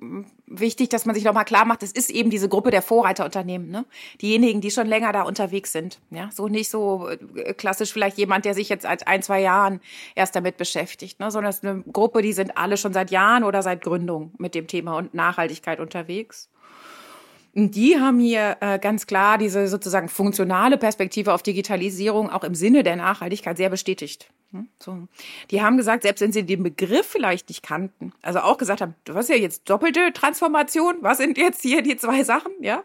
wichtig, 0.47 0.91
dass 0.91 1.07
man 1.07 1.17
sich 1.17 1.25
nochmal 1.25 1.45
klar 1.45 1.65
macht, 1.65 1.83
es 1.83 1.91
ist 1.91 2.09
eben 2.09 2.31
diese 2.31 2.49
Gruppe 2.49 2.71
der 2.71 2.83
Vorreiterunternehmen, 2.83 3.69
ne? 3.69 3.85
Diejenigen, 4.23 4.61
die 4.61 4.71
schon 4.71 4.87
länger 4.87 5.13
da 5.13 5.23
unterwegs 5.23 5.73
sind. 5.73 5.99
Ja, 6.11 6.31
so 6.33 6.47
nicht 6.47 6.71
so 6.71 7.09
äh, 7.09 7.53
klassisch 7.55 7.93
vielleicht 7.93 8.17
jemand, 8.17 8.45
der 8.45 8.55
sich 8.55 8.69
jetzt 8.69 8.83
seit 8.83 9.09
ein, 9.09 9.23
zwei 9.23 9.41
Jahren 9.41 9.81
erst 10.15 10.37
damit 10.37 10.57
beschäftigt, 10.57 11.19
ne? 11.19 11.33
sondern 11.33 11.51
es 11.51 11.57
ist 11.57 11.65
eine 11.65 11.83
Gruppe, 11.83 12.23
die 12.23 12.33
sind 12.33 12.57
alle 12.57 12.77
schon 12.77 12.93
seit 12.93 13.11
Jahren 13.11 13.43
oder 13.43 13.63
seit 13.63 13.83
Gründung 13.83 14.35
mit 14.39 14.55
dem 14.55 14.69
Thema 14.69 14.97
und 14.99 15.15
Nachhaltigkeit 15.15 15.81
unterwegs. 15.81 16.49
Die 17.59 17.99
haben 17.99 18.21
hier 18.21 18.59
äh, 18.61 18.79
ganz 18.79 19.07
klar 19.07 19.39
diese 19.39 19.67
sozusagen 19.67 20.11
funktionale 20.11 20.77
Perspektive 20.77 21.33
auf 21.33 21.43
Digitalisierung 21.43 22.29
auch 22.29 22.45
im 22.45 22.55
Sinne 22.55 22.83
der 22.83 22.97
Nachhaltigkeit 22.97 23.57
sehr 23.57 23.71
bestätigt. 23.71 24.29
Hm, 24.53 24.69
so. 24.79 25.09
Die 25.51 25.61
haben 25.61 25.77
gesagt, 25.77 26.03
selbst 26.03 26.21
wenn 26.21 26.33
sie 26.33 26.45
den 26.45 26.63
Begriff 26.63 27.07
vielleicht 27.07 27.49
nicht 27.49 27.63
kannten, 27.63 28.13
also 28.23 28.41
auch 28.41 28.59
gesagt 28.59 28.81
haben, 28.81 28.95
was 29.07 29.29
ist 29.29 29.37
ja 29.37 29.43
jetzt 29.43 29.69
doppelte 29.69 30.13
Transformation? 30.13 30.97
Was 31.01 31.19
sind 31.19 31.37
jetzt 31.37 31.63
hier 31.63 31.83
die 31.83 31.97
zwei 31.97 32.23
Sachen? 32.23 32.53
Ja, 32.61 32.85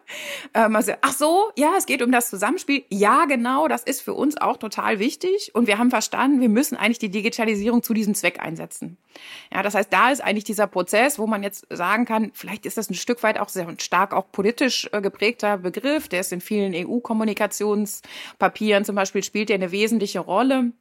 ähm, 0.54 0.75
also, 0.75 0.94
ach 1.01 1.13
so, 1.13 1.51
ja, 1.56 1.74
es 1.78 1.86
geht 1.86 2.01
um 2.01 2.12
das 2.12 2.30
Zusammenspiel. 2.30 2.84
Ja, 2.90 3.25
genau, 3.25 3.68
das 3.68 3.84
ist 3.84 4.01
für 4.01 4.13
uns 4.13 4.38
auch 4.38 4.58
total 4.58 5.00
wichtig. 5.00 5.51
Und 5.54 5.68
wir 5.68 5.78
haben 5.78 5.92
verstanden, 5.92 6.42
wir 6.42 6.50
müssen 6.50 6.78
eigentlich 6.78 7.00
die 7.00 7.10
Digitalisierung 7.12 7.84
zu 7.84 7.94
diesem 7.94 8.16
Zweck 8.16 8.40
einsetzen. 8.40 8.98
Ja, 9.54 9.62
das 9.62 9.75
heißt, 9.75 9.94
da 9.94 10.10
ist 10.10 10.22
eigentlich 10.22 10.46
dieser 10.46 10.66
Prozess, 10.66 11.20
wo 11.20 11.28
man 11.28 11.44
jetzt 11.44 11.68
sagen 11.70 12.06
kann, 12.06 12.32
vielleicht 12.34 12.66
ist 12.66 12.78
das 12.78 12.90
ein 12.90 12.96
Stück 12.96 13.22
weit 13.22 13.40
auch 13.40 13.50
sehr 13.50 13.68
stark 13.78 14.13
auch 14.13 14.32
politisch 14.32 14.61
äh, 14.62 15.01
geprägter 15.01 15.58
Begriff. 15.58 16.08
Der 16.08 16.22
ist 16.22 16.32
in 16.32 16.41
vielen 16.41 16.74
EU-Kommunikationspapieren 16.75 18.86
zum 18.86 18.96
Beispiel 18.96 19.24
spielt 19.24 19.50
der 19.50 19.56
eine 19.56 19.72
wesentliche 19.72 20.20
Rolle. 20.20 20.72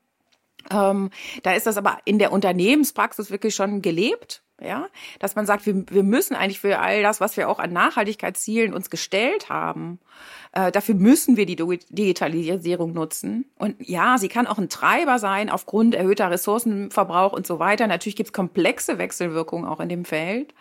Ähm, 0.71 1.11
da 1.43 1.55
ist 1.55 1.67
das 1.67 1.77
aber 1.77 1.99
in 2.05 2.19
der 2.19 2.33
Unternehmenspraxis 2.33 3.31
wirklich 3.31 3.55
schon 3.55 3.83
gelebt. 3.83 4.43
ja, 4.63 4.89
dass 5.19 5.37
man 5.37 5.47
sagt, 5.47 5.65
wir, 5.65 5.85
wir 5.91 6.03
müssen 6.03 6.35
eigentlich 6.35 6.61
für 6.61 6.81
all 6.81 7.03
das, 7.03 7.21
was 7.21 7.39
wir 7.39 7.49
auch 7.49 7.59
an 7.59 7.73
Nachhaltigkeitszielen 7.73 8.75
uns 8.75 8.91
gestellt 8.91 9.49
haben, 9.49 10.01
äh, 10.53 10.71
dafür 10.71 10.95
müssen 10.95 11.39
wir 11.39 11.47
die 11.47 11.57
Digitalisierung 11.57 12.93
nutzen. 12.93 13.47
Und 13.57 13.77
ja, 13.79 14.19
sie 14.19 14.29
kann 14.29 14.47
auch 14.47 14.59
ein 14.59 14.69
Treiber 14.69 15.19
sein 15.19 15.49
aufgrund 15.49 15.95
erhöhter 15.95 16.31
Ressourcenverbrauch 16.31 17.33
und 17.33 17.47
so 17.47 17.59
weiter. 17.59 17.87
Natürlich 17.87 18.17
gibt 18.17 18.29
es 18.29 18.33
komplexe 18.33 18.99
Wechselwirkungen 18.99 19.67
auch 19.67 19.81
in 19.81 19.89
dem 19.89 20.05
Feld. 20.05 20.53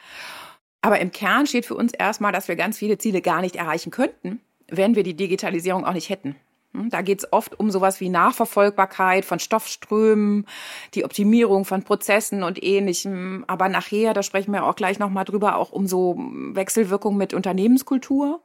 Aber 0.81 0.99
im 0.99 1.11
Kern 1.11 1.45
steht 1.45 1.65
für 1.65 1.75
uns 1.75 1.93
erstmal, 1.93 2.31
dass 2.31 2.47
wir 2.47 2.55
ganz 2.55 2.77
viele 2.77 2.97
Ziele 2.97 3.21
gar 3.21 3.41
nicht 3.41 3.55
erreichen 3.55 3.91
könnten, 3.91 4.39
wenn 4.69 4.95
wir 4.95 5.03
die 5.03 5.15
Digitalisierung 5.15 5.85
auch 5.85 5.93
nicht 5.93 6.09
hätten. 6.09 6.35
Hm, 6.73 6.89
da 6.89 7.01
geht 7.01 7.19
es 7.19 7.33
oft 7.33 7.59
um 7.59 7.71
sowas 7.71 7.99
wie 7.99 8.09
Nachverfolgbarkeit 8.09 9.25
von 9.25 9.39
Stoffströmen, 9.39 10.45
die 10.93 11.03
Optimierung 11.03 11.65
von 11.65 11.83
Prozessen 11.83 12.43
und 12.43 12.63
ähnlichem. 12.63 13.43
Aber 13.47 13.69
nachher, 13.69 14.13
da 14.13 14.23
sprechen 14.23 14.53
wir 14.53 14.65
auch 14.65 14.75
gleich 14.75 14.99
nochmal 14.99 15.25
drüber, 15.25 15.57
auch 15.57 15.71
um 15.71 15.87
so 15.87 16.15
Wechselwirkung 16.17 17.17
mit 17.17 17.33
Unternehmenskultur, 17.33 18.41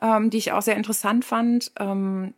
ähm, 0.00 0.30
die 0.30 0.38
ich 0.38 0.52
auch 0.52 0.62
sehr 0.62 0.76
interessant 0.76 1.24
fand. 1.24 1.72
Ähm, 1.78 2.34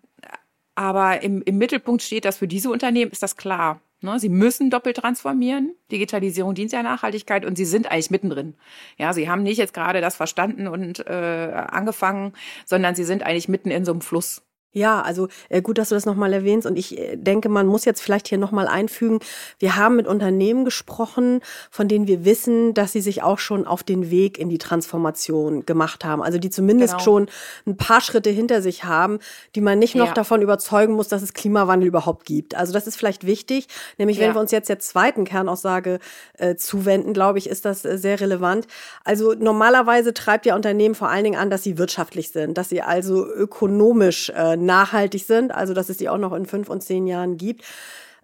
aber 0.75 1.23
im, 1.23 1.43
im 1.43 1.59
Mittelpunkt 1.59 2.03
steht, 2.03 2.25
dass 2.25 2.39
für 2.39 2.47
diese 2.47 2.71
Unternehmen 2.71 3.11
ist 3.11 3.23
das 3.23 3.37
klar. 3.37 3.81
Ne? 4.01 4.19
Sie 4.21 4.29
müssen 4.29 4.71
doppelt 4.71 4.99
transformieren. 4.99 5.75
Digitalisierung 5.91 6.55
dient 6.55 6.73
ja 6.73 6.83
Nachhaltigkeit 6.83 7.45
und 7.45 7.57
sie 7.57 7.65
sind 7.65 7.91
eigentlich 7.91 8.11
mittendrin. 8.11 8.55
Ja, 8.97 9.13
sie 9.13 9.29
haben 9.29 9.43
nicht 9.43 9.59
jetzt 9.59 9.75
gerade 9.75 10.01
das 10.01 10.17
verstanden 10.17 10.69
und 10.69 11.07
äh, 11.07 11.67
angefangen, 11.69 12.33
sondern 12.65 12.95
sie 12.95 13.05
sind 13.05 13.23
eigentlich 13.23 13.49
mitten 13.49 13.71
in 13.71 13.85
so 13.85 13.93
einem 13.93 14.01
Fluss. 14.01 14.43
Ja, 14.73 15.01
also 15.01 15.29
äh, 15.49 15.63
gut, 15.63 15.79
dass 15.79 15.89
du 15.89 15.95
das 15.95 16.05
nochmal 16.05 16.35
erwähnst. 16.35 16.67
Und 16.67 16.77
ich 16.77 16.99
äh, 16.99 17.17
denke, 17.17 17.49
man 17.49 17.67
muss 17.67 17.87
jetzt 17.87 18.03
vielleicht 18.03 18.29
hier 18.29 18.37
nochmal 18.37 18.69
einfügen, 18.69 19.21
wir 19.59 19.77
haben 19.77 19.97
mit 19.97 20.07
Unternehmen 20.07 20.67
gesprochen, 20.67 21.41
von 21.71 21.89
denen 21.89 22.07
wir 22.07 22.27
wissen, 22.27 22.75
dass 22.75 22.93
sie 22.93 23.01
sich 23.01 23.23
auch 23.23 23.39
schon 23.39 23.67
auf 23.67 23.83
den 23.83 24.11
Weg 24.11 24.37
in 24.37 24.51
die 24.51 24.59
Transformation 24.59 25.65
gemacht 25.65 26.05
haben. 26.05 26.23
Also 26.23 26.39
die 26.39 26.51
zumindest 26.51 26.95
genau. 26.95 27.05
schon 27.05 27.27
ein 27.67 27.79
paar 27.79 28.03
Schritte 28.03 28.29
hinter 28.29 28.61
sich 28.61 28.85
haben, 28.85 29.21
die 29.55 29.63
man 29.63 29.79
nicht 29.79 29.95
noch 29.95 30.09
ja. 30.09 30.13
davon 30.13 30.43
überzeugen 30.43 30.93
muss, 30.93 31.09
dass 31.09 31.23
es 31.23 31.33
Klimawandel 31.33 31.89
überhaupt 31.89 32.27
gibt. 32.27 32.55
Also 32.55 32.75
das 32.75 32.87
ist 32.87 32.97
vielleicht 32.97 33.25
wichtig. 33.25 33.69
Nämlich, 33.97 34.19
wenn 34.19 34.29
ja. 34.29 34.35
wir 34.35 34.41
uns 34.41 34.51
jetzt 34.51 34.69
der 34.69 34.81
zweiten 34.81 35.25
Kernaussage 35.25 35.99
äh, 36.35 36.57
zuwenden, 36.57 37.15
glaube 37.15 37.39
ich, 37.39 37.49
ist 37.49 37.65
das 37.65 37.87
äh, 37.87 37.97
sehr 37.97 38.21
relevant. 38.21 38.67
Also 39.03 39.33
normalerweise 39.33 40.13
treibt 40.13 40.45
ja 40.45 40.55
Unternehmen 40.55 40.95
vor 40.95 41.09
allen 41.09 41.25
Dingen 41.25 41.41
an, 41.41 41.49
dass 41.49 41.63
sie 41.63 41.79
wirtschaftlich 41.79 42.33
sind, 42.33 42.59
dass 42.59 42.69
sie 42.69 42.83
also 42.83 43.27
ökonomisch 43.27 44.29
äh, 44.29 44.58
nachhaltig 44.65 45.25
sind, 45.25 45.55
also 45.55 45.75
dass 45.75 45.89
es 45.89 45.97
die 45.97 46.09
auch 46.09 46.19
noch 46.19 46.33
in 46.33 46.47
fünf 46.47 46.69
und 46.69 46.83
zehn 46.83 47.07
Jahren 47.07 47.37
gibt. 47.37 47.65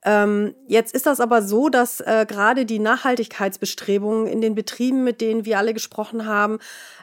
Ähm, 0.05 0.55
jetzt 0.67 0.95
ist 0.95 1.07
das 1.07 1.19
aber 1.19 1.43
so, 1.43 1.71
dass 1.71 2.01
äh, 2.01 2.27
gerade 2.29 2.67
die 2.67 2.79
Nachhaltigkeitsbestrebungen 2.79 4.27
in 4.27 4.43
den 4.43 4.55
Betrieben, 4.55 5.03
mit 5.03 5.23
denen 5.23 5.47
wir 5.47 5.59
alle 5.59 5.73
gesprochen 5.73 6.27
haben, 6.27 6.59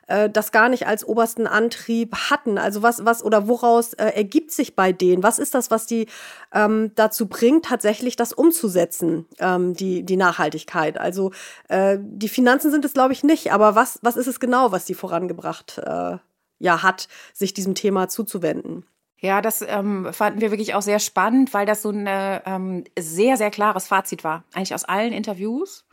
äh, 0.05 0.29
das 0.29 0.51
gar 0.51 0.69
nicht 0.69 0.85
als 0.85 1.03
obersten 1.03 1.47
Antrieb 1.47 2.15
hatten. 2.29 2.59
Also 2.59 2.83
was, 2.83 3.03
was 3.03 3.23
oder 3.23 3.47
woraus 3.47 3.93
äh, 3.93 4.05
ergibt 4.05 4.51
sich 4.51 4.75
bei 4.75 4.91
denen? 4.91 5.23
Was 5.23 5.39
ist 5.39 5.55
das, 5.55 5.71
was 5.71 5.87
die 5.87 6.05
ähm, 6.53 6.91
dazu 6.95 7.27
bringt, 7.27 7.65
tatsächlich 7.65 8.17
das 8.17 8.33
umzusetzen, 8.33 9.25
ähm, 9.39 9.73
die, 9.73 10.03
die 10.03 10.17
Nachhaltigkeit? 10.17 10.99
Also 10.99 11.31
äh, 11.69 11.97
die 11.99 12.29
Finanzen 12.29 12.69
sind 12.69 12.85
es, 12.85 12.93
glaube 12.93 13.13
ich, 13.13 13.23
nicht, 13.23 13.51
aber 13.51 13.73
was, 13.73 13.97
was 14.03 14.15
ist 14.15 14.27
es 14.27 14.39
genau, 14.39 14.71
was 14.71 14.85
die 14.85 14.93
vorangebracht 14.93 15.79
äh, 15.79 16.17
ja, 16.59 16.83
hat, 16.83 17.07
sich 17.33 17.55
diesem 17.55 17.73
Thema 17.73 18.09
zuzuwenden? 18.09 18.85
Ja, 19.21 19.41
das 19.41 19.61
ähm, 19.61 20.11
fanden 20.11 20.41
wir 20.41 20.49
wirklich 20.49 20.73
auch 20.73 20.81
sehr 20.81 20.99
spannend, 20.99 21.53
weil 21.53 21.67
das 21.67 21.83
so 21.83 21.91
ein 21.91 22.07
ähm, 22.07 22.83
sehr, 22.97 23.37
sehr 23.37 23.51
klares 23.51 23.87
Fazit 23.87 24.23
war, 24.23 24.43
eigentlich 24.51 24.73
aus 24.73 24.83
allen 24.83 25.13
Interviews, 25.13 25.85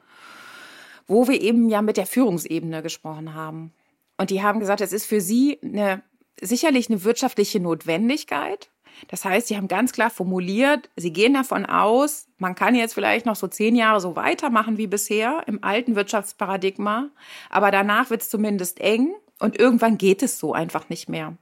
wo 1.07 1.29
wir 1.29 1.39
eben 1.41 1.69
ja 1.69 1.83
mit 1.83 1.99
der 1.99 2.07
Führungsebene 2.07 2.83
gesprochen 2.83 3.35
haben. 3.35 3.75
Und 4.17 4.31
die 4.31 4.43
haben 4.43 4.61
gesagt, 4.61 4.81
es 4.81 4.95
ist 4.95 5.05
für 5.05 5.21
sie 5.21 5.59
eine, 5.63 6.03
sicherlich 6.41 6.89
eine 6.89 7.05
wirtschaftliche 7.05 7.61
Notwendigkeit. 7.61 8.71
Das 9.09 9.27
heißt, 9.27 9.49
sie 9.49 9.59
haben 9.59 9.69
ganz 9.69 9.93
klar 9.93 10.09
formuliert, 10.09 10.89
sie 10.97 11.13
gehen 11.13 11.35
davon 11.35 11.67
aus, 11.67 12.29
man 12.39 12.55
kann 12.55 12.75
jetzt 12.75 12.95
vielleicht 12.95 13.27
noch 13.27 13.37
so 13.37 13.47
zehn 13.47 13.77
Jahre 13.77 14.01
so 14.01 14.17
weitermachen 14.17 14.79
wie 14.79 14.87
bisher 14.87 15.43
im 15.47 15.63
alten 15.63 15.95
Wirtschaftsparadigma, 15.97 17.11
aber 17.51 17.71
danach 17.71 18.09
wird 18.09 18.23
es 18.23 18.31
zumindest 18.31 18.81
eng 18.81 19.15
und 19.39 19.57
irgendwann 19.57 19.99
geht 19.99 20.23
es 20.23 20.39
so 20.39 20.53
einfach 20.55 20.89
nicht 20.89 21.09
mehr. 21.09 21.37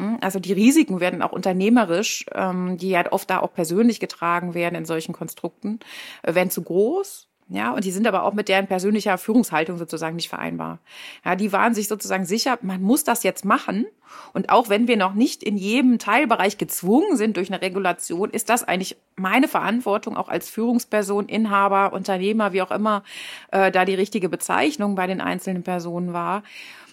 Hm? 0.00 0.18
Also 0.20 0.40
die 0.40 0.52
Risiken 0.52 1.00
werden 1.00 1.22
auch 1.22 1.32
unternehmerisch, 1.32 2.24
ähm, 2.32 2.78
die 2.78 2.96
halt 2.96 3.12
oft 3.12 3.28
da 3.28 3.40
auch 3.40 3.52
persönlich 3.52 4.00
getragen 4.00 4.54
werden 4.54 4.74
in 4.74 4.86
solchen 4.86 5.12
Konstrukten, 5.12 5.78
äh, 6.22 6.34
werden 6.34 6.50
zu 6.50 6.62
groß. 6.62 7.28
Ja, 7.52 7.72
und 7.72 7.84
die 7.84 7.90
sind 7.90 8.06
aber 8.06 8.22
auch 8.22 8.32
mit 8.32 8.48
deren 8.48 8.68
persönlicher 8.68 9.18
Führungshaltung 9.18 9.76
sozusagen 9.76 10.14
nicht 10.14 10.28
vereinbar. 10.28 10.78
Ja, 11.24 11.34
die 11.34 11.52
waren 11.52 11.74
sich 11.74 11.88
sozusagen 11.88 12.24
sicher, 12.24 12.58
man 12.62 12.80
muss 12.80 13.02
das 13.02 13.24
jetzt 13.24 13.44
machen. 13.44 13.86
Und 14.32 14.50
auch 14.50 14.68
wenn 14.68 14.86
wir 14.86 14.96
noch 14.96 15.14
nicht 15.14 15.42
in 15.42 15.56
jedem 15.56 15.98
Teilbereich 15.98 16.58
gezwungen 16.58 17.16
sind 17.16 17.36
durch 17.36 17.52
eine 17.52 17.60
Regulation, 17.60 18.30
ist 18.30 18.50
das 18.50 18.62
eigentlich 18.62 18.96
meine 19.16 19.48
Verantwortung 19.48 20.16
auch 20.16 20.28
als 20.28 20.48
Führungsperson, 20.48 21.26
Inhaber, 21.26 21.92
Unternehmer, 21.92 22.52
wie 22.52 22.62
auch 22.62 22.70
immer 22.70 23.02
äh, 23.50 23.72
da 23.72 23.84
die 23.84 23.94
richtige 23.96 24.28
Bezeichnung 24.28 24.94
bei 24.94 25.08
den 25.08 25.20
einzelnen 25.20 25.64
Personen 25.64 26.12
war, 26.12 26.44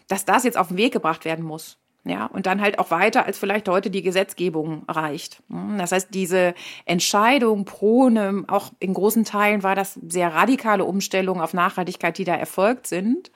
dass 0.07 0.25
das 0.25 0.43
jetzt 0.43 0.57
auf 0.57 0.69
den 0.69 0.77
Weg 0.77 0.91
gebracht 0.91 1.23
werden 1.23 1.45
muss. 1.45 1.77
Ja, 2.03 2.25
und 2.27 2.45
dann 2.45 2.61
halt 2.61 2.79
auch 2.79 2.89
weiter, 2.89 3.25
als 3.25 3.37
vielleicht 3.37 3.67
heute 3.67 3.89
die 3.89 4.01
Gesetzgebung 4.01 4.83
reicht. 4.87 5.43
Hm, 5.49 5.77
das 5.77 5.91
heißt, 5.91 6.13
diese 6.13 6.53
Entscheidung 6.85 7.65
pro 7.65 8.07
eine, 8.07 8.45
auch 8.47 8.71
in 8.79 8.93
großen 8.93 9.25
Teilen 9.25 9.61
war 9.61 9.75
das 9.75 9.95
sehr 10.07 10.33
radikale 10.33 10.85
Umstellung 10.85 11.41
auf 11.41 11.53
Nachhaltigkeit, 11.53 12.17
die 12.17 12.23
da 12.23 12.35
erfolgt 12.35 12.87
sind. 12.87 13.29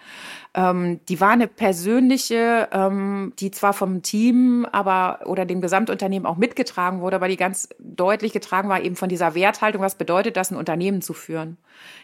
Ähm, 0.54 1.00
die 1.08 1.22
war 1.22 1.32
eine 1.32 1.48
persönliche, 1.48 2.68
ähm, 2.74 3.32
die 3.40 3.52
zwar 3.52 3.72
vom 3.72 4.02
Team, 4.02 4.68
aber 4.72 5.22
oder 5.26 5.46
dem 5.46 5.62
Gesamtunternehmen 5.62 6.26
auch 6.26 6.36
mitgetragen 6.36 7.00
wurde, 7.00 7.16
aber 7.16 7.30
die 7.30 7.38
ganz 7.38 7.70
deutlich 7.80 8.34
getragen 8.34 8.68
war 8.68 8.82
eben 8.82 8.98
von 8.98 9.08
dieser 9.08 9.34
Werthaltung. 9.34 9.82
Was 9.82 9.96
bedeutet 9.96 10.36
das, 10.36 10.52
ein 10.52 10.58
Unternehmen 10.58 11.02
zu 11.02 11.14
führen? 11.14 11.58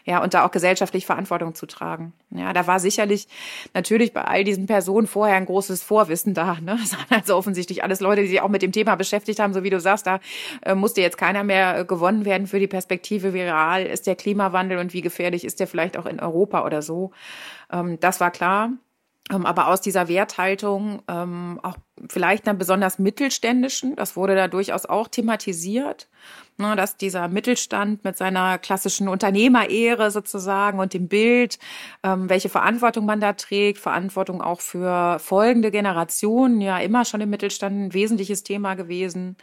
Ja, 0.04 0.22
und 0.22 0.32
da 0.34 0.46
auch 0.46 0.50
gesellschaftlich 0.50 1.04
Verantwortung 1.04 1.54
zu 1.54 1.66
tragen. 1.66 2.12
Ja, 2.30 2.52
da 2.52 2.66
war 2.66 2.80
sicherlich 2.80 3.28
natürlich 3.74 4.12
bei 4.12 4.22
all 4.22 4.44
diesen 4.44 4.66
Personen 4.66 5.06
vorher 5.06 5.36
ein 5.36 5.46
großes 5.46 5.82
Vorwissen 5.82 6.34
da. 6.34 6.54
Ne? 6.60 6.78
Das 6.80 6.94
waren 6.94 7.20
also 7.20 7.36
offensichtlich 7.36 7.82
alles 7.82 8.00
Leute, 8.00 8.22
die 8.22 8.28
sich 8.28 8.40
auch 8.40 8.48
mit 8.48 8.62
dem 8.62 8.72
Thema 8.72 8.94
beschäftigt 8.96 9.40
haben, 9.40 9.52
so 9.52 9.62
wie 9.62 9.70
du 9.70 9.80
sagst, 9.80 10.06
da 10.06 10.20
äh, 10.62 10.74
musste 10.74 11.00
jetzt 11.02 11.18
keiner 11.18 11.44
mehr 11.44 11.80
äh, 11.80 11.84
gewonnen 11.84 12.24
werden 12.24 12.46
für 12.46 12.58
die 12.58 12.66
Perspektive, 12.66 13.34
wie 13.34 13.42
real 13.42 13.84
ist 13.84 14.06
der 14.06 14.16
Klimawandel 14.16 14.78
und 14.78 14.94
wie 14.94 15.02
gefährlich 15.02 15.44
ist 15.44 15.60
der 15.60 15.66
vielleicht 15.66 15.98
auch 15.98 16.06
in 16.06 16.20
Europa 16.20 16.64
oder 16.64 16.80
so. 16.80 17.10
Ähm, 17.70 17.98
das 18.00 18.20
war 18.20 18.30
klar. 18.38 18.70
Ähm, 19.30 19.44
aber 19.44 19.68
aus 19.68 19.80
dieser 19.80 20.08
Werthaltung, 20.08 21.02
ähm, 21.08 21.60
auch 21.62 21.76
vielleicht 22.08 22.48
einer 22.48 22.56
besonders 22.56 22.98
mittelständischen, 22.98 23.94
das 23.96 24.16
wurde 24.16 24.34
da 24.34 24.48
durchaus 24.48 24.86
auch 24.86 25.08
thematisiert, 25.08 26.08
ne, 26.56 26.76
dass 26.76 26.96
dieser 26.96 27.28
Mittelstand 27.28 28.04
mit 28.04 28.16
seiner 28.16 28.58
klassischen 28.58 29.08
Unternehmerehre 29.08 30.10
sozusagen 30.10 30.78
und 30.78 30.94
dem 30.94 31.08
Bild, 31.08 31.58
ähm, 32.02 32.30
welche 32.30 32.48
Verantwortung 32.48 33.04
man 33.04 33.20
da 33.20 33.34
trägt, 33.34 33.78
Verantwortung 33.78 34.40
auch 34.40 34.60
für 34.60 35.18
folgende 35.18 35.70
Generationen, 35.70 36.60
ja 36.62 36.78
immer 36.78 37.04
schon 37.04 37.20
im 37.20 37.30
Mittelstand 37.30 37.76
ein 37.76 37.94
wesentliches 37.94 38.44
Thema 38.44 38.74
gewesen, 38.74 39.36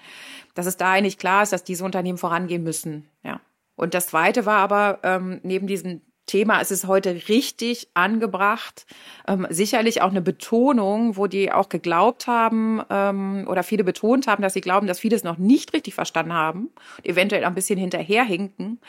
dass 0.56 0.66
es 0.66 0.78
da 0.78 0.94
eigentlich 0.94 1.20
klar 1.20 1.44
ist, 1.44 1.54
dass 1.54 1.64
diese 1.64 1.86
Unternehmen 1.86 2.18
vorangehen 2.18 2.64
müssen. 2.64 3.08
Ja. 3.24 3.40
Und 3.76 3.94
das 3.94 4.08
Zweite 4.08 4.46
war 4.46 4.60
aber 4.60 5.00
ähm, 5.04 5.42
neben 5.44 5.68
diesen 5.68 6.02
Thema 6.26 6.60
ist 6.60 6.72
es 6.72 6.88
heute 6.88 7.28
richtig 7.28 7.90
angebracht. 7.94 8.86
Ähm, 9.28 9.48
sicherlich 9.50 10.02
auch 10.02 10.10
eine 10.10 10.22
Betonung, 10.22 11.18
wo 11.18 11.28
die 11.28 11.52
auch 11.52 11.70
geglaubt 11.70 12.28
haben 12.28 12.82
ähm, 12.90 13.46
oder 13.48 13.64
viele 13.64 13.84
betont 13.84 14.28
haben, 14.28 14.42
dass 14.42 14.54
sie 14.54 14.62
glauben, 14.62 14.88
dass 14.88 15.00
viele 15.00 15.16
es 15.16 15.24
noch 15.24 15.38
nicht 15.38 15.74
richtig 15.74 15.94
verstanden 15.94 16.34
haben 16.34 16.70
und 16.98 17.06
eventuell 17.06 17.46
ein 17.46 17.56
bisschen 17.56 17.80
hinterherhinken, 17.80 18.80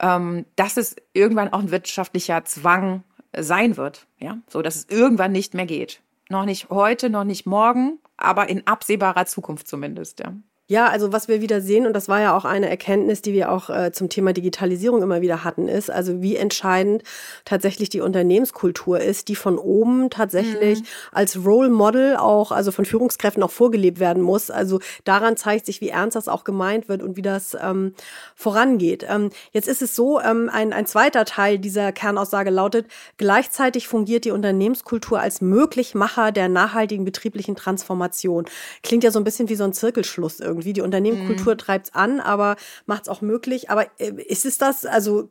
ähm, 0.00 0.46
dass 0.56 0.76
es 0.76 0.96
irgendwann 1.12 1.52
auch 1.52 1.60
ein 1.60 1.70
wirtschaftlicher 1.70 2.44
Zwang 2.44 3.04
sein 3.36 3.76
wird. 3.76 4.06
Ja, 4.18 4.38
so 4.48 4.62
dass 4.62 4.76
es 4.76 4.88
irgendwann 4.88 5.32
nicht 5.32 5.54
mehr 5.54 5.66
geht. 5.66 6.00
Noch 6.28 6.44
nicht 6.44 6.70
heute, 6.70 7.10
noch 7.10 7.24
nicht 7.24 7.46
morgen, 7.46 7.98
aber 8.16 8.48
in 8.48 8.66
absehbarer 8.66 9.26
Zukunft 9.26 9.68
zumindest. 9.68 10.20
Ja. 10.20 10.32
Ja, 10.68 10.86
also 10.86 11.12
was 11.12 11.26
wir 11.26 11.40
wieder 11.40 11.60
sehen, 11.60 11.86
und 11.86 11.92
das 11.92 12.08
war 12.08 12.20
ja 12.20 12.36
auch 12.36 12.44
eine 12.44 12.70
Erkenntnis, 12.70 13.20
die 13.20 13.32
wir 13.32 13.50
auch 13.50 13.68
äh, 13.68 13.90
zum 13.90 14.08
Thema 14.08 14.32
Digitalisierung 14.32 15.02
immer 15.02 15.20
wieder 15.20 15.42
hatten, 15.42 15.66
ist, 15.66 15.90
also 15.90 16.22
wie 16.22 16.36
entscheidend 16.36 17.02
tatsächlich 17.44 17.90
die 17.90 18.00
Unternehmenskultur 18.00 19.00
ist, 19.00 19.26
die 19.26 19.34
von 19.34 19.58
oben 19.58 20.08
tatsächlich 20.08 20.80
mhm. 20.80 20.86
als 21.10 21.44
Role 21.44 21.68
Model 21.68 22.16
auch, 22.16 22.52
also 22.52 22.70
von 22.70 22.84
Führungskräften 22.84 23.42
auch 23.42 23.50
vorgelebt 23.50 23.98
werden 23.98 24.22
muss. 24.22 24.50
Also 24.50 24.78
daran 25.02 25.36
zeigt 25.36 25.66
sich, 25.66 25.80
wie 25.80 25.88
ernst 25.88 26.14
das 26.14 26.28
auch 26.28 26.44
gemeint 26.44 26.88
wird 26.88 27.02
und 27.02 27.16
wie 27.16 27.22
das 27.22 27.56
ähm, 27.60 27.94
vorangeht. 28.36 29.04
Ähm, 29.08 29.30
jetzt 29.50 29.66
ist 29.66 29.82
es 29.82 29.96
so, 29.96 30.20
ähm, 30.20 30.48
ein, 30.50 30.72
ein 30.72 30.86
zweiter 30.86 31.24
Teil 31.24 31.58
dieser 31.58 31.90
Kernaussage 31.90 32.50
lautet, 32.50 32.86
gleichzeitig 33.16 33.88
fungiert 33.88 34.24
die 34.24 34.30
Unternehmenskultur 34.30 35.18
als 35.18 35.40
Möglichmacher 35.40 36.30
der 36.30 36.48
nachhaltigen 36.48 37.04
betrieblichen 37.04 37.56
Transformation. 37.56 38.46
Klingt 38.84 39.02
ja 39.02 39.10
so 39.10 39.18
ein 39.18 39.24
bisschen 39.24 39.48
wie 39.48 39.56
so 39.56 39.64
ein 39.64 39.72
Zirkelschluss 39.72 40.38
irgendwie 40.40 40.51
irgendwie. 40.52 40.72
Die 40.72 40.80
Unternehmenskultur 40.80 41.54
mhm. 41.54 41.58
treibt 41.58 41.86
es 41.88 41.94
an, 41.94 42.20
aber 42.20 42.56
macht 42.86 43.02
es 43.02 43.08
auch 43.08 43.20
möglich. 43.20 43.70
Aber 43.70 43.86
äh, 43.98 44.12
ist 44.26 44.44
es 44.44 44.58
das? 44.58 44.86
Also 44.86 45.30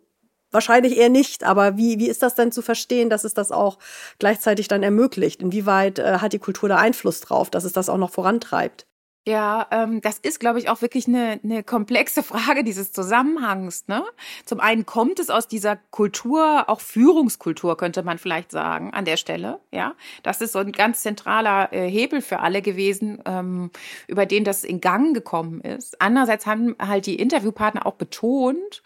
wahrscheinlich 0.51 0.97
eher 0.97 1.09
nicht, 1.09 1.43
aber 1.43 1.77
wie, 1.77 1.97
wie 1.99 2.09
ist 2.09 2.21
das 2.21 2.35
denn 2.35 2.51
zu 2.51 2.61
verstehen, 2.61 3.09
dass 3.09 3.23
es 3.23 3.33
das 3.33 3.51
auch 3.51 3.77
gleichzeitig 4.19 4.67
dann 4.67 4.83
ermöglicht? 4.83 5.41
Inwieweit 5.41 5.99
äh, 5.99 6.17
hat 6.17 6.33
die 6.33 6.39
Kultur 6.39 6.69
da 6.69 6.77
Einfluss 6.77 7.21
drauf, 7.21 7.49
dass 7.49 7.63
es 7.63 7.73
das 7.73 7.89
auch 7.89 7.97
noch 7.97 8.11
vorantreibt? 8.11 8.85
Ja, 9.27 9.67
ähm, 9.69 10.01
das 10.01 10.17
ist, 10.17 10.39
glaube 10.39 10.57
ich, 10.57 10.67
auch 10.67 10.81
wirklich 10.81 11.07
eine, 11.07 11.39
eine 11.43 11.63
komplexe 11.63 12.23
Frage 12.23 12.63
dieses 12.63 12.91
Zusammenhangs. 12.91 13.87
Ne? 13.87 14.03
Zum 14.45 14.59
einen 14.59 14.85
kommt 14.87 15.19
es 15.19 15.29
aus 15.29 15.47
dieser 15.47 15.75
Kultur, 15.75 16.67
auch 16.67 16.81
Führungskultur 16.81 17.77
könnte 17.77 18.01
man 18.01 18.17
vielleicht 18.17 18.49
sagen, 18.49 18.93
an 18.93 19.05
der 19.05 19.17
Stelle. 19.17 19.59
Ja, 19.71 19.93
das 20.23 20.41
ist 20.41 20.53
so 20.53 20.59
ein 20.59 20.71
ganz 20.71 21.01
zentraler 21.01 21.71
äh, 21.71 21.87
Hebel 21.87 22.21
für 22.21 22.39
alle 22.39 22.63
gewesen, 22.63 23.21
ähm, 23.25 23.69
über 24.07 24.25
den 24.25 24.43
das 24.43 24.63
in 24.63 24.81
Gang 24.81 25.13
gekommen 25.13 25.61
ist. 25.61 26.01
Andererseits 26.01 26.47
haben 26.47 26.75
halt 26.79 27.05
die 27.05 27.15
Interviewpartner 27.15 27.85
auch 27.85 27.95
betont, 27.95 28.81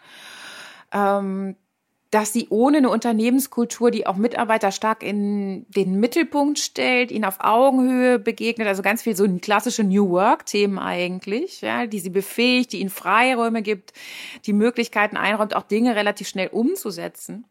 ähm, 0.92 1.56
dass 2.10 2.32
sie 2.32 2.46
ohne 2.50 2.78
eine 2.78 2.90
Unternehmenskultur, 2.90 3.90
die 3.90 4.06
auch 4.06 4.16
Mitarbeiter 4.16 4.70
stark 4.70 5.02
in 5.02 5.66
den 5.70 5.98
Mittelpunkt 5.98 6.58
stellt, 6.58 7.10
ihnen 7.10 7.24
auf 7.24 7.38
Augenhöhe 7.40 8.18
begegnet, 8.18 8.68
also 8.68 8.82
ganz 8.82 9.02
viel 9.02 9.16
so 9.16 9.26
klassische 9.38 9.84
New 9.84 10.10
Work-Themen 10.10 10.78
eigentlich, 10.78 11.60
ja, 11.62 11.86
die 11.86 11.98
sie 11.98 12.10
befähigt, 12.10 12.72
die 12.72 12.80
ihnen 12.80 12.90
Freiräume 12.90 13.62
gibt, 13.62 13.92
die 14.46 14.52
Möglichkeiten 14.52 15.16
einräumt, 15.16 15.56
auch 15.56 15.64
Dinge 15.64 15.96
relativ 15.96 16.28
schnell 16.28 16.48
umzusetzen 16.48 17.44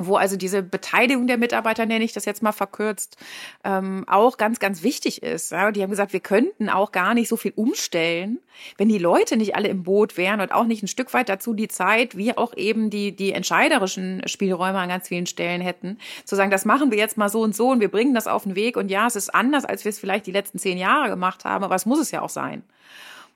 wo 0.00 0.16
also 0.16 0.36
diese 0.36 0.62
Beteiligung 0.62 1.26
der 1.26 1.38
Mitarbeiter, 1.38 1.86
nenne 1.86 2.04
ich 2.04 2.12
das 2.12 2.24
jetzt 2.24 2.42
mal 2.42 2.52
verkürzt, 2.52 3.16
ähm, 3.64 4.04
auch 4.08 4.38
ganz, 4.38 4.58
ganz 4.58 4.82
wichtig 4.82 5.22
ist. 5.22 5.52
Ja, 5.52 5.70
die 5.70 5.82
haben 5.82 5.90
gesagt, 5.90 6.12
wir 6.12 6.20
könnten 6.20 6.68
auch 6.68 6.90
gar 6.92 7.14
nicht 7.14 7.28
so 7.28 7.36
viel 7.36 7.52
umstellen, 7.54 8.38
wenn 8.78 8.88
die 8.88 8.98
Leute 8.98 9.36
nicht 9.36 9.54
alle 9.54 9.68
im 9.68 9.82
Boot 9.82 10.16
wären 10.16 10.40
und 10.40 10.52
auch 10.52 10.64
nicht 10.64 10.82
ein 10.82 10.88
Stück 10.88 11.12
weit 11.14 11.28
dazu 11.28 11.54
die 11.54 11.68
Zeit, 11.68 12.16
wie 12.16 12.36
auch 12.36 12.56
eben 12.56 12.90
die, 12.90 13.14
die 13.14 13.32
entscheiderischen 13.32 14.22
Spielräume 14.26 14.78
an 14.78 14.88
ganz 14.88 15.08
vielen 15.08 15.26
Stellen 15.26 15.60
hätten, 15.60 15.98
zu 16.24 16.34
sagen, 16.34 16.50
das 16.50 16.64
machen 16.64 16.90
wir 16.90 16.98
jetzt 16.98 17.16
mal 17.16 17.28
so 17.28 17.42
und 17.42 17.54
so 17.54 17.68
und 17.68 17.80
wir 17.80 17.90
bringen 17.90 18.14
das 18.14 18.26
auf 18.26 18.44
den 18.44 18.56
Weg 18.56 18.76
und 18.76 18.90
ja, 18.90 19.06
es 19.06 19.16
ist 19.16 19.34
anders, 19.34 19.64
als 19.64 19.84
wir 19.84 19.90
es 19.90 19.98
vielleicht 19.98 20.26
die 20.26 20.32
letzten 20.32 20.58
zehn 20.58 20.78
Jahre 20.78 21.10
gemacht 21.10 21.44
haben, 21.44 21.64
aber 21.64 21.74
es 21.74 21.86
muss 21.86 22.00
es 22.00 22.10
ja 22.10 22.22
auch 22.22 22.30
sein. 22.30 22.62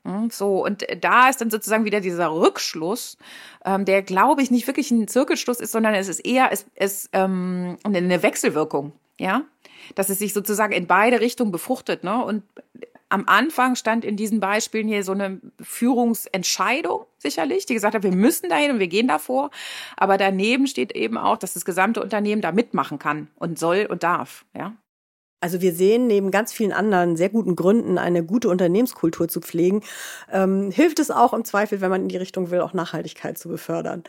Hm, 0.05 0.31
so, 0.31 0.65
und 0.65 0.87
da 1.01 1.29
ist 1.31 1.41
dann 1.41 1.51
sozusagen 1.51 1.85
wieder 1.85 2.01
dieser 2.01 2.31
Rückschluss, 2.31 3.17
ähm, 3.65 3.85
der, 3.85 4.03
glaube 4.03 4.43
ich, 4.43 4.51
nicht 4.51 4.67
wirklich 4.67 4.91
ein 4.91 5.09
Zirkelschluss 5.09 5.61
ist, 5.61 5.73
sondern 5.73 5.95
es 5.95 6.09
ist 6.09 6.21
eher 6.21 6.51
es, 6.53 6.67
es, 6.75 7.09
ähm, 7.13 7.79
eine 7.85 8.23
Wechselwirkung, 8.23 8.93
ja, 9.19 9.43
dass 9.95 10.11
es 10.11 10.19
sich 10.19 10.35
sozusagen 10.35 10.73
in 10.73 10.87
beide 10.87 11.21
Richtungen 11.21 11.53
befruchtet. 11.53 12.05
Ne? 12.05 12.23
Und 12.23 12.43
am 13.09 13.25
Anfang 13.27 13.77
stand 13.77 14.05
in 14.05 14.17
diesen 14.17 14.41
Beispielen 14.41 14.89
hier 14.89 15.05
so 15.05 15.13
eine 15.13 15.41
Führungsentscheidung 15.61 17.07
sicherlich, 17.17 17.65
die 17.65 17.75
gesagt 17.75 17.95
hat, 17.95 18.03
wir 18.03 18.15
müssen 18.15 18.51
dahin 18.51 18.73
und 18.73 18.81
wir 18.81 18.89
gehen 18.89 19.09
davor. 19.09 19.51
Aber 19.97 20.19
daneben 20.19 20.67
steht 20.67 20.93
eben 20.93 21.17
auch, 21.17 21.39
dass 21.39 21.55
das 21.55 21.65
gesamte 21.65 22.03
Unternehmen 22.03 22.43
da 22.43 22.53
mitmachen 22.53 22.99
kann 22.99 23.29
und 23.37 23.59
soll 23.59 23.87
und 23.89 24.03
darf. 24.03 24.45
Ja. 24.55 24.75
Also 25.45 25.61
wir 25.61 25.75
sehen 25.75 26.07
neben 26.07 26.31
ganz 26.31 26.55
vielen 26.55 26.73
anderen 26.73 27.17
sehr 27.17 27.29
guten 27.29 27.55
Gründen, 27.55 27.99
eine 27.99 28.25
gute 28.25 28.49
Unternehmenskultur 28.49 29.29
zu 29.29 29.43
pflegen, 29.43 29.83
ähm, 30.33 30.71
hilft 30.71 30.99
es 31.01 31.11
auch 31.11 31.35
im 31.35 31.45
Zweifel, 31.45 31.83
wenn 31.83 31.91
man 31.91 32.01
in 32.01 32.09
die 32.09 32.17
Richtung 32.17 32.51
will, 32.51 32.63
auch 32.63 32.73
Nachhaltigkeit 32.73 33.37
zu 33.37 33.51
befördern. 33.51 34.05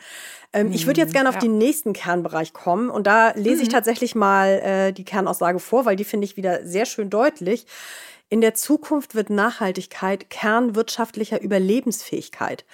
Ähm, 0.54 0.68
mhm, 0.68 0.72
ich 0.72 0.86
würde 0.86 0.98
jetzt 0.98 1.12
gerne 1.12 1.28
auf 1.28 1.34
ja. 1.34 1.42
den 1.42 1.58
nächsten 1.58 1.92
Kernbereich 1.92 2.54
kommen 2.54 2.88
und 2.88 3.06
da 3.06 3.32
lese 3.32 3.56
mhm. 3.56 3.62
ich 3.64 3.68
tatsächlich 3.68 4.14
mal 4.14 4.48
äh, 4.48 4.92
die 4.92 5.04
Kernaussage 5.04 5.58
vor, 5.58 5.84
weil 5.84 5.96
die 5.96 6.04
finde 6.04 6.24
ich 6.24 6.38
wieder 6.38 6.64
sehr 6.64 6.86
schön 6.86 7.10
deutlich. 7.10 7.66
In 8.28 8.40
der 8.40 8.54
Zukunft 8.54 9.14
wird 9.14 9.30
Nachhaltigkeit 9.30 10.30
Kern 10.30 10.74
wirtschaftlicher 10.74 11.40
Überlebensfähigkeit. 11.40 12.64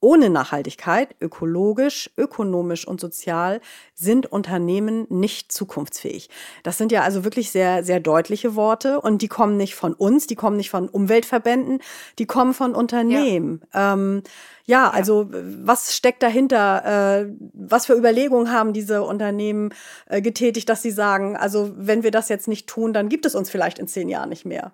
Ohne 0.00 0.30
Nachhaltigkeit, 0.30 1.14
ökologisch, 1.20 2.10
ökonomisch 2.16 2.88
und 2.88 2.98
sozial, 2.98 3.60
sind 3.94 4.26
Unternehmen 4.32 5.06
nicht 5.10 5.52
zukunftsfähig. 5.52 6.30
Das 6.62 6.78
sind 6.78 6.92
ja 6.92 7.02
also 7.02 7.24
wirklich 7.24 7.50
sehr, 7.52 7.84
sehr 7.84 8.00
deutliche 8.00 8.56
Worte 8.56 9.00
und 9.02 9.20
die 9.20 9.28
kommen 9.28 9.58
nicht 9.58 9.74
von 9.74 9.92
uns, 9.92 10.26
die 10.26 10.34
kommen 10.34 10.56
nicht 10.56 10.70
von 10.70 10.88
Umweltverbänden, 10.88 11.80
die 12.18 12.26
kommen 12.26 12.54
von 12.54 12.74
Unternehmen. 12.74 13.62
Ja, 13.74 13.92
ähm, 13.92 14.22
ja 14.64 14.90
also 14.90 15.28
was 15.30 15.94
steckt 15.94 16.22
dahinter? 16.22 17.20
Äh, 17.20 17.32
was 17.52 17.84
für 17.84 17.94
Überlegungen 17.94 18.50
haben 18.50 18.72
diese 18.72 19.02
Unternehmen 19.02 19.74
äh, 20.06 20.22
getätigt, 20.22 20.70
dass 20.70 20.82
sie 20.82 20.90
sagen, 20.90 21.36
also 21.36 21.70
wenn 21.76 22.02
wir 22.02 22.10
das 22.10 22.30
jetzt 22.30 22.48
nicht 22.48 22.66
tun, 22.66 22.94
dann 22.94 23.10
gibt 23.10 23.26
es 23.26 23.34
uns 23.34 23.50
vielleicht 23.50 23.78
in 23.78 23.86
zehn 23.86 24.08
Jahren 24.08 24.30
nicht 24.30 24.46
mehr? 24.46 24.72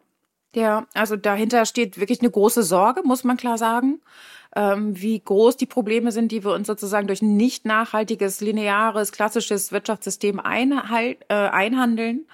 Ja, 0.55 0.87
also 0.95 1.17
dahinter 1.17 1.67
steht 1.67 2.01
wirklich 2.01 2.21
eine 2.21 2.31
große 2.31 2.63
Sorge, 2.63 3.03
muss 3.05 3.23
man 3.23 3.37
klar 3.37 3.59
sagen 3.59 4.01
ähm, 4.57 5.01
wie 5.01 5.21
groß 5.21 5.57
die 5.57 5.67
Probleme 5.67 6.13
sind, 6.13 6.33
die 6.33 6.45
wir 6.45 6.53
uns 6.53 6.67
sozusagen 6.67 7.07
durch 7.07 7.23
nicht 7.23 7.65
nachhaltiges, 7.65 8.41
lineares, 8.41 9.13
klassisches 9.13 9.73
Wirtschaftssystem 9.73 10.41
einhalt, 10.41 11.19
äh, 11.29 11.35
einhandeln. 11.35 12.27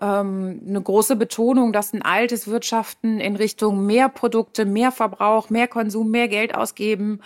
Ähm, 0.00 0.62
eine 0.66 0.80
große 0.80 1.16
Betonung, 1.16 1.72
dass 1.72 1.92
ein 1.92 2.02
altes 2.02 2.46
Wirtschaften 2.48 3.20
in 3.20 3.36
Richtung 3.36 3.84
mehr 3.84 4.08
Produkte, 4.08 4.64
mehr 4.64 4.92
Verbrauch, 4.92 5.50
mehr 5.50 5.68
Konsum, 5.68 6.10
mehr 6.10 6.28
Geld 6.28 6.54
ausgeben, 6.54 7.20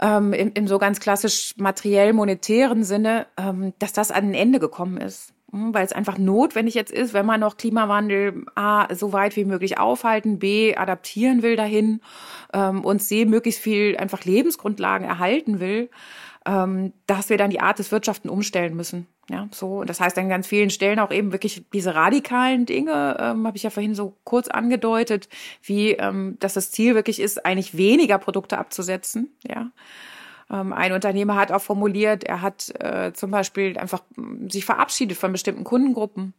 ähm, 0.00 0.32
im, 0.32 0.52
im 0.52 0.68
so 0.68 0.78
ganz 0.78 1.00
klassisch 1.00 1.54
materiell-monetären 1.56 2.84
Sinne, 2.84 3.26
ähm, 3.38 3.72
dass 3.78 3.92
das 3.92 4.10
an 4.10 4.26
ein 4.26 4.34
Ende 4.34 4.60
gekommen 4.60 4.98
ist. 4.98 5.32
Hm, 5.52 5.72
weil 5.72 5.84
es 5.84 5.92
einfach 5.92 6.18
notwendig 6.18 6.74
jetzt 6.74 6.92
ist, 6.92 7.14
wenn 7.14 7.26
man 7.26 7.40
noch 7.40 7.56
Klimawandel 7.56 8.44
A, 8.54 8.92
so 8.94 9.12
weit 9.12 9.36
wie 9.36 9.44
möglich 9.44 9.78
aufhalten, 9.78 10.38
B, 10.38 10.74
adaptieren 10.74 11.42
will 11.42 11.56
dahin 11.56 12.00
ähm, 12.52 12.84
und 12.84 13.00
C, 13.00 13.24
möglichst 13.24 13.60
viel 13.60 13.96
einfach 13.96 14.24
Lebensgrundlagen 14.24 15.06
erhalten 15.06 15.60
will, 15.60 15.88
ähm, 16.46 16.92
dass 17.06 17.28
wir 17.28 17.38
dann 17.38 17.50
die 17.50 17.60
Art 17.60 17.78
des 17.78 17.92
Wirtschaften 17.92 18.28
umstellen 18.28 18.74
müssen. 18.74 19.06
Ja, 19.28 19.48
so. 19.50 19.78
Und 19.80 19.90
das 19.90 20.00
heißt 20.00 20.18
an 20.18 20.28
ganz 20.28 20.46
vielen 20.46 20.70
Stellen 20.70 21.00
auch 21.00 21.10
eben 21.10 21.32
wirklich 21.32 21.64
diese 21.72 21.94
radikalen 21.94 22.66
Dinge, 22.66 23.16
ähm, 23.18 23.46
habe 23.46 23.56
ich 23.56 23.64
ja 23.64 23.70
vorhin 23.70 23.94
so 23.94 24.14
kurz 24.24 24.48
angedeutet, 24.48 25.28
wie 25.62 25.92
ähm, 25.92 26.36
dass 26.40 26.54
das 26.54 26.70
Ziel 26.70 26.94
wirklich 26.94 27.20
ist, 27.20 27.44
eigentlich 27.44 27.76
weniger 27.76 28.18
Produkte 28.18 28.58
abzusetzen, 28.58 29.30
ja 29.46 29.70
ein 30.48 30.92
Unternehmer 30.92 31.34
hat 31.34 31.50
auch 31.50 31.62
formuliert, 31.62 32.24
er 32.24 32.40
hat 32.40 32.72
äh, 32.80 33.12
zum 33.12 33.30
Beispiel 33.30 33.76
einfach 33.78 34.02
hm, 34.14 34.48
sich 34.50 34.64
verabschiedet 34.64 35.16
von 35.16 35.32
bestimmten 35.32 35.64
Kundengruppen 35.64 36.34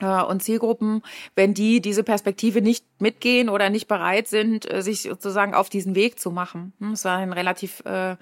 äh, 0.00 0.22
und 0.22 0.42
Zielgruppen, 0.42 1.02
wenn 1.36 1.54
die 1.54 1.80
diese 1.80 2.02
Perspektive 2.02 2.60
nicht 2.60 2.84
mitgehen 3.00 3.48
oder 3.48 3.70
nicht 3.70 3.86
bereit 3.86 4.26
sind, 4.28 4.70
äh, 4.72 4.82
sich 4.82 5.02
sozusagen 5.02 5.54
auf 5.54 5.68
diesen 5.68 5.94
Weg 5.94 6.18
zu 6.18 6.30
machen. 6.30 6.72
Hm, 6.80 6.92
es 6.92 7.04
war 7.04 7.18
ein 7.18 7.32
relativ 7.32 7.80
äh, 7.84 8.16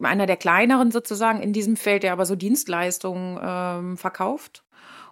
einer 0.00 0.26
der 0.26 0.36
kleineren 0.36 0.90
sozusagen 0.90 1.42
in 1.42 1.52
diesem 1.52 1.76
Feld, 1.76 2.02
der 2.02 2.12
aber 2.12 2.24
so 2.24 2.36
Dienstleistungen 2.36 3.38
ähm, 3.42 3.96
verkauft 3.96 4.64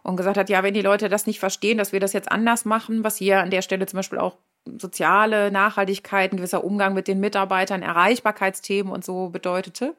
und 0.03 0.17
gesagt 0.17 0.39
hat, 0.39 0.49
ja, 0.49 0.63
wenn 0.63 0.75
die 0.75 0.83
Leute 0.83 1.09
das 1.09 1.27
nicht 1.27 1.41
verstehen, 1.41 1.79
dass 1.79 1.93
wir 1.93 2.01
das 2.01 2.13
jetzt 2.13 2.31
anders 2.31 2.65
machen, 2.65 3.05
was 3.05 3.17
hier 3.17 3.43
an 3.43 3.51
der 3.51 3.63
Stelle 3.63 3.87
zum 3.87 3.99
Beispiel 3.99 4.19
auch 4.19 4.39
soziale 4.79 5.51
Nachhaltigkeit, 5.51 6.33
ein 6.33 6.37
gewisser 6.37 6.65
Umgang 6.65 6.95
mit 6.95 7.09
den 7.09 7.21
Mitarbeitern, 7.21 7.83
Erreichbarkeitsthemen 7.83 8.93
und 8.93 9.05
so 9.05 9.31
bedeutete. 9.31 9.95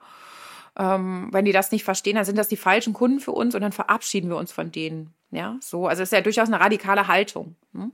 Ähm, 0.77 1.29
wenn 1.31 1.45
die 1.45 1.51
das 1.51 1.71
nicht 1.71 1.83
verstehen, 1.83 2.15
dann 2.15 2.25
sind 2.25 2.37
das 2.37 2.47
die 2.47 2.57
falschen 2.57 2.93
Kunden 2.93 3.19
für 3.19 3.31
uns 3.31 3.55
und 3.55 3.61
dann 3.61 3.71
verabschieden 3.71 4.29
wir 4.29 4.37
uns 4.37 4.51
von 4.51 4.71
denen. 4.71 5.13
Ja, 5.31 5.57
so. 5.61 5.87
Also 5.87 6.03
es 6.03 6.09
ist 6.09 6.13
ja 6.13 6.21
durchaus 6.21 6.47
eine 6.47 6.59
radikale 6.59 7.07
Haltung. 7.07 7.55
Hm? 7.73 7.91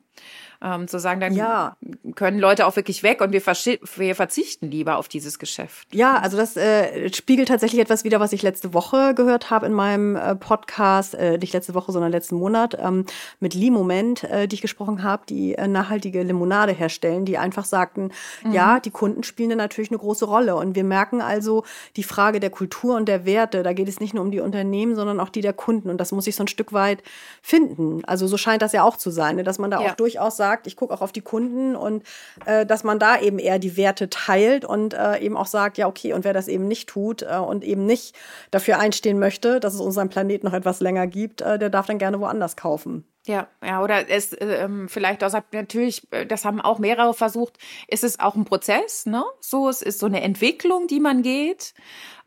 ähm, 0.62 0.88
zu 0.88 1.00
sagen, 1.00 1.20
dann 1.20 1.34
ja. 1.34 1.76
können 2.16 2.40
Leute 2.40 2.66
auch 2.66 2.76
wirklich 2.76 3.04
weg 3.04 3.22
und 3.22 3.32
wir, 3.32 3.46
wir, 3.46 4.16
verzichten 4.16 4.72
lieber 4.72 4.98
auf 4.98 5.08
dieses 5.08 5.40
Geschäft. 5.40 5.88
Ja, 5.94 6.18
also 6.18 6.38
das 6.38 6.58
äh, 6.58 7.14
spiegelt 7.14 7.50
tatsächlich 7.50 7.82
etwas 7.82 8.04
wieder, 8.04 8.20
was 8.20 8.34
ich 8.34 8.42
letzte 8.42 8.74
Woche 8.74 9.14
gehört 9.14 9.50
habe 9.50 9.66
in 9.66 9.74
meinem 9.74 10.16
äh, 10.16 10.36
Podcast, 10.36 11.16
äh, 11.16 11.38
nicht 11.38 11.54
letzte 11.54 11.74
Woche, 11.74 11.92
sondern 11.92 12.12
letzten 12.12 12.38
Monat, 12.38 12.78
ähm, 12.80 13.06
mit 13.40 13.54
Lee 13.54 13.70
Moment, 13.70 14.24
äh, 14.24 14.48
die 14.48 14.56
ich 14.56 14.62
gesprochen 14.62 15.04
habe, 15.04 15.24
die 15.28 15.56
äh, 15.56 15.68
nachhaltige 15.68 16.24
Limonade 16.24 16.72
herstellen, 16.72 17.26
die 17.26 17.38
einfach 17.38 17.66
sagten, 17.66 18.12
mhm. 18.44 18.52
ja, 18.52 18.80
die 18.80 18.92
Kunden 18.92 19.24
spielen 19.24 19.50
da 19.50 19.56
natürlich 19.56 19.92
eine 19.92 20.00
große 20.00 20.26
Rolle 20.26 20.56
und 20.56 20.76
wir 20.76 20.84
merken 20.84 21.22
also 21.22 21.64
die 21.96 22.04
Frage 22.04 22.40
der 22.40 22.50
Kultur 22.50 22.96
und 22.96 23.08
der 23.08 23.26
Werte, 23.26 23.64
da 23.64 23.74
geht 23.74 23.88
es 23.88 24.00
nicht 24.00 24.14
nur 24.14 24.24
um 24.24 24.32
die 24.32 24.40
Unternehmen, 24.40 24.96
sondern 24.96 25.20
auch 25.20 25.30
die 25.30 25.42
der 25.42 25.54
Kunden 25.54 25.90
und 25.90 25.98
das 26.00 26.12
muss 26.12 26.28
ich 26.28 26.36
so 26.36 26.44
ein 26.44 26.48
Stück 26.48 26.74
weit 26.74 27.04
finden. 27.42 28.04
Also 28.06 28.28
so 28.28 28.38
scheint 28.38 28.62
das 28.62 28.72
ja 28.72 28.84
auch 28.84 28.98
zu 28.98 29.12
sein, 29.12 29.36
ne? 29.36 29.44
dass 29.44 29.60
man 29.60 29.65
da 29.72 29.82
ja. 29.82 29.92
auch 29.92 29.96
durchaus 29.96 30.38
sagt, 30.38 30.68
ich 30.68 30.76
gucke 30.76 30.94
auch 30.94 31.02
auf 31.02 31.12
die 31.12 31.22
Kunden 31.22 31.76
und 31.76 32.04
äh, 32.46 32.66
dass 32.66 32.84
man 32.84 33.00
da 33.00 33.20
eben 33.20 33.40
eher 33.40 33.60
die 33.60 33.78
Werte 33.78 34.10
teilt 34.10 34.66
und 34.66 34.94
äh, 34.94 35.20
eben 35.20 35.38
auch 35.38 35.48
sagt, 35.48 35.78
ja, 35.78 35.88
okay, 35.88 36.14
und 36.14 36.24
wer 36.24 36.34
das 36.34 36.48
eben 36.48 36.68
nicht 36.68 36.90
tut 36.90 37.22
äh, 37.22 37.38
und 37.38 37.64
eben 37.64 37.86
nicht 37.86 38.16
dafür 38.52 38.80
einstehen 38.80 39.20
möchte, 39.20 39.60
dass 39.60 39.74
es 39.74 39.80
unseren 39.80 40.10
Planeten 40.10 40.46
noch 40.48 40.54
etwas 40.54 40.80
länger 40.80 41.08
gibt, 41.08 41.42
äh, 41.42 41.60
der 41.60 41.70
darf 41.70 41.88
dann 41.88 41.98
gerne 41.98 42.20
woanders 42.20 42.56
kaufen. 42.56 43.06
Ja, 43.28 43.48
ja, 43.64 43.82
oder 43.82 44.08
es 44.08 44.36
ähm, 44.40 44.88
vielleicht 44.88 45.24
auch 45.24 45.30
sagt, 45.30 45.54
natürlich, 45.54 46.06
äh, 46.12 46.28
das 46.28 46.46
haben 46.46 46.62
auch 46.62 46.78
mehrere 46.78 47.16
versucht, 47.16 47.58
ist 47.88 48.04
es 48.04 48.20
auch 48.20 48.36
ein 48.36 48.46
Prozess, 48.46 49.08
ne? 49.08 49.24
So, 49.40 49.68
es 49.68 49.82
ist 49.82 50.00
so 50.00 50.06
eine 50.06 50.22
Entwicklung, 50.22 50.86
die 50.86 51.00
man 51.00 51.24
geht. 51.24 51.74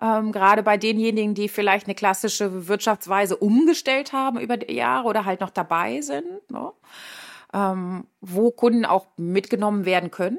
Ähm, 0.03 0.33
gerade 0.33 0.65
bei 0.65 0.77
denjenigen, 0.77 1.35
die 1.35 1.49
vielleicht 1.49 1.87
eine 1.87 1.95
klassische 1.95 2.67
Wirtschaftsweise 2.67 3.37
umgestellt 3.37 4.13
haben 4.13 4.41
über 4.41 4.57
die 4.57 4.75
Jahre 4.75 5.07
oder 5.07 5.25
halt 5.25 5.41
noch 5.41 5.51
dabei 5.51 6.01
sind. 6.01 6.51
Ne? 6.51 6.73
Ähm, 7.53 8.07
wo 8.21 8.51
Kunden 8.51 8.85
auch 8.85 9.07
mitgenommen 9.17 9.85
werden 9.85 10.11
können. 10.11 10.39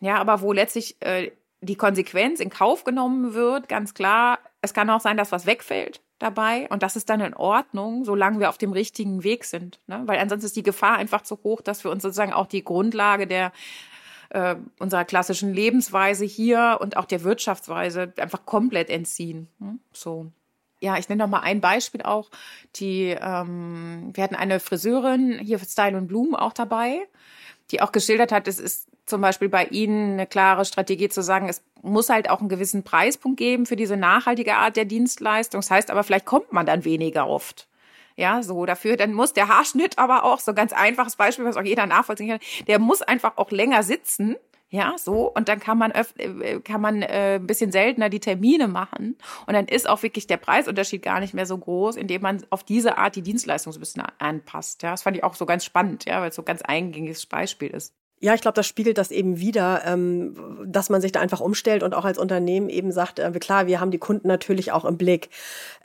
Ja, 0.00 0.18
aber 0.18 0.40
wo 0.40 0.52
letztlich 0.52 0.96
äh, 1.00 1.32
die 1.60 1.76
Konsequenz 1.76 2.40
in 2.40 2.50
Kauf 2.50 2.84
genommen 2.84 3.34
wird, 3.34 3.68
ganz 3.68 3.94
klar. 3.94 4.38
Es 4.62 4.74
kann 4.74 4.90
auch 4.90 5.00
sein, 5.00 5.16
dass 5.16 5.32
was 5.32 5.46
wegfällt 5.46 6.00
dabei 6.18 6.68
und 6.70 6.82
das 6.82 6.96
ist 6.96 7.08
dann 7.10 7.20
in 7.20 7.34
Ordnung, 7.34 8.04
solange 8.04 8.40
wir 8.40 8.48
auf 8.48 8.58
dem 8.58 8.72
richtigen 8.72 9.22
Weg 9.22 9.44
sind. 9.44 9.80
Ne? 9.86 10.02
Weil 10.06 10.18
ansonsten 10.18 10.46
ist 10.46 10.56
die 10.56 10.62
Gefahr 10.62 10.96
einfach 10.96 11.22
zu 11.22 11.38
hoch, 11.44 11.60
dass 11.60 11.84
wir 11.84 11.90
uns 11.90 12.02
sozusagen 12.02 12.32
auch 12.32 12.46
die 12.46 12.64
Grundlage 12.64 13.26
der 13.26 13.52
äh, 14.30 14.56
unserer 14.78 15.04
klassischen 15.04 15.54
Lebensweise 15.54 16.24
hier 16.24 16.78
und 16.80 16.96
auch 16.96 17.04
der 17.04 17.22
Wirtschaftsweise 17.22 18.12
einfach 18.18 18.44
komplett 18.46 18.90
entziehen. 18.90 19.48
Ne? 19.58 19.78
So. 19.92 20.32
Ja, 20.80 20.96
ich 20.96 21.08
nenne 21.08 21.24
noch 21.24 21.30
mal 21.30 21.40
ein 21.40 21.60
Beispiel 21.60 22.02
auch. 22.02 22.30
Die, 22.76 23.16
ähm, 23.20 24.10
wir 24.12 24.22
hatten 24.22 24.36
eine 24.36 24.60
Friseurin 24.60 25.38
hier 25.40 25.58
für 25.58 25.66
Style 25.66 25.96
und 25.96 26.06
Bloom 26.06 26.34
auch 26.34 26.52
dabei, 26.52 27.00
die 27.70 27.82
auch 27.82 27.92
geschildert 27.92 28.32
hat, 28.32 28.46
es 28.48 28.60
ist 28.60 28.88
zum 29.08 29.20
Beispiel 29.20 29.48
bei 29.48 29.64
Ihnen 29.64 30.12
eine 30.12 30.26
klare 30.26 30.64
Strategie 30.64 31.08
zu 31.08 31.22
sagen, 31.22 31.48
es 31.48 31.62
muss 31.82 32.10
halt 32.10 32.30
auch 32.30 32.40
einen 32.40 32.48
gewissen 32.48 32.84
Preispunkt 32.84 33.38
geben 33.38 33.66
für 33.66 33.76
diese 33.76 33.96
nachhaltige 33.96 34.56
Art 34.56 34.76
der 34.76 34.84
Dienstleistung. 34.84 35.60
Das 35.60 35.70
heißt 35.70 35.90
aber, 35.90 36.04
vielleicht 36.04 36.26
kommt 36.26 36.52
man 36.52 36.66
dann 36.66 36.84
weniger 36.84 37.26
oft. 37.26 37.66
Ja, 38.16 38.42
so 38.42 38.66
dafür, 38.66 38.96
dann 38.96 39.12
muss 39.14 39.32
der 39.32 39.48
Haarschnitt 39.48 39.96
aber 39.96 40.24
auch, 40.24 40.40
so 40.40 40.52
ganz 40.52 40.72
einfaches 40.72 41.14
Beispiel, 41.16 41.44
was 41.44 41.56
auch 41.56 41.62
jeder 41.62 41.86
nachvollziehen 41.86 42.28
kann, 42.28 42.40
der 42.66 42.80
muss 42.80 43.00
einfach 43.00 43.36
auch 43.36 43.52
länger 43.52 43.84
sitzen, 43.84 44.36
ja, 44.70 44.94
so. 44.98 45.32
Und 45.32 45.48
dann 45.48 45.60
kann 45.60 45.78
man, 45.78 45.92
öf 45.92 46.14
äh, 46.18 46.60
kann 46.60 46.80
man 46.80 47.02
äh, 47.02 47.36
ein 47.36 47.46
bisschen 47.46 47.72
seltener 47.72 48.10
die 48.10 48.20
Termine 48.20 48.68
machen. 48.68 49.16
Und 49.46 49.54
dann 49.54 49.66
ist 49.66 49.88
auch 49.88 50.02
wirklich 50.02 50.26
der 50.26 50.36
Preisunterschied 50.36 51.02
gar 51.02 51.20
nicht 51.20 51.32
mehr 51.32 51.46
so 51.46 51.56
groß, 51.56 51.96
indem 51.96 52.22
man 52.22 52.44
auf 52.50 52.64
diese 52.64 52.98
Art 52.98 53.16
die 53.16 53.22
Dienstleistung 53.22 53.72
so 53.72 53.78
ein 53.78 53.80
bisschen 53.80 54.02
anpasst. 54.18 54.82
Ja, 54.82 54.90
das 54.90 55.02
fand 55.02 55.16
ich 55.16 55.24
auch 55.24 55.34
so 55.34 55.46
ganz 55.46 55.64
spannend, 55.64 56.04
ja, 56.04 56.20
weil 56.20 56.28
es 56.28 56.34
so 56.34 56.42
ein 56.42 56.46
ganz 56.46 56.62
eingängiges 56.62 57.24
Beispiel 57.26 57.70
ist. 57.70 57.94
Ja, 58.20 58.34
ich 58.34 58.40
glaube, 58.40 58.56
das 58.56 58.66
spiegelt 58.66 58.98
das 58.98 59.12
eben 59.12 59.38
wieder, 59.38 59.82
ähm, 59.84 60.66
dass 60.66 60.90
man 60.90 61.00
sich 61.00 61.12
da 61.12 61.20
einfach 61.20 61.40
umstellt 61.40 61.84
und 61.84 61.94
auch 61.94 62.04
als 62.04 62.18
Unternehmen 62.18 62.68
eben 62.68 62.90
sagt, 62.90 63.20
äh, 63.20 63.30
klar, 63.38 63.68
wir 63.68 63.80
haben 63.80 63.92
die 63.92 63.98
Kunden 63.98 64.26
natürlich 64.26 64.72
auch 64.72 64.84
im 64.84 64.96
Blick. 64.96 65.28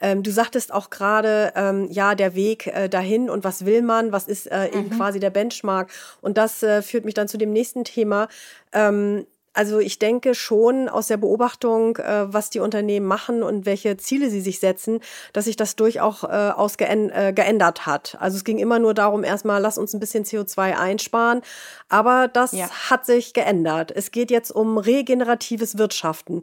Ähm, 0.02 0.24
du 0.24 0.32
sagtest 0.32 0.74
auch 0.74 0.90
gerade, 0.90 1.54
ähm, 1.56 1.88
ja, 1.92 2.16
der 2.16 2.34
Weg 2.34 2.68
äh, 2.68 2.90
dahin 2.90 3.30
und 3.30 3.44
was 3.44 3.66
will 3.66 3.84
man, 3.84 4.12
was 4.12 4.28
ist 4.28 4.52
äh, 4.52 4.68
eben 4.68 4.90
mhm. 4.90 4.98
quasi 4.98 5.20
der 5.20 5.30
Benchmark. 5.30 5.92
Und 6.22 6.40
das 6.40 6.64
äh, 6.64 6.82
führt 6.82 7.06
mich 7.06 7.14
dann 7.14 7.28
zu 7.28 7.38
dem 7.38 7.54
nächsten 7.54 7.84
Thema. 7.84 8.28
Ähm, 8.72 9.28
also 9.54 9.80
ich 9.80 10.00
denke 10.00 10.34
schon 10.36 10.90
aus 10.90 11.08
der 11.08 11.18
Beobachtung, 11.18 11.98
äh, 11.98 12.32
was 12.34 12.50
die 12.50 12.60
Unternehmen 12.60 13.06
machen 13.06 13.44
und 13.44 13.66
welche 13.66 13.98
Ziele 13.98 14.30
sie 14.30 14.42
sich 14.42 14.60
setzen, 14.60 15.00
dass 15.32 15.46
sich 15.46 15.56
das 15.56 15.76
durchaus 15.76 16.24
äh, 16.24 16.88
äh, 16.88 17.34
geändert 17.34 17.86
hat. 17.86 18.18
Also 18.20 18.38
es 18.38 18.44
ging 18.44 18.58
immer 18.58 18.80
nur 18.80 18.94
darum, 18.94 19.24
erstmal, 19.24 19.62
lass 19.62 19.78
uns 19.78 19.94
ein 19.94 20.00
bisschen 20.00 20.26
CO2 20.26 20.76
einsparen. 20.76 21.42
Aber 21.88 22.28
das 22.28 22.54
ja. 22.54 22.70
hat 22.90 23.06
sich 23.06 23.34
geändert. 23.34 23.92
Es 23.92 24.12
geht 24.12 24.32
jetzt 24.32 24.52
um 24.52 24.78
regeneratives 24.78 25.78
Wirtschaften. 25.78 26.42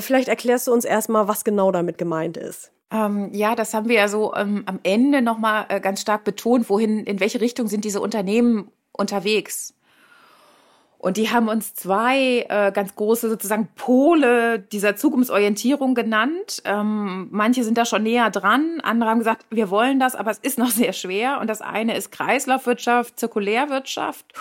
Vielleicht 0.00 0.28
erklärst 0.28 0.66
du 0.66 0.72
uns 0.72 0.84
erstmal, 0.84 1.28
was 1.28 1.44
genau 1.44 1.70
damit 1.70 1.98
gemeint 1.98 2.36
ist. 2.36 2.72
Ähm, 2.90 3.30
ja, 3.32 3.54
das 3.54 3.72
haben 3.72 3.88
wir 3.88 3.96
ja 3.96 4.08
so 4.08 4.34
ähm, 4.34 4.64
am 4.66 4.80
Ende 4.82 5.22
nochmal 5.22 5.66
äh, 5.68 5.80
ganz 5.80 6.00
stark 6.00 6.24
betont. 6.24 6.68
Wohin, 6.68 7.04
in 7.04 7.20
welche 7.20 7.40
Richtung 7.40 7.68
sind 7.68 7.84
diese 7.84 8.00
Unternehmen 8.00 8.70
unterwegs? 8.92 9.74
Und 11.00 11.16
die 11.16 11.30
haben 11.30 11.48
uns 11.48 11.74
zwei 11.74 12.44
äh, 12.50 12.72
ganz 12.72 12.94
große 12.94 13.30
sozusagen 13.30 13.68
Pole 13.74 14.58
dieser 14.58 14.96
Zukunftsorientierung 14.96 15.94
genannt. 15.94 16.60
Ähm, 16.66 17.28
manche 17.30 17.64
sind 17.64 17.78
da 17.78 17.86
schon 17.86 18.02
näher 18.02 18.28
dran, 18.28 18.80
andere 18.82 19.08
haben 19.08 19.18
gesagt, 19.18 19.46
wir 19.48 19.70
wollen 19.70 19.98
das, 19.98 20.14
aber 20.14 20.30
es 20.30 20.38
ist 20.38 20.58
noch 20.58 20.68
sehr 20.68 20.92
schwer. 20.92 21.40
Und 21.40 21.48
das 21.48 21.62
eine 21.62 21.96
ist 21.96 22.12
Kreislaufwirtschaft, 22.12 23.18
Zirkulärwirtschaft. 23.18 24.34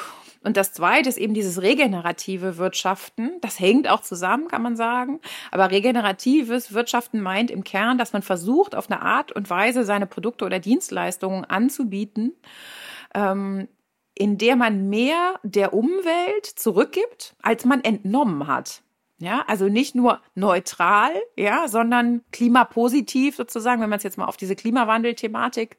Und 0.44 0.58
das 0.58 0.74
zweite 0.74 1.08
ist 1.08 1.18
eben 1.18 1.34
dieses 1.34 1.62
regenerative 1.62 2.58
Wirtschaften. 2.58 3.32
Das 3.40 3.58
hängt 3.60 3.90
auch 3.90 4.02
zusammen, 4.02 4.50
kann 4.50 4.62
man 4.62 4.76
sagen. 4.76 5.22
Aber 5.52 5.72
regeneratives 5.72 6.74
Wirtschaften 6.74 7.22
meint 7.22 7.52
im 7.52 7.64
Kern, 7.64 7.98
dass 7.98 8.12
man 8.12 8.22
versucht, 8.22 8.76
auf 8.76 8.92
eine 8.92 9.02
Art 9.02 9.32
und 9.32 9.50
Weise 9.50 9.86
seine 9.86 10.08
Produkte 10.08 10.44
oder 10.44 10.60
Dienstleistungen 10.60 11.46
anzubieten, 11.46 12.34
ähm, 13.14 13.70
in 14.20 14.38
der 14.38 14.58
man 14.58 14.90
mehr 14.90 15.40
der 15.44 15.74
Umwelt 15.74 16.46
zurückgibt, 16.46 17.36
als 17.42 17.64
man 17.64 17.84
entnommen 17.84 18.48
hat. 18.48 18.84
Ja, 19.22 19.44
also 19.48 19.68
nicht 19.68 19.96
nur 19.96 20.22
neutral, 20.36 21.12
ja, 21.36 21.68
sondern 21.68 22.22
klimapositiv 22.32 23.36
sozusagen, 23.36 23.82
wenn 23.82 23.90
man 23.90 23.98
es 23.98 24.04
jetzt 24.04 24.18
mal 24.18 24.26
auf 24.26 24.38
diese 24.38 24.56
Klimawandel-Thematik 24.56 25.76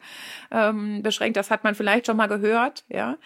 ähm, 0.51 1.03
beschränkt, 1.03 1.39
das 1.39 1.51
hat 1.51 1.65
man 1.65 1.75
vielleicht 1.75 2.07
schon 2.07 2.19
mal 2.19 2.27
gehört, 2.27 2.85
ja. 2.89 3.17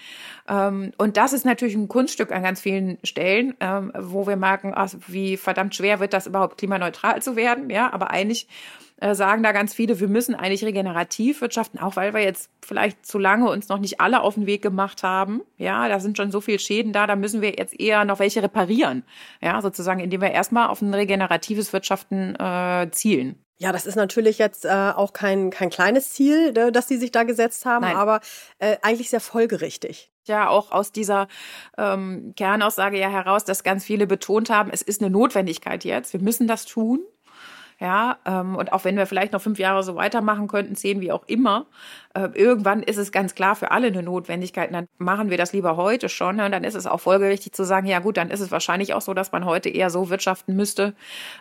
Ähm, 0.48 0.92
und 0.98 1.16
das 1.16 1.32
ist 1.32 1.44
natürlich 1.44 1.74
ein 1.74 1.88
Kunststück 1.88 2.30
an 2.30 2.44
ganz 2.44 2.60
vielen 2.60 2.98
Stellen, 3.02 3.56
ähm, 3.58 3.92
wo 3.98 4.24
wir 4.28 4.36
merken, 4.36 4.72
ach, 4.74 4.94
wie 5.08 5.36
verdammt 5.36 5.74
schwer 5.74 5.98
wird 5.98 6.12
das 6.12 6.28
überhaupt 6.28 6.58
klimaneutral 6.58 7.20
zu 7.20 7.34
werden, 7.34 7.68
ja. 7.70 7.92
Aber 7.92 8.12
eigentlich 8.12 8.46
äh, 8.96 9.14
sagen 9.14 9.42
da 9.42 9.52
ganz 9.52 9.74
viele, 9.74 10.00
wir 10.00 10.08
müssen 10.08 10.34
eigentlich 10.34 10.64
regenerativ 10.64 11.40
wirtschaften, 11.40 11.78
auch 11.78 11.96
weil 11.96 12.14
wir 12.14 12.22
jetzt 12.22 12.50
vielleicht 12.64 13.04
zu 13.04 13.18
lange 13.18 13.50
uns 13.50 13.68
noch 13.68 13.78
nicht 13.78 14.00
alle 14.00 14.20
auf 14.20 14.34
den 14.34 14.46
Weg 14.46 14.62
gemacht 14.62 15.02
haben. 15.02 15.42
Ja, 15.56 15.88
da 15.88 16.00
sind 16.00 16.16
schon 16.16 16.30
so 16.30 16.40
viele 16.40 16.58
Schäden 16.58 16.92
da, 16.92 17.06
da 17.06 17.16
müssen 17.16 17.42
wir 17.42 17.54
jetzt 17.56 17.78
eher 17.78 18.04
noch 18.04 18.18
welche 18.18 18.42
reparieren. 18.42 19.04
Ja, 19.40 19.60
sozusagen, 19.60 20.00
indem 20.00 20.20
wir 20.20 20.30
erstmal 20.30 20.68
auf 20.68 20.80
ein 20.82 20.94
regeneratives 20.94 21.72
Wirtschaften 21.72 22.36
äh, 22.36 22.88
zielen. 22.92 23.38
Ja, 23.56 23.72
das 23.72 23.86
ist 23.86 23.94
natürlich 23.94 24.38
jetzt 24.38 24.64
äh, 24.64 24.68
auch 24.68 25.12
kein, 25.12 25.50
kein 25.50 25.70
kleines 25.70 26.10
Ziel, 26.12 26.52
das 26.52 26.88
sie 26.88 26.96
sich 26.96 27.12
da 27.12 27.22
gesetzt 27.22 27.64
haben, 27.66 27.84
Nein. 27.84 27.96
aber 27.96 28.20
äh, 28.58 28.76
eigentlich 28.82 29.10
sehr 29.10 29.20
folgerichtig 29.20 30.10
ja 30.26 30.48
auch 30.48 30.72
aus 30.72 30.92
dieser 30.92 31.28
ähm, 31.76 32.32
Kernaussage 32.36 32.98
ja 32.98 33.08
heraus, 33.08 33.44
dass 33.44 33.62
ganz 33.62 33.84
viele 33.84 34.06
betont 34.06 34.50
haben, 34.50 34.70
es 34.72 34.82
ist 34.82 35.02
eine 35.02 35.10
Notwendigkeit 35.10 35.84
jetzt, 35.84 36.12
wir 36.12 36.20
müssen 36.20 36.46
das 36.46 36.64
tun. 36.64 37.00
Ja, 37.80 38.18
ähm, 38.24 38.56
und 38.56 38.72
auch 38.72 38.84
wenn 38.84 38.96
wir 38.96 39.06
vielleicht 39.06 39.32
noch 39.32 39.40
fünf 39.40 39.58
Jahre 39.58 39.82
so 39.82 39.96
weitermachen 39.96 40.46
könnten, 40.46 40.76
zehn 40.76 41.00
wie 41.00 41.10
auch 41.10 41.24
immer, 41.26 41.66
äh, 42.14 42.28
irgendwann 42.34 42.82
ist 42.82 42.96
es 42.96 43.10
ganz 43.10 43.34
klar 43.34 43.56
für 43.56 43.72
alle 43.72 43.88
eine 43.88 44.02
Notwendigkeit. 44.02 44.68
Und 44.68 44.74
dann 44.74 44.88
machen 44.98 45.30
wir 45.30 45.36
das 45.36 45.52
lieber 45.52 45.76
heute 45.76 46.08
schon. 46.08 46.36
Ne? 46.36 46.44
Und 46.44 46.52
dann 46.52 46.64
ist 46.64 46.76
es 46.76 46.86
auch 46.86 47.00
folgerichtig 47.00 47.52
zu 47.52 47.64
sagen, 47.64 47.86
ja 47.86 47.98
gut, 47.98 48.16
dann 48.16 48.30
ist 48.30 48.40
es 48.40 48.52
wahrscheinlich 48.52 48.94
auch 48.94 49.00
so, 49.00 49.12
dass 49.12 49.32
man 49.32 49.44
heute 49.44 49.68
eher 49.68 49.90
so 49.90 50.08
wirtschaften 50.08 50.54
müsste, 50.54 50.94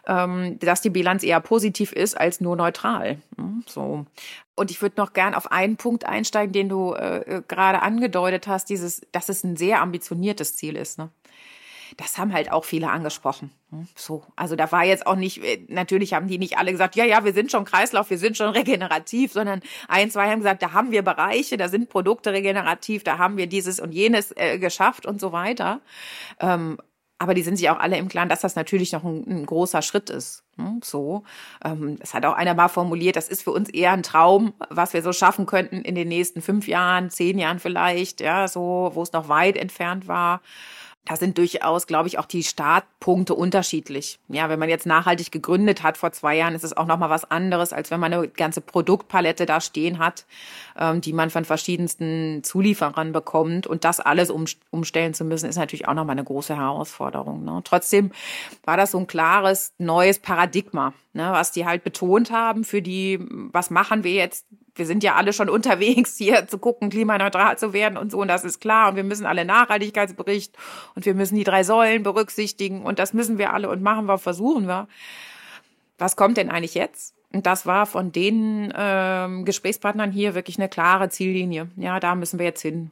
ähm, 0.08 0.58
dass 0.60 0.82
die 0.82 0.89
Bilanz 0.89 1.24
eher 1.24 1.39
positiv 1.39 1.91
ist 1.91 2.19
als 2.19 2.41
nur 2.41 2.56
neutral. 2.56 3.17
Hm, 3.38 3.63
so. 3.67 4.06
Und 4.56 4.72
ich 4.72 4.82
würde 4.82 4.96
noch 4.98 5.13
gern 5.13 5.36
auf 5.36 5.52
einen 5.52 5.78
Punkt 5.78 6.06
einsteigen, 6.06 6.54
den 6.54 6.69
du 6.69 6.93
äh, 6.93 7.38
äh 7.38 7.41
gerade 7.48 7.82
angedeutet 7.82 8.48
hast, 8.48 8.69
dieses, 8.69 9.02
dass 9.12 9.30
es 9.30 9.43
ein 9.43 9.56
sehr 9.56 9.82
ambitioniertes 9.82 10.56
Ziel 10.56 10.76
ist. 10.76 10.98
Ne? 11.00 11.10
Das 11.98 12.18
haben 12.18 12.34
halt 12.34 12.52
auch 12.52 12.66
viele 12.66 12.90
angesprochen. 12.90 13.52
Hm, 13.70 13.88
so, 13.96 14.24
also 14.36 14.56
da 14.56 14.72
war 14.72 14.84
jetzt 14.84 15.06
auch 15.08 15.16
nicht, 15.16 15.44
äh, 15.44 15.66
natürlich 15.68 16.14
haben 16.14 16.28
die 16.28 16.38
nicht 16.38 16.58
alle 16.58 16.72
gesagt, 16.72 16.96
ja, 16.96 17.06
ja, 17.06 17.24
wir 17.26 17.34
sind 17.34 17.52
schon 17.52 17.66
Kreislauf, 17.66 18.10
wir 18.10 18.18
sind 18.18 18.38
schon 18.38 18.50
regenerativ, 18.50 19.34
sondern 19.34 19.62
ein, 19.88 20.12
zwei 20.12 20.30
haben 20.30 20.40
gesagt, 20.40 20.62
da 20.62 20.74
haben 20.74 20.92
wir 20.92 21.02
Bereiche, 21.02 21.58
da 21.58 21.70
sind 21.70 21.90
Produkte 21.90 22.34
regenerativ, 22.34 23.04
da 23.04 23.18
haben 23.18 23.38
wir 23.38 23.48
dieses 23.48 23.80
und 23.80 23.92
jenes 23.92 24.32
äh, 24.36 24.60
geschafft 24.60 25.06
und 25.06 25.20
so 25.20 25.32
weiter. 25.32 25.82
Ähm, 26.40 26.78
aber 27.20 27.34
die 27.36 27.44
sind 27.44 27.56
sich 27.56 27.70
auch 27.70 27.80
alle 27.80 27.98
im 27.98 28.10
Klaren, 28.10 28.28
dass 28.28 28.42
das 28.42 28.58
natürlich 28.58 28.92
noch 28.92 29.06
ein, 29.06 29.24
ein 29.28 29.46
großer 29.46 29.82
Schritt 29.82 30.10
ist. 30.10 30.44
Hm, 30.58 30.82
so, 30.84 31.24
ähm, 31.64 31.98
es 32.02 32.14
hat 32.14 32.26
auch 32.26 32.34
einer 32.34 32.54
mal 32.54 32.68
formuliert, 32.68 33.16
das 33.16 33.30
ist 33.30 33.44
für 33.44 33.52
uns 33.52 33.70
eher 33.70 33.92
ein 33.92 34.04
Traum, 34.04 34.54
was 34.70 34.94
wir 34.94 35.02
so 35.02 35.14
schaffen 35.14 35.46
könnten 35.46 35.82
in 35.82 35.96
den 35.96 36.10
nächsten 36.10 36.42
fünf 36.42 36.68
Jahren, 36.68 37.10
zehn 37.10 37.40
Jahren 37.40 37.60
vielleicht, 37.60 38.20
ja, 38.20 38.48
so, 38.48 38.92
wo 38.94 39.02
es 39.02 39.14
noch 39.14 39.30
weit 39.30 39.58
entfernt 39.58 40.08
war 40.08 40.42
da 41.06 41.18
sind 41.18 41.38
durchaus, 41.38 41.86
glaube 41.86 42.08
ich, 42.08 42.18
auch 42.18 42.26
die 42.26 42.44
Startpunkte 42.44 43.36
unterschiedlich. 43.36 44.20
Ja, 44.30 44.48
wenn 44.48 44.60
man 44.60 44.70
jetzt 44.70 44.86
nachhaltig 44.86 45.32
gegründet 45.32 45.84
hat 45.84 45.98
vor 45.98 46.13
zwei 46.13 46.38
Jahren, 46.38 46.56
ist 46.56 46.63
es 46.63 46.78
auch 46.78 46.86
noch 46.86 46.98
mal 46.98 47.10
was 47.10 47.30
anderes, 47.30 47.74
als 47.74 47.92
wenn 47.92 48.00
man 48.00 48.13
eine 48.13 48.30
ganze 48.30 48.62
Produktpalette 48.62 49.46
da 49.46 49.60
stehen 49.60 50.00
hat, 50.00 50.26
ähm, 50.80 51.02
die 51.02 51.12
man 51.12 51.30
von 51.30 51.44
verschiedensten 51.44 52.42
Zulieferern 52.44 53.12
bekommt. 53.12 53.68
Und 53.68 53.84
das 53.84 54.00
alles 54.00 54.30
um, 54.30 54.46
umstellen 54.72 55.13
zu 55.13 55.26
müssen, 55.26 55.50
ist 55.50 55.58
natürlich 55.58 55.89
auch 55.89 55.94
noch 55.94 56.06
mal 56.06 56.13
eine 56.13 56.24
große 56.24 56.56
Herausforderung. 56.56 57.44
Ne? 57.44 57.60
Trotzdem 57.66 58.12
war 58.63 58.78
das 58.78 58.92
so 58.92 58.98
ein 58.98 59.08
klares 59.08 59.74
neues 59.78 60.20
Paradigma, 60.20 60.94
ne, 61.12 61.30
was 61.32 61.52
die 61.52 61.66
halt 61.66 61.84
betont 61.84 62.32
haben 62.32 62.63
für 62.63 62.82
die, 62.82 63.20
was 63.30 63.70
machen 63.70 64.06
wir 64.06 64.13
jetzt 64.13 64.46
wir 64.76 64.86
sind 64.86 65.04
ja 65.04 65.16
alle 65.16 65.34
schon 65.34 65.50
unterwegs, 65.50 66.18
hier 66.18 66.48
zu 66.48 66.58
gucken, 66.58 66.90
klimaneutral 66.90 67.58
zu 67.58 67.74
werden 67.74 67.98
und 67.98 68.12
so, 68.12 68.22
und 68.22 68.28
das 68.28 68.44
ist 68.44 68.60
klar. 68.60 68.90
Und 68.90 68.96
wir 68.96 69.04
müssen 69.04 69.26
alle 69.26 69.46
Nachhaltigkeitsbericht 69.46 70.56
und 70.96 71.06
wir 71.06 71.14
müssen 71.14 71.36
die 71.36 71.44
drei 71.44 71.64
Säulen 71.64 72.04
berücksichtigen 72.04 72.84
und 72.84 73.00
das 73.00 73.14
müssen 73.14 73.38
wir 73.38 73.54
alle 73.54 73.70
und 73.70 73.82
machen 73.82 74.06
wir, 74.06 74.18
versuchen 74.18 74.68
wir. 74.68 74.88
Was 75.98 76.16
kommt 76.16 76.38
denn 76.38 76.50
eigentlich 76.50 76.74
jetzt? 76.74 77.14
Und 77.32 77.46
das 77.46 77.66
war 77.66 77.86
von 77.86 78.12
den 78.12 78.74
ähm, 78.76 79.46
Gesprächspartnern 79.46 80.12
hier 80.12 80.36
wirklich 80.36 80.58
eine 80.60 80.70
klare 80.70 81.10
Ziellinie. 81.10 81.70
Ja, 81.76 82.00
da 82.00 82.16
müssen 82.16 82.40
wir 82.40 82.46
jetzt 82.46 82.62
hin. 82.62 82.92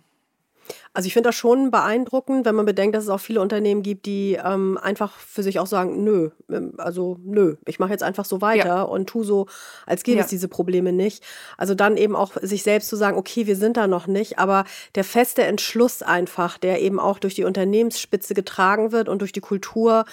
Also 0.94 1.08
ich 1.08 1.14
finde 1.14 1.30
das 1.30 1.36
schon 1.36 1.72
beeindruckend, 1.72 2.46
wenn 2.46 2.56
man 2.56 2.66
bedenkt, 2.66 2.96
dass 2.96 3.06
es 3.06 3.10
auch 3.10 3.20
viele 3.20 3.40
Unternehmen 3.40 3.82
gibt, 3.82 4.06
die 4.06 4.38
ähm, 4.44 4.78
einfach 4.78 5.18
für 5.18 5.42
sich 5.42 5.58
auch 5.60 5.68
sagen, 5.68 6.04
nö, 6.04 6.32
ähm, 6.50 6.74
also 6.78 7.18
nö, 7.24 7.56
ich 7.66 7.80
mache 7.80 7.92
jetzt 7.92 8.04
einfach 8.04 8.26
so 8.26 8.42
weiter 8.42 8.66
ja. 8.66 8.82
und 8.82 9.08
tu 9.08 9.24
so, 9.24 9.48
als 9.86 10.04
gäbe 10.04 10.18
ja. 10.18 10.24
es 10.26 10.30
diese 10.30 10.50
Probleme 10.50 10.92
nicht. 10.92 11.24
Also 11.58 11.76
dann 11.76 11.96
eben 11.96 12.16
auch 12.16 12.34
sich 12.42 12.64
selbst 12.64 12.90
zu 12.90 12.98
sagen, 12.98 13.18
okay, 13.18 13.48
wir 13.48 13.56
sind 13.56 13.78
da 13.78 13.88
noch 13.88 14.08
nicht, 14.08 14.38
aber 14.38 14.66
der 14.96 15.06
feste 15.06 15.44
Entschluss 15.44 16.02
einfach, 16.02 16.58
der 16.58 16.82
eben 16.82 17.00
auch 17.00 17.20
durch 17.20 17.36
die 17.36 17.46
Unternehmensspitze 17.46 18.34
getragen 18.34 18.92
wird 18.92 19.08
und 19.08 19.20
durch 19.20 19.32
die 19.32 19.40
Kultur, 19.40 20.04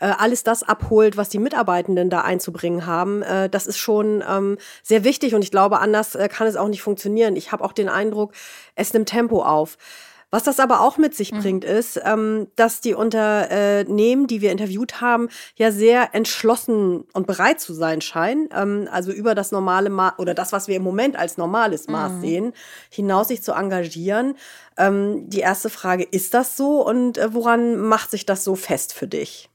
äh, 0.00 0.12
alles 0.16 0.42
das 0.42 0.62
abholt, 0.62 1.16
was 1.16 1.28
die 1.28 1.38
Mitarbeitenden 1.38 2.08
da 2.08 2.22
einzubringen 2.22 2.86
haben. 2.86 3.22
Äh, 3.22 3.48
das 3.48 3.66
ist 3.66 3.78
schon 3.78 4.24
ähm, 4.28 4.58
sehr 4.82 5.04
wichtig 5.04 5.34
und 5.34 5.42
ich 5.42 5.50
glaube, 5.50 5.78
anders 5.78 6.14
äh, 6.14 6.28
kann 6.28 6.46
es 6.46 6.56
auch 6.56 6.68
nicht 6.68 6.82
funktionieren. 6.82 7.36
Ich 7.36 7.52
habe 7.52 7.62
auch 7.62 7.72
den 7.72 7.88
Eindruck, 7.88 8.32
es 8.74 8.92
nimmt 8.92 9.08
Tempo 9.08 9.42
auf. 9.42 9.76
Was 10.30 10.44
das 10.44 10.60
aber 10.60 10.80
auch 10.80 10.96
mit 10.96 11.14
sich 11.14 11.32
mhm. 11.32 11.40
bringt, 11.40 11.64
ist, 11.64 12.00
ähm, 12.04 12.46
dass 12.56 12.80
die 12.80 12.94
Unternehmen, 12.94 14.26
die 14.26 14.40
wir 14.40 14.52
interviewt 14.52 15.00
haben, 15.00 15.28
ja 15.56 15.72
sehr 15.72 16.14
entschlossen 16.14 17.04
und 17.12 17.26
bereit 17.26 17.60
zu 17.60 17.74
sein 17.74 18.00
scheinen, 18.00 18.48
ähm, 18.54 18.88
also 18.92 19.10
über 19.10 19.34
das 19.34 19.50
normale 19.50 19.90
Maß 19.90 20.18
oder 20.18 20.34
das, 20.34 20.52
was 20.52 20.68
wir 20.68 20.76
im 20.76 20.82
Moment 20.82 21.16
als 21.16 21.36
normales 21.36 21.88
Maß 21.88 22.12
mhm. 22.12 22.20
sehen, 22.20 22.52
hinaus 22.90 23.28
sich 23.28 23.42
zu 23.42 23.52
engagieren. 23.52 24.36
Ähm, 24.78 25.28
die 25.28 25.40
erste 25.40 25.68
Frage, 25.68 26.04
ist 26.04 26.32
das 26.32 26.56
so 26.56 26.86
und 26.86 27.18
äh, 27.18 27.34
woran 27.34 27.76
macht 27.76 28.10
sich 28.10 28.24
das 28.24 28.44
so 28.44 28.54
fest 28.54 28.94
für 28.94 29.08
dich? 29.08 29.49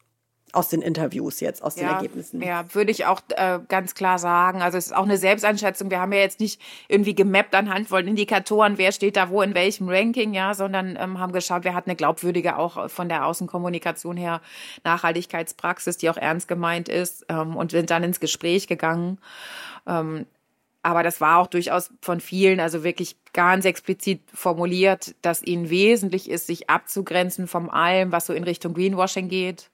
Aus 0.55 0.69
den 0.69 0.81
Interviews 0.81 1.39
jetzt, 1.39 1.63
aus 1.63 1.75
den 1.75 1.87
Ergebnissen. 1.87 2.41
Ja, 2.41 2.65
würde 2.73 2.91
ich 2.91 3.05
auch 3.05 3.21
äh, 3.35 3.59
ganz 3.67 3.95
klar 3.95 4.19
sagen. 4.19 4.61
Also 4.61 4.77
es 4.77 4.87
ist 4.87 4.95
auch 4.95 5.03
eine 5.03 5.17
Selbsteinschätzung. 5.17 5.89
Wir 5.89 5.99
haben 5.99 6.13
ja 6.13 6.19
jetzt 6.19 6.39
nicht 6.39 6.61
irgendwie 6.87 7.15
gemappt 7.15 7.55
anhand 7.55 7.89
von 7.89 8.07
Indikatoren, 8.07 8.77
wer 8.77 8.91
steht 8.91 9.17
da 9.17 9.29
wo 9.29 9.41
in 9.41 9.53
welchem 9.53 9.89
Ranking, 9.89 10.33
ja, 10.33 10.53
sondern 10.53 10.97
ähm, 10.99 11.19
haben 11.19 11.33
geschaut, 11.33 11.63
wer 11.63 11.73
hat 11.73 11.87
eine 11.87 11.95
glaubwürdige 11.95 12.57
auch 12.57 12.89
von 12.89 13.09
der 13.09 13.25
Außenkommunikation 13.25 14.17
her 14.17 14.41
Nachhaltigkeitspraxis, 14.83 15.97
die 15.97 16.09
auch 16.09 16.17
ernst 16.17 16.47
gemeint 16.47 16.89
ist 16.89 17.25
ähm, 17.29 17.55
und 17.55 17.71
sind 17.71 17.89
dann 17.89 18.03
ins 18.03 18.19
Gespräch 18.19 18.67
gegangen. 18.67 19.19
Ähm, 19.87 20.25
aber 20.85 21.01
das 21.01 21.19
war 21.19 21.39
auch 21.39 21.47
durchaus 21.47 21.89
von 21.99 22.19
vielen, 22.19 22.59
also 22.59 22.83
wirklich 22.83 23.15
ganz 23.33 23.65
explizit 23.65 24.21
formuliert, 24.31 25.15
dass 25.23 25.41
ihnen 25.41 25.71
wesentlich 25.71 26.29
ist, 26.29 26.45
sich 26.45 26.69
abzugrenzen 26.69 27.47
von 27.47 27.71
allem, 27.71 28.11
was 28.11 28.27
so 28.27 28.33
in 28.33 28.43
Richtung 28.43 28.75
Greenwashing 28.75 29.27
geht. 29.27 29.71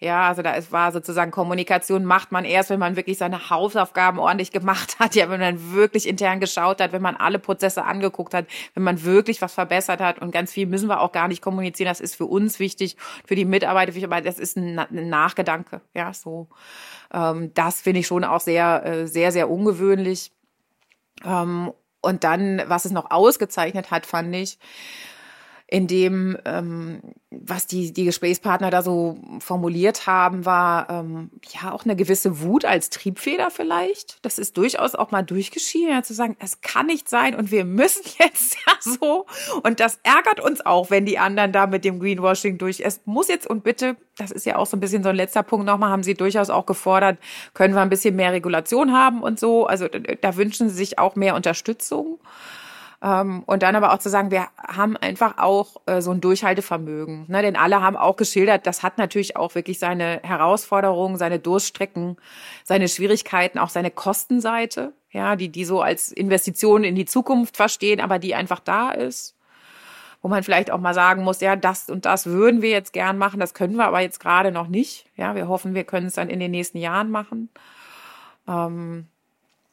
Ja, 0.00 0.28
also 0.28 0.42
da 0.42 0.54
war 0.70 0.92
sozusagen 0.92 1.30
Kommunikation 1.30 2.04
macht 2.04 2.32
man 2.32 2.44
erst, 2.44 2.70
wenn 2.70 2.78
man 2.78 2.96
wirklich 2.96 3.18
seine 3.18 3.50
Hausaufgaben 3.50 4.18
ordentlich 4.18 4.50
gemacht 4.50 4.98
hat, 4.98 5.14
ja, 5.14 5.30
wenn 5.30 5.40
man 5.40 5.72
wirklich 5.72 6.08
intern 6.08 6.40
geschaut 6.40 6.80
hat, 6.80 6.92
wenn 6.92 7.02
man 7.02 7.16
alle 7.16 7.38
Prozesse 7.38 7.84
angeguckt 7.84 8.34
hat, 8.34 8.46
wenn 8.74 8.82
man 8.82 9.02
wirklich 9.04 9.40
was 9.40 9.54
verbessert 9.54 10.00
hat 10.00 10.18
und 10.18 10.32
ganz 10.32 10.52
viel 10.52 10.66
müssen 10.66 10.88
wir 10.88 11.00
auch 11.00 11.12
gar 11.12 11.28
nicht 11.28 11.42
kommunizieren. 11.42 11.88
Das 11.88 12.00
ist 12.00 12.16
für 12.16 12.26
uns 12.26 12.58
wichtig, 12.58 12.96
für 13.24 13.34
die 13.34 13.44
Mitarbeiter 13.44 13.94
wichtig, 13.94 14.10
aber 14.10 14.20
das 14.20 14.38
ist 14.38 14.56
ein, 14.56 14.78
ein 14.78 15.08
Nachgedanke, 15.08 15.80
ja, 15.94 16.12
so. 16.12 16.48
Ähm, 17.12 17.52
das 17.54 17.80
finde 17.80 18.00
ich 18.00 18.06
schon 18.06 18.24
auch 18.24 18.40
sehr, 18.40 18.84
äh, 18.84 19.06
sehr, 19.06 19.32
sehr 19.32 19.48
ungewöhnlich. 19.48 20.32
Ähm, 21.24 21.72
und 22.00 22.24
dann, 22.24 22.62
was 22.66 22.84
es 22.84 22.92
noch 22.92 23.10
ausgezeichnet 23.10 23.90
hat, 23.90 24.04
fand 24.04 24.34
ich, 24.34 24.58
in 25.66 25.86
dem, 25.86 26.36
ähm, 26.44 27.00
was 27.30 27.66
die, 27.66 27.92
die 27.92 28.04
Gesprächspartner 28.04 28.70
da 28.70 28.82
so 28.82 29.16
formuliert 29.38 30.06
haben, 30.06 30.44
war 30.44 30.90
ähm, 30.90 31.30
ja 31.52 31.72
auch 31.72 31.84
eine 31.84 31.96
gewisse 31.96 32.42
Wut 32.42 32.66
als 32.66 32.90
Triebfeder 32.90 33.50
vielleicht. 33.50 34.18
Das 34.22 34.38
ist 34.38 34.58
durchaus 34.58 34.94
auch 34.94 35.10
mal 35.10 35.22
durchgeschieden, 35.22 35.90
ja, 35.90 36.02
zu 36.02 36.12
sagen, 36.12 36.36
es 36.38 36.60
kann 36.60 36.86
nicht 36.86 37.08
sein 37.08 37.34
und 37.34 37.50
wir 37.50 37.64
müssen 37.64 38.02
jetzt 38.18 38.56
ja 38.66 38.74
so. 38.80 39.26
Und 39.62 39.80
das 39.80 40.00
ärgert 40.02 40.38
uns 40.38 40.64
auch, 40.64 40.90
wenn 40.90 41.06
die 41.06 41.18
anderen 41.18 41.50
da 41.50 41.66
mit 41.66 41.84
dem 41.84 41.98
Greenwashing 41.98 42.58
durch. 42.58 42.80
Es 42.80 43.00
muss 43.06 43.28
jetzt 43.28 43.46
und 43.46 43.64
bitte, 43.64 43.96
das 44.18 44.32
ist 44.32 44.44
ja 44.44 44.56
auch 44.56 44.66
so 44.66 44.76
ein 44.76 44.80
bisschen 44.80 45.02
so 45.02 45.08
ein 45.08 45.16
letzter 45.16 45.42
Punkt 45.42 45.64
nochmal, 45.64 45.90
haben 45.90 46.02
sie 46.02 46.14
durchaus 46.14 46.50
auch 46.50 46.66
gefordert, 46.66 47.18
können 47.54 47.74
wir 47.74 47.80
ein 47.80 47.88
bisschen 47.90 48.16
mehr 48.16 48.32
Regulation 48.32 48.92
haben 48.92 49.22
und 49.22 49.40
so. 49.40 49.66
Also 49.66 49.88
da 49.88 50.36
wünschen 50.36 50.68
sie 50.68 50.76
sich 50.76 50.98
auch 50.98 51.16
mehr 51.16 51.34
Unterstützung. 51.34 52.20
Ähm, 53.04 53.42
und 53.44 53.62
dann 53.62 53.76
aber 53.76 53.92
auch 53.92 53.98
zu 53.98 54.08
sagen, 54.08 54.30
wir 54.30 54.48
haben 54.56 54.96
einfach 54.96 55.36
auch 55.36 55.76
äh, 55.84 56.00
so 56.00 56.10
ein 56.10 56.22
Durchhaltevermögen. 56.22 57.26
Ne? 57.28 57.42
Denn 57.42 57.54
alle 57.54 57.82
haben 57.82 57.98
auch 57.98 58.16
geschildert, 58.16 58.66
das 58.66 58.82
hat 58.82 58.96
natürlich 58.96 59.36
auch 59.36 59.54
wirklich 59.54 59.78
seine 59.78 60.20
Herausforderungen, 60.22 61.18
seine 61.18 61.38
Durststrecken, 61.38 62.16
seine 62.64 62.88
Schwierigkeiten, 62.88 63.58
auch 63.58 63.68
seine 63.68 63.90
Kostenseite, 63.90 64.94
ja, 65.10 65.36
die, 65.36 65.50
die 65.50 65.66
so 65.66 65.82
als 65.82 66.12
Investition 66.12 66.82
in 66.82 66.94
die 66.94 67.04
Zukunft 67.04 67.58
verstehen, 67.58 68.00
aber 68.00 68.18
die 68.18 68.34
einfach 68.34 68.60
da 68.60 68.90
ist. 68.90 69.36
Wo 70.22 70.28
man 70.28 70.42
vielleicht 70.42 70.70
auch 70.70 70.80
mal 70.80 70.94
sagen 70.94 71.24
muss, 71.24 71.42
ja, 71.42 71.56
das 71.56 71.90
und 71.90 72.06
das 72.06 72.24
würden 72.24 72.62
wir 72.62 72.70
jetzt 72.70 72.94
gern 72.94 73.18
machen, 73.18 73.38
das 73.38 73.52
können 73.52 73.76
wir 73.76 73.84
aber 73.84 74.00
jetzt 74.00 74.18
gerade 74.18 74.50
noch 74.50 74.68
nicht. 74.68 75.04
Ja, 75.14 75.34
wir 75.34 75.46
hoffen, 75.48 75.74
wir 75.74 75.84
können 75.84 76.06
es 76.06 76.14
dann 76.14 76.30
in 76.30 76.40
den 76.40 76.52
nächsten 76.52 76.78
Jahren 76.78 77.10
machen. 77.10 77.50
Ähm, 78.48 79.08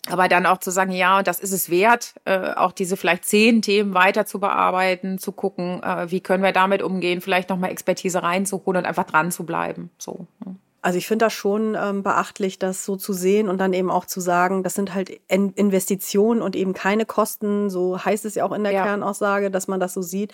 aber 0.09 0.27
dann 0.27 0.45
auch 0.45 0.57
zu 0.57 0.71
sagen, 0.71 0.91
ja, 0.91 1.21
das 1.21 1.39
ist 1.39 1.51
es 1.51 1.69
wert, 1.69 2.15
äh, 2.25 2.53
auch 2.53 2.71
diese 2.71 2.97
vielleicht 2.97 3.25
zehn 3.25 3.61
Themen 3.61 3.93
weiter 3.93 4.25
zu 4.25 4.39
bearbeiten, 4.39 5.19
zu 5.19 5.31
gucken, 5.31 5.81
äh, 5.83 6.09
wie 6.09 6.21
können 6.21 6.43
wir 6.43 6.53
damit 6.53 6.81
umgehen, 6.81 7.21
vielleicht 7.21 7.49
nochmal 7.49 7.69
Expertise 7.69 8.23
reinzuholen 8.23 8.81
und 8.81 8.87
einfach 8.87 9.05
dran 9.05 9.31
zu 9.31 9.45
bleiben. 9.45 9.91
So. 9.97 10.27
Ne? 10.43 10.55
Also 10.83 10.97
ich 10.97 11.07
finde 11.07 11.25
das 11.25 11.33
schon 11.33 11.77
ähm, 11.79 12.01
beachtlich, 12.01 12.57
das 12.57 12.85
so 12.85 12.95
zu 12.95 13.13
sehen 13.13 13.49
und 13.49 13.59
dann 13.59 13.71
eben 13.73 13.91
auch 13.91 14.05
zu 14.05 14.19
sagen, 14.19 14.63
das 14.63 14.73
sind 14.73 14.95
halt 14.95 15.11
in 15.27 15.51
Investitionen 15.53 16.41
und 16.41 16.55
eben 16.55 16.73
keine 16.73 17.05
Kosten. 17.05 17.69
So 17.69 18.03
heißt 18.03 18.25
es 18.25 18.33
ja 18.33 18.45
auch 18.45 18.51
in 18.51 18.63
der 18.63 18.73
ja. 18.73 18.83
Kernaussage, 18.83 19.51
dass 19.51 19.67
man 19.67 19.79
das 19.79 19.93
so 19.93 20.01
sieht. 20.01 20.33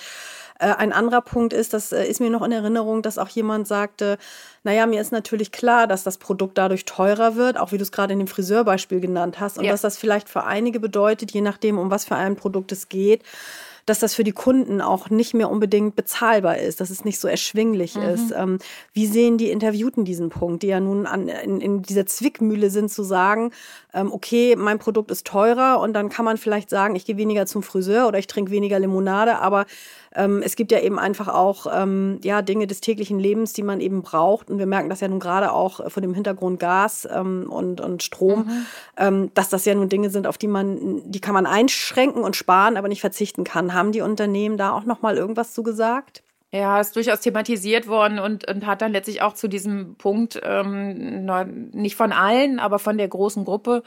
Äh, 0.60 0.74
ein 0.74 0.94
anderer 0.94 1.22
Punkt 1.22 1.52
ist, 1.52 1.74
das 1.74 1.92
äh, 1.92 2.06
ist 2.06 2.22
mir 2.22 2.30
noch 2.30 2.44
in 2.44 2.54
Erinnerung, 2.54 3.02
dass 3.02 3.18
auch 3.18 3.30
jemand 3.30 3.68
sagte, 3.68 4.18
naja, 4.64 4.86
mir 4.86 5.02
ist 5.02 5.12
natürlich 5.12 5.52
klar, 5.52 5.86
dass 5.86 6.04
das 6.04 6.18
Produkt 6.18 6.58
dadurch 6.58 6.86
teurer 6.86 7.36
wird, 7.36 7.60
auch 7.60 7.74
wie 7.74 7.78
du 7.78 7.84
es 7.84 7.92
gerade 7.92 8.14
in 8.14 8.20
dem 8.20 8.28
Friseurbeispiel 8.28 9.02
genannt 9.02 9.40
hast, 9.40 9.58
und 9.58 9.66
ja. 9.66 9.72
dass 9.72 9.82
das 9.82 9.98
vielleicht 9.98 10.30
für 10.30 10.46
einige 10.46 10.80
bedeutet, 10.80 11.32
je 11.32 11.42
nachdem, 11.42 11.78
um 11.78 11.92
was 11.92 12.06
für 12.06 12.16
ein 12.16 12.38
Produkt 12.38 12.72
es 12.72 12.90
geht, 12.90 13.24
dass 13.88 14.00
das 14.00 14.14
für 14.14 14.26
die 14.26 14.34
Kunden 14.34 14.82
auch 14.82 15.10
nicht 15.10 15.34
mehr 15.34 15.50
unbedingt 15.50 15.96
bezahlbar 15.96 16.58
ist, 16.58 16.82
dass 16.82 16.90
es 16.90 17.06
nicht 17.06 17.20
so 17.20 17.28
erschwinglich 17.28 17.96
mhm. 17.96 18.02
ist. 18.02 18.32
Ähm, 18.36 18.60
wie 18.92 19.08
sehen 19.08 19.38
die 19.38 19.50
Interviewten 19.50 20.04
diesen 20.04 20.30
Punkt, 20.30 20.62
die 20.62 20.68
ja 20.68 20.82
nun 20.82 21.06
an, 21.06 21.30
in, 21.30 21.62
in 21.62 21.82
dieser 21.84 22.06
Zwickmühle 22.06 22.70
sind, 22.70 22.92
zu 22.92 23.04
sagen, 23.04 23.52
ähm, 23.94 24.12
okay, 24.12 24.58
mein 24.58 24.78
Produkt 24.78 25.10
ist 25.10 25.26
teurer 25.26 25.80
und 25.80 25.94
dann 25.94 26.10
kann 26.10 26.26
man 26.26 26.36
vielleicht 26.36 26.70
sagen, 26.70 26.96
ich 26.98 27.06
gehe 27.06 27.16
weniger 27.16 27.46
zum 27.46 27.64
Friseur 27.64 28.10
oder 28.10 28.20
ich 28.20 28.28
trinke 28.28 28.52
weniger 28.52 28.78
Limonade, 28.78 29.40
aber 29.40 29.66
ähm, 30.18 30.42
es 30.44 30.56
gibt 30.56 30.72
ja 30.72 30.80
eben 30.80 30.98
einfach 30.98 31.28
auch 31.28 31.68
ähm, 31.72 32.20
ja, 32.24 32.42
Dinge 32.42 32.66
des 32.66 32.82
täglichen 32.82 33.20
Lebens, 33.20 33.54
die 33.54 33.62
man 33.62 33.80
eben 33.80 34.02
braucht. 34.02 34.50
Und 34.50 34.58
wir 34.58 34.66
merken 34.66 34.90
das 34.90 35.00
ja 35.00 35.08
nun 35.08 35.20
gerade 35.20 35.54
auch 35.54 35.92
von 35.92 36.02
dem 36.02 36.14
Hintergrund 36.14 36.60
Gas 36.60 37.08
ähm, 37.10 37.46
und, 37.50 37.80
und 37.80 38.04
Strom, 38.04 38.40
mhm. 38.40 38.66
Ähm, 38.98 39.32
dass 39.36 39.50
das 39.50 39.66
ja 39.66 39.76
nun 39.76 39.90
Dinge 39.90 40.10
sind, 40.10 40.26
auf 40.26 40.40
die 40.40 40.48
man, 40.48 41.10
die 41.10 41.22
kann 41.22 41.36
man 41.36 41.46
einschränken 41.46 42.24
und 42.24 42.36
sparen, 42.36 42.78
aber 42.78 42.88
nicht 42.88 43.02
verzichten 43.02 43.44
kann. 43.44 43.74
Haben 43.74 43.92
die 43.92 44.02
Unternehmen 44.02 44.58
da 44.58 44.72
auch 44.72 44.86
noch 44.86 45.02
mal 45.04 45.18
irgendwas 45.18 45.54
zu 45.54 45.62
gesagt? 45.62 46.24
Ja, 46.52 46.80
ist 46.80 46.96
durchaus 46.96 47.20
thematisiert 47.20 47.88
worden 47.88 48.20
und, 48.20 48.50
und 48.50 48.66
hat 48.66 48.82
dann 48.82 48.94
letztlich 48.94 49.22
auch 49.22 49.34
zu 49.34 49.48
diesem 49.48 49.96
Punkt, 49.96 50.40
ähm, 50.44 51.26
nicht 51.74 51.96
von 51.98 52.14
allen, 52.14 52.60
aber 52.60 52.80
von 52.80 52.98
der 52.98 53.10
großen 53.10 53.44
Gruppe 53.44 53.84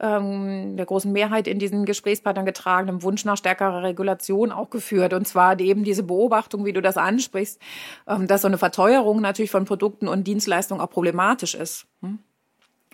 ähm, 0.00 0.76
der 0.76 0.86
großen 0.86 1.12
Mehrheit 1.12 1.46
in 1.46 1.58
diesen 1.58 1.84
Gesprächspartnern 1.84 2.46
getragenem 2.46 3.02
Wunsch 3.02 3.24
nach 3.24 3.36
stärkerer 3.36 3.82
Regulation 3.82 4.52
auch 4.52 4.70
geführt. 4.70 5.12
Und 5.12 5.28
zwar 5.28 5.58
eben 5.60 5.84
diese 5.84 6.02
Beobachtung, 6.02 6.64
wie 6.64 6.72
du 6.72 6.82
das 6.82 6.96
ansprichst, 6.96 7.60
ähm, 8.08 8.26
dass 8.26 8.42
so 8.42 8.48
eine 8.48 8.58
Verteuerung 8.58 9.20
natürlich 9.20 9.50
von 9.50 9.64
Produkten 9.64 10.08
und 10.08 10.26
Dienstleistungen 10.26 10.80
auch 10.80 10.90
problematisch 10.90 11.54
ist. 11.54 11.86
Hm? 12.02 12.18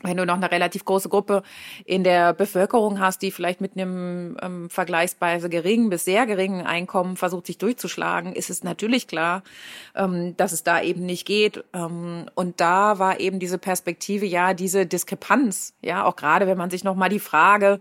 Wenn 0.07 0.17
du 0.17 0.25
noch 0.25 0.37
eine 0.37 0.51
relativ 0.51 0.85
große 0.85 1.09
Gruppe 1.09 1.43
in 1.85 2.05
der 2.05 2.33
Bevölkerung 2.33 3.01
hast, 3.01 3.23
die 3.23 3.31
vielleicht 3.31 3.61
mit 3.61 3.77
einem 3.77 4.37
ähm, 4.41 4.71
vergleichsweise 4.71 5.49
geringen 5.49 5.91
bis 5.91 6.05
sehr 6.05 6.27
geringen 6.27 6.67
Einkommen 6.67 7.17
versucht, 7.17 7.47
sich 7.47 7.59
durchzuschlagen, 7.59 8.33
ist 8.35 8.51
es 8.51 8.65
natürlich 8.65 9.07
klar, 9.07 9.43
ähm, 9.95 10.37
dass 10.37 10.53
es 10.53 10.63
da 10.63 10.81
eben 10.81 11.05
nicht 11.05 11.27
geht. 11.27 11.65
Ähm, 11.73 12.27
und 12.35 12.61
da 12.61 12.99
war 12.99 13.21
eben 13.21 13.39
diese 13.39 13.59
Perspektive, 13.59 14.27
ja, 14.27 14.55
diese 14.55 14.87
Diskrepanz, 14.87 15.75
ja, 15.83 16.05
auch 16.05 16.17
gerade 16.17 16.47
wenn 16.47 16.59
man 16.59 16.71
sich 16.71 16.85
nochmal 16.85 17.09
die 17.09 17.21
Frage 17.21 17.81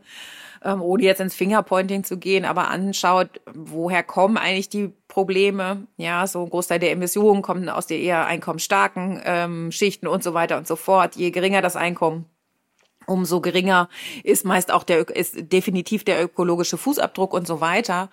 ähm, 0.66 0.82
ohne 0.82 1.04
jetzt 1.04 1.22
ins 1.22 1.36
Fingerpointing 1.36 2.04
zu 2.04 2.18
gehen, 2.18 2.44
aber 2.44 2.70
anschaut, 2.70 3.30
woher 3.54 4.04
kommen 4.04 4.38
eigentlich 4.38 4.68
die 4.68 4.92
Probleme. 5.16 5.88
Ja, 5.96 6.28
so 6.28 6.44
ein 6.44 6.50
Großteil 6.50 6.78
der 6.78 6.92
Emissionen 6.92 7.42
kommen 7.42 7.70
aus 7.70 7.88
der 7.88 8.00
eher 8.00 8.26
einkommensstarken 8.26 9.22
ähm, 9.24 9.72
Schichten 9.72 10.08
und 10.08 10.22
so 10.22 10.34
weiter 10.34 10.58
und 10.58 10.68
so 10.68 10.76
fort. 10.76 11.16
Je 11.16 11.32
geringer 11.32 11.62
das 11.62 11.78
Einkommen, 11.78 12.26
umso 13.08 13.40
geringer 13.40 13.88
ist 14.26 14.44
meist 14.44 14.74
auch 14.74 14.84
der 14.84 15.08
ist 15.08 15.54
definitiv 15.54 16.04
der 16.04 16.22
ökologische 16.22 16.76
Fußabdruck 16.76 17.34
und 17.34 17.48
so 17.48 17.62
weiter. 17.62 18.10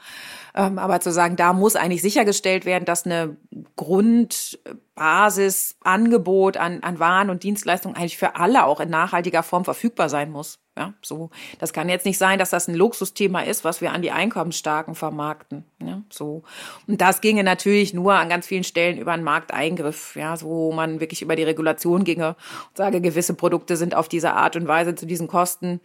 Ähm, 0.55 0.79
aber 0.79 1.01
zu 1.01 1.11
sagen, 1.13 1.37
da 1.37 1.53
muss 1.53 1.77
eigentlich 1.77 2.01
sichergestellt 2.03 2.65
werden, 2.67 2.85
dass 2.85 3.07
eine 3.07 3.37
Grundbasisangebot 3.77 6.59
an, 6.59 6.83
an 6.83 6.99
Waren 6.99 7.31
und 7.31 7.43
Dienstleistungen 7.43 7.97
eigentlich 7.97 8.19
für 8.19 8.37
alle 8.37 8.67
auch 8.67 8.81
in 8.81 8.91
nachhaltiger 8.91 9.43
Form 9.43 9.65
verfügbar 9.65 10.11
sein 10.11 10.31
muss. 10.31 10.59
Ja, 10.77 10.93
so. 11.03 11.31
Das 11.59 11.75
kann 11.75 11.91
jetzt 11.91 12.07
nicht 12.07 12.17
sein, 12.17 12.39
dass 12.39 12.49
das 12.49 12.67
ein 12.67 12.75
Luxusthema 12.75 13.41
ist, 13.41 13.63
was 13.63 13.83
wir 13.83 13.93
an 13.93 14.01
die 14.01 14.11
Einkommensstarken 14.11 14.95
vermarkten. 14.95 15.67
Ja, 15.79 16.03
so. 16.11 16.45
Und 16.87 17.03
das 17.03 17.21
ginge 17.21 17.45
natürlich 17.45 17.93
nur 17.93 18.15
an 18.15 18.31
ganz 18.31 18.47
vielen 18.47 18.65
Stellen 18.65 18.97
über 18.97 19.13
einen 19.13 19.25
Markteingriff, 19.25 20.17
ja, 20.17 20.35
so, 20.37 20.49
wo 20.49 20.73
man 20.73 21.01
wirklich 21.01 21.21
über 21.21 21.37
die 21.37 21.43
Regulation 21.43 22.05
ginge 22.05 22.37
und 22.71 22.77
sage, 22.77 23.03
gewisse 23.03 23.35
Produkte 23.35 23.77
sind 23.77 23.95
auf 23.95 24.09
diese 24.09 24.33
Art 24.33 24.57
und 24.57 24.67
Weise 24.67 24.95
zu 24.95 25.05
diesen 25.05 25.29
Kosten 25.29 25.81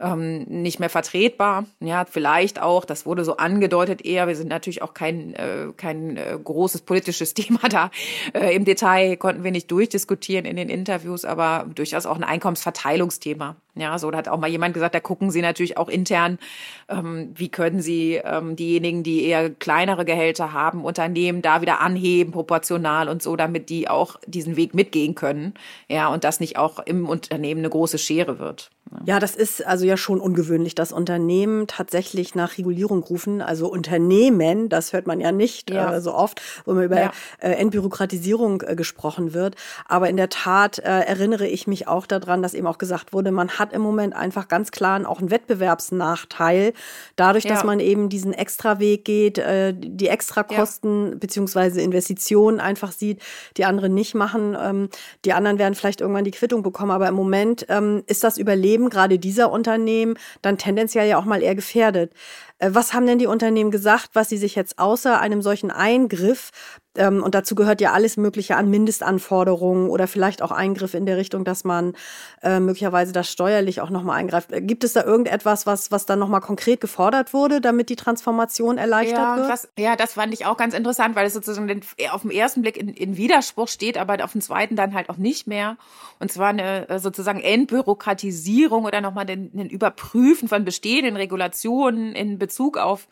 ähm, 0.00 0.44
nicht 0.44 0.80
mehr 0.80 0.90
vertretbar. 0.90 1.66
Ja, 1.80 2.04
vielleicht 2.04 2.60
auch, 2.60 2.84
das 2.84 3.06
wurde 3.06 3.24
so 3.24 3.36
angedeutet 3.36 4.04
eher, 4.04 4.26
wir 4.26 4.36
sind 4.36 4.48
natürlich 4.48 4.82
auch 4.82 4.94
kein, 4.94 5.34
äh, 5.34 5.68
kein 5.76 6.16
äh, 6.16 6.38
großes 6.42 6.82
politisches 6.82 7.34
Thema 7.40 7.68
da 7.68 7.90
äh, 8.34 8.54
im 8.54 8.64
Detail 8.64 9.16
konnten 9.16 9.44
wir 9.44 9.50
nicht 9.50 9.70
durchdiskutieren 9.70 10.44
in 10.44 10.56
den 10.56 10.68
Interviews, 10.68 11.24
aber 11.24 11.66
durchaus 11.74 12.06
auch 12.06 12.16
ein 12.16 12.24
Einkommensverteilungsthema. 12.24 13.56
Ja, 13.76 13.98
so 13.98 14.10
da 14.10 14.18
hat 14.18 14.28
auch 14.28 14.38
mal 14.38 14.50
jemand 14.50 14.74
gesagt, 14.74 14.94
da 14.94 15.00
gucken 15.00 15.30
Sie 15.30 15.42
natürlich 15.42 15.76
auch 15.76 15.88
intern, 15.88 16.38
ähm, 16.88 17.32
wie 17.36 17.48
können 17.48 17.80
Sie 17.80 18.20
ähm, 18.22 18.56
diejenigen, 18.56 19.02
die 19.02 19.24
eher 19.24 19.50
kleinere 19.50 20.04
Gehälter 20.04 20.52
haben, 20.52 20.84
Unternehmen 20.84 21.40
da 21.40 21.62
wieder 21.62 21.80
anheben, 21.80 22.32
proportional 22.32 23.08
und 23.08 23.22
so, 23.22 23.36
damit 23.36 23.70
die 23.70 23.88
auch 23.88 24.16
diesen 24.26 24.56
Weg 24.56 24.74
mitgehen 24.74 25.14
können. 25.14 25.54
Ja, 25.88 26.08
und 26.08 26.24
das 26.24 26.40
nicht 26.40 26.58
auch 26.58 26.80
im 26.80 27.08
Unternehmen 27.08 27.60
eine 27.60 27.70
große 27.70 27.98
Schere 27.98 28.38
wird. 28.38 28.70
Ja, 29.04 29.20
das 29.20 29.36
ist 29.36 29.64
also 29.64 29.86
ja 29.86 29.96
schon 29.96 30.20
ungewöhnlich, 30.20 30.74
dass 30.74 30.90
Unternehmen 30.90 31.68
tatsächlich 31.68 32.34
nach 32.34 32.58
Regulierung 32.58 33.04
rufen. 33.04 33.40
Also 33.40 33.68
Unternehmen, 33.70 34.68
das 34.68 34.92
hört 34.92 35.06
man 35.06 35.20
ja 35.20 35.30
nicht 35.30 35.70
ja. 35.70 35.94
Äh, 35.94 36.00
so 36.00 36.12
oft, 36.12 36.42
wo 36.64 36.74
man 36.74 36.84
über 36.84 37.00
ja. 37.00 37.12
äh, 37.38 37.52
Entbürokratisierung 37.52 38.62
äh, 38.62 38.74
gesprochen 38.74 39.32
wird. 39.32 39.54
Aber 39.86 40.08
in 40.08 40.16
der 40.16 40.28
Tat 40.28 40.80
äh, 40.80 40.82
erinnere 40.82 41.46
ich 41.46 41.68
mich 41.68 41.86
auch 41.86 42.04
daran, 42.06 42.42
dass 42.42 42.52
eben 42.52 42.66
auch 42.66 42.78
gesagt 42.78 43.12
wurde, 43.12 43.30
man 43.30 43.50
hat 43.50 43.72
im 43.72 43.80
Moment 43.80 44.16
einfach 44.16 44.48
ganz 44.48 44.72
klar 44.72 45.08
auch 45.08 45.20
einen 45.20 45.30
Wettbewerbsnachteil, 45.30 46.72
dadurch, 47.14 47.44
ja. 47.44 47.54
dass 47.54 47.62
man 47.62 47.78
eben 47.78 48.08
diesen 48.08 48.32
Extraweg 48.32 49.04
geht, 49.04 49.38
äh, 49.38 49.72
die 49.72 50.08
Extrakosten 50.08 51.10
ja. 51.10 51.14
beziehungsweise 51.16 51.80
Investitionen 51.80 52.58
einfach 52.58 52.90
sieht, 52.90 53.22
die 53.56 53.64
anderen 53.64 53.94
nicht 53.94 54.16
machen. 54.16 54.56
Ähm, 54.60 54.88
die 55.24 55.32
anderen 55.32 55.58
werden 55.58 55.76
vielleicht 55.76 56.00
irgendwann 56.00 56.24
die 56.24 56.32
Quittung 56.32 56.64
bekommen, 56.64 56.90
aber 56.90 57.06
im 57.06 57.14
Moment 57.14 57.66
ähm, 57.68 58.02
ist 58.06 58.24
das 58.24 58.36
Überleben 58.36 58.79
gerade 58.88 59.18
dieser 59.18 59.50
Unternehmen 59.50 60.16
dann 60.42 60.56
tendenziell 60.56 61.08
ja 61.08 61.18
auch 61.18 61.24
mal 61.24 61.42
eher 61.42 61.54
gefährdet. 61.54 62.12
Äh, 62.60 62.70
was 62.72 62.94
haben 62.94 63.06
denn 63.06 63.18
die 63.18 63.26
Unternehmen 63.26 63.70
gesagt, 63.70 64.10
was 64.14 64.28
sie 64.28 64.38
sich 64.38 64.54
jetzt 64.54 64.78
außer 64.78 65.20
einem 65.20 65.42
solchen 65.42 65.70
Eingriff 65.70 66.52
ähm, 66.96 67.22
und 67.22 67.36
dazu 67.36 67.54
gehört 67.54 67.80
ja 67.80 67.92
alles 67.92 68.16
Mögliche 68.16 68.56
an 68.56 68.68
Mindestanforderungen 68.68 69.88
oder 69.88 70.08
vielleicht 70.08 70.42
auch 70.42 70.50
Eingriff 70.50 70.94
in 70.94 71.06
der 71.06 71.16
Richtung, 71.16 71.44
dass 71.44 71.62
man 71.62 71.94
äh, 72.42 72.58
möglicherweise 72.58 73.12
das 73.12 73.30
steuerlich 73.30 73.80
auch 73.80 73.90
nochmal 73.90 74.18
eingreift. 74.18 74.50
Äh, 74.50 74.60
gibt 74.60 74.82
es 74.82 74.92
da 74.92 75.04
irgendetwas, 75.04 75.66
was, 75.66 75.92
was 75.92 76.04
dann 76.06 76.18
nochmal 76.18 76.40
konkret 76.40 76.80
gefordert 76.80 77.32
wurde, 77.32 77.60
damit 77.60 77.90
die 77.90 77.96
Transformation 77.96 78.76
erleichtert 78.76 79.18
ja, 79.18 79.36
wird? 79.36 79.48
Was, 79.48 79.68
ja, 79.78 79.94
das 79.94 80.14
fand 80.14 80.34
ich 80.34 80.46
auch 80.46 80.56
ganz 80.56 80.74
interessant, 80.74 81.14
weil 81.14 81.26
es 81.26 81.32
sozusagen 81.32 81.68
den, 81.68 81.82
auf 82.10 82.22
den 82.22 82.32
ersten 82.32 82.62
Blick 82.62 82.76
in, 82.76 82.88
in 82.88 83.16
Widerspruch 83.16 83.68
steht, 83.68 83.96
aber 83.96 84.24
auf 84.24 84.32
den 84.32 84.40
zweiten 84.40 84.74
dann 84.74 84.92
halt 84.92 85.10
auch 85.10 85.16
nicht 85.16 85.46
mehr. 85.46 85.76
Und 86.18 86.32
zwar 86.32 86.48
eine 86.48 86.88
äh, 86.88 86.98
sozusagen 86.98 87.40
Entbürokratisierung 87.40 88.84
oder 88.84 89.00
nochmal 89.00 89.26
den, 89.26 89.56
den 89.56 89.70
Überprüfen 89.70 90.48
von 90.48 90.64
bestehenden 90.64 91.14
Regulationen 91.14 92.16
in 92.16 92.38
Bezug 92.38 92.49
auf 92.58 93.08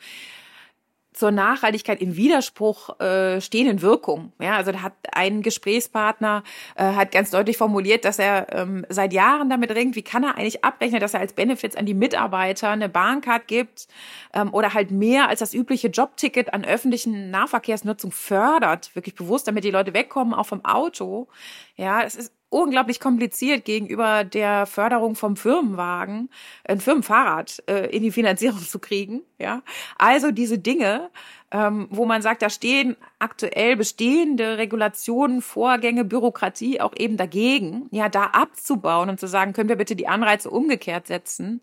zur 1.19 1.33
Nachhaltigkeit 1.33 2.01
im 2.01 2.17
Widerspruch 2.17 3.01
äh, 3.01 3.41
stehenden 3.41 3.83
Wirkung. 3.83 4.33
Ja, 4.41 4.57
also 4.57 4.71
da 4.71 4.83
hat 4.83 4.93
ein 5.13 5.43
Gesprächspartner 5.43 6.45
äh, 6.77 6.85
hat 6.85 7.11
ganz 7.11 7.33
deutlich 7.33 7.57
formuliert, 7.57 8.05
dass 8.05 8.21
er 8.21 8.47
ähm, 8.53 8.87
seit 8.89 9.13
Jahren 9.13 9.51
damit 9.51 9.73
ringt, 9.73 9.97
wie 9.97 10.03
kann 10.03 10.23
er 10.23 10.37
eigentlich 10.37 10.65
abrechnen, 10.65 11.01
dass 11.01 11.15
er 11.15 11.21
als 11.21 11.33
Benefits 11.33 11.75
an 11.75 11.87
die 11.87 11.95
Mitarbeiter 11.95 12.71
eine 12.71 12.89
Bahncard 12.89 13.49
gibt 13.49 13.89
ähm, 14.33 14.55
oder 14.55 14.75
halt 14.75 14.93
mehr 14.93 15.29
als 15.29 15.41
das 15.41 15.55
übliche 15.55 15.89
Jobticket 15.89 16.55
an 16.55 16.65
öffentlichen 16.65 17.33
Nahverkehrsnutzung 17.33 18.13
fördert, 18.13 18.95
wirklich 18.95 19.17
bewusst, 19.17 19.49
damit 19.49 19.65
die 19.65 19.73
Leute 19.73 19.95
wegkommen, 19.95 20.35
auch 20.35 20.47
vom 20.47 20.65
Auto. 20.65 21.27
Ja, 21.75 22.03
es 22.03 22.15
ist 22.15 22.33
unglaublich 22.51 23.01
kompliziert 23.01 23.65
gegenüber 23.65 24.25
der 24.25 24.67
Förderung 24.67 25.15
vom 25.15 25.37
Firmenwagen, 25.37 26.31
ein 26.65 26.81
Firmenfahrrad 26.81 27.63
äh, 27.69 27.87
in 27.95 28.03
die 28.03 28.11
Finanzierung 28.11 28.61
zu 28.67 28.79
kriegen. 28.79 29.23
Ja, 29.39 29.63
also 29.99 30.31
diese 30.31 30.59
Dinge, 30.59 31.11
ähm, 31.51 31.89
wo 31.91 32.05
man 32.05 32.23
sagt, 32.23 32.43
da 32.43 32.51
stehen 32.51 32.97
aktuell 33.19 33.77
bestehende 33.77 34.59
Regulationen, 34.59 35.41
Vorgänge, 35.41 36.05
Bürokratie 36.05 36.81
auch 36.81 36.93
eben 36.97 37.17
dagegen, 37.17 37.89
ja, 37.91 38.09
da 38.09 38.25
abzubauen 38.25 39.09
und 39.09 39.19
zu 39.19 39.27
sagen, 39.27 39.53
können 39.53 39.69
wir 39.69 39.77
bitte 39.77 39.97
die 39.97 40.09
Anreize 40.09 40.51
umgekehrt 40.51 41.07
setzen. 41.07 41.61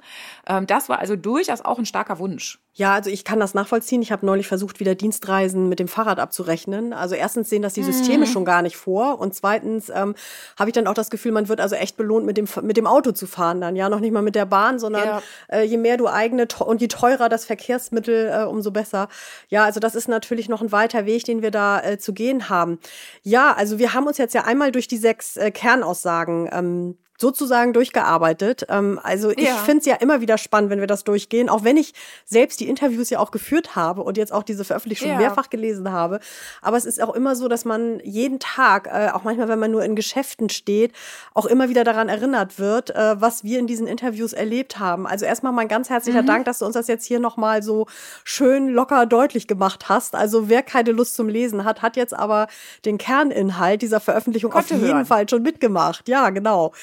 Ähm, 0.48 0.68
das 0.68 0.90
war 0.90 1.00
also 1.00 1.16
durchaus 1.16 1.62
auch 1.62 1.78
ein 1.78 1.86
starker 1.86 2.20
Wunsch. 2.20 2.60
Ja, 2.78 2.94
also 2.94 3.10
ich 3.10 3.24
kann 3.24 3.40
das 3.40 3.54
nachvollziehen. 3.54 4.02
Ich 4.02 4.12
habe 4.12 4.26
neulich 4.26 4.48
versucht, 4.48 4.82
wieder 4.82 4.96
Dienstreisen 4.96 5.70
mit 5.70 5.80
dem 5.80 5.88
Fahrrad 5.88 6.20
abzurechnen. 6.20 6.92
Also 6.92 7.16
erstens 7.16 7.50
sehen 7.50 7.62
das 7.62 7.72
die 7.72 7.84
Systeme 7.84 8.26
mm. 8.26 8.28
schon 8.28 8.44
gar 8.44 8.62
nicht 8.62 8.76
vor 8.76 9.22
und 9.22 9.34
zweitens 9.34 9.88
ähm, 9.88 10.14
habe 10.60 10.70
ich 10.70 10.74
dann 10.74 10.86
auch 10.86 10.94
das 10.94 11.10
Gefühl, 11.10 11.32
man 11.32 11.48
wird 11.48 11.62
also 11.62 11.76
echt 11.76 11.96
belohnt, 11.96 12.26
mit 12.26 12.36
dem 12.36 12.50
mit 12.64 12.76
dem 12.76 12.86
Auto 12.86 13.14
zu 13.14 13.28
fahren 13.28 13.62
dann. 13.62 13.78
Ja, 13.78 13.88
noch 13.88 14.02
nicht 14.02 14.12
mal 14.12 14.22
mit 14.22 14.36
der 14.36 14.46
Bahn, 14.46 14.78
sondern 14.78 15.06
ja. 15.06 15.22
äh, 15.48 15.64
je 15.64 15.78
mehr 15.78 15.96
du 15.96 16.10
eigene 16.10 16.48
und 16.66 16.82
je 16.82 16.90
teurer 16.90 17.30
das 17.30 17.46
Verkehrsmittel, 17.46 18.30
äh, 18.30 18.44
umso 18.44 18.72
besser. 18.72 19.08
Ja, 19.48 19.64
also 19.64 19.75
das 19.80 19.96
ist 19.96 20.08
natürlich 20.08 20.50
noch 20.50 20.62
ein 20.62 20.72
weiter 20.72 21.06
Weg, 21.06 21.24
den 21.26 21.42
wir 21.42 21.52
da 21.52 21.82
äh, 21.82 21.98
zu 21.98 22.14
gehen 22.14 22.50
haben. 22.50 22.80
Ja, 23.24 23.54
also 23.54 23.80
wir 23.80 23.94
haben 23.94 24.08
uns 24.08 24.18
jetzt 24.18 24.34
ja 24.34 24.44
einmal 24.44 24.72
durch 24.72 24.88
die 24.88 24.98
sechs 24.98 25.38
äh, 25.38 25.52
Kernaussagen 25.52 26.50
ähm, 26.52 26.98
sozusagen 27.18 27.74
durchgearbeitet. 27.74 28.66
Ähm, 28.70 29.00
also 29.02 29.32
ich 29.32 29.40
ja. 29.48 29.56
finde 29.58 29.80
es 29.80 29.86
ja 29.86 29.96
immer 29.96 30.22
wieder 30.22 30.38
spannend, 30.38 30.70
wenn 30.70 30.80
wir 30.80 30.88
das 30.88 31.04
durchgehen, 31.04 31.50
auch 31.50 31.64
wenn 31.64 31.78
ich 31.78 31.94
selbst 32.26 32.60
die 32.60 32.68
Interviews 32.68 33.10
ja 33.10 33.20
auch 33.20 33.32
geführt 33.32 33.76
habe 33.76 34.04
und 34.04 34.18
jetzt 34.18 34.34
auch 34.34 34.44
diese 34.44 34.66
Veröffentlichung 34.66 35.10
ja. 35.10 35.18
mehrfach 35.18 35.50
gelesen 35.50 35.92
habe. 35.92 36.20
Aber 36.62 36.78
es 36.78 36.86
ist 36.86 37.02
auch 37.02 37.14
immer 37.16 37.36
so, 37.36 37.48
dass 37.48 37.66
man 37.66 38.00
jeden 38.04 38.40
Tag, 38.40 38.88
äh, 38.88 39.10
auch 39.12 39.24
manchmal, 39.24 39.48
wenn 39.48 39.60
man 39.60 39.72
nur 39.72 39.84
in 39.84 39.96
Geschäften 39.96 40.50
steht, 40.50 40.92
auch 41.34 41.46
immer 41.46 41.70
wieder 41.70 41.84
daran 41.84 42.10
erinnert 42.10 42.60
wird, 42.60 42.92
äh, 42.92 43.20
was 43.22 43.44
wir 43.44 43.60
in 43.60 43.68
diesen 43.68 43.88
Interviews 43.88 44.34
erlebt 44.34 44.80
haben. 44.80 45.08
Also 45.08 45.26
erstmal 45.26 45.54
mein 45.54 45.68
ganz 45.68 45.90
herzlicher 45.90 46.22
mhm. 46.22 46.28
Dank, 46.28 46.46
dass 46.46 46.60
du 46.60 46.66
uns 46.66 46.74
das 46.74 46.88
jetzt 46.88 47.06
hier 47.06 47.20
nochmal 47.20 47.64
so 47.64 47.88
schön 48.24 48.70
locker 48.70 49.06
deutlich 49.06 49.48
gemacht 49.48 49.88
hast. 49.90 50.16
Also 50.16 50.50
wer 50.50 50.64
keine 50.64 50.92
Lust 50.92 51.16
zum 51.16 51.30
Lesen 51.30 51.64
hat, 51.64 51.82
hat 51.82 51.96
jetzt 51.96 52.14
aber 52.14 52.48
den 52.84 52.98
Kerninhalt 52.98 53.82
dieser 53.82 54.00
Veröffentlichung 54.00 54.52
Konnte 54.52 54.76
auf 54.76 54.82
jeden 54.82 54.94
hören. 54.94 55.06
Fall 55.06 55.30
schon 55.30 55.42
mitgemacht. 55.42 56.08
Ja, 56.10 56.30
genau. 56.30 56.74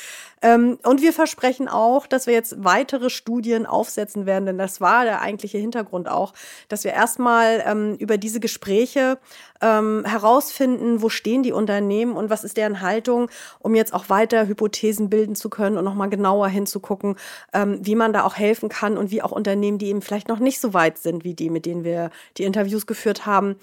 Ähm, 0.42 0.78
und 0.82 1.02
wir 1.02 1.12
versprechen 1.12 1.68
auch, 1.68 2.06
dass 2.06 2.26
wir 2.26 2.34
jetzt 2.34 2.64
weitere 2.64 3.10
Studien 3.10 3.66
aufsetzen 3.66 4.26
werden, 4.26 4.46
denn 4.46 4.58
das 4.58 4.80
war 4.80 5.04
der 5.04 5.20
eigentliche 5.20 5.58
Hintergrund 5.58 6.08
auch, 6.08 6.32
dass 6.68 6.84
wir 6.84 6.92
erstmal 6.92 7.62
ähm, 7.66 7.94
über 7.96 8.18
diese 8.18 8.40
Gespräche 8.40 9.18
ähm, 9.60 10.04
herausfinden, 10.04 11.00
wo 11.02 11.08
stehen 11.08 11.42
die 11.42 11.52
Unternehmen 11.52 12.16
und 12.16 12.30
was 12.30 12.44
ist 12.44 12.56
deren 12.56 12.80
Haltung, 12.80 13.30
um 13.60 13.74
jetzt 13.74 13.94
auch 13.94 14.08
weiter 14.08 14.46
Hypothesen 14.46 15.08
bilden 15.08 15.34
zu 15.34 15.48
können 15.48 15.78
und 15.78 15.84
nochmal 15.84 16.10
genauer 16.10 16.48
hinzugucken, 16.48 17.16
ähm, 17.52 17.78
wie 17.82 17.94
man 17.94 18.12
da 18.12 18.24
auch 18.24 18.36
helfen 18.36 18.68
kann 18.68 18.98
und 18.98 19.10
wie 19.10 19.22
auch 19.22 19.32
Unternehmen, 19.32 19.78
die 19.78 19.86
eben 19.86 20.02
vielleicht 20.02 20.28
noch 20.28 20.40
nicht 20.40 20.60
so 20.60 20.74
weit 20.74 20.98
sind 20.98 21.24
wie 21.24 21.34
die, 21.34 21.50
mit 21.50 21.66
denen 21.66 21.84
wir 21.84 22.10
die 22.36 22.44
Interviews 22.44 22.86
geführt 22.86 23.26
haben, 23.26 23.56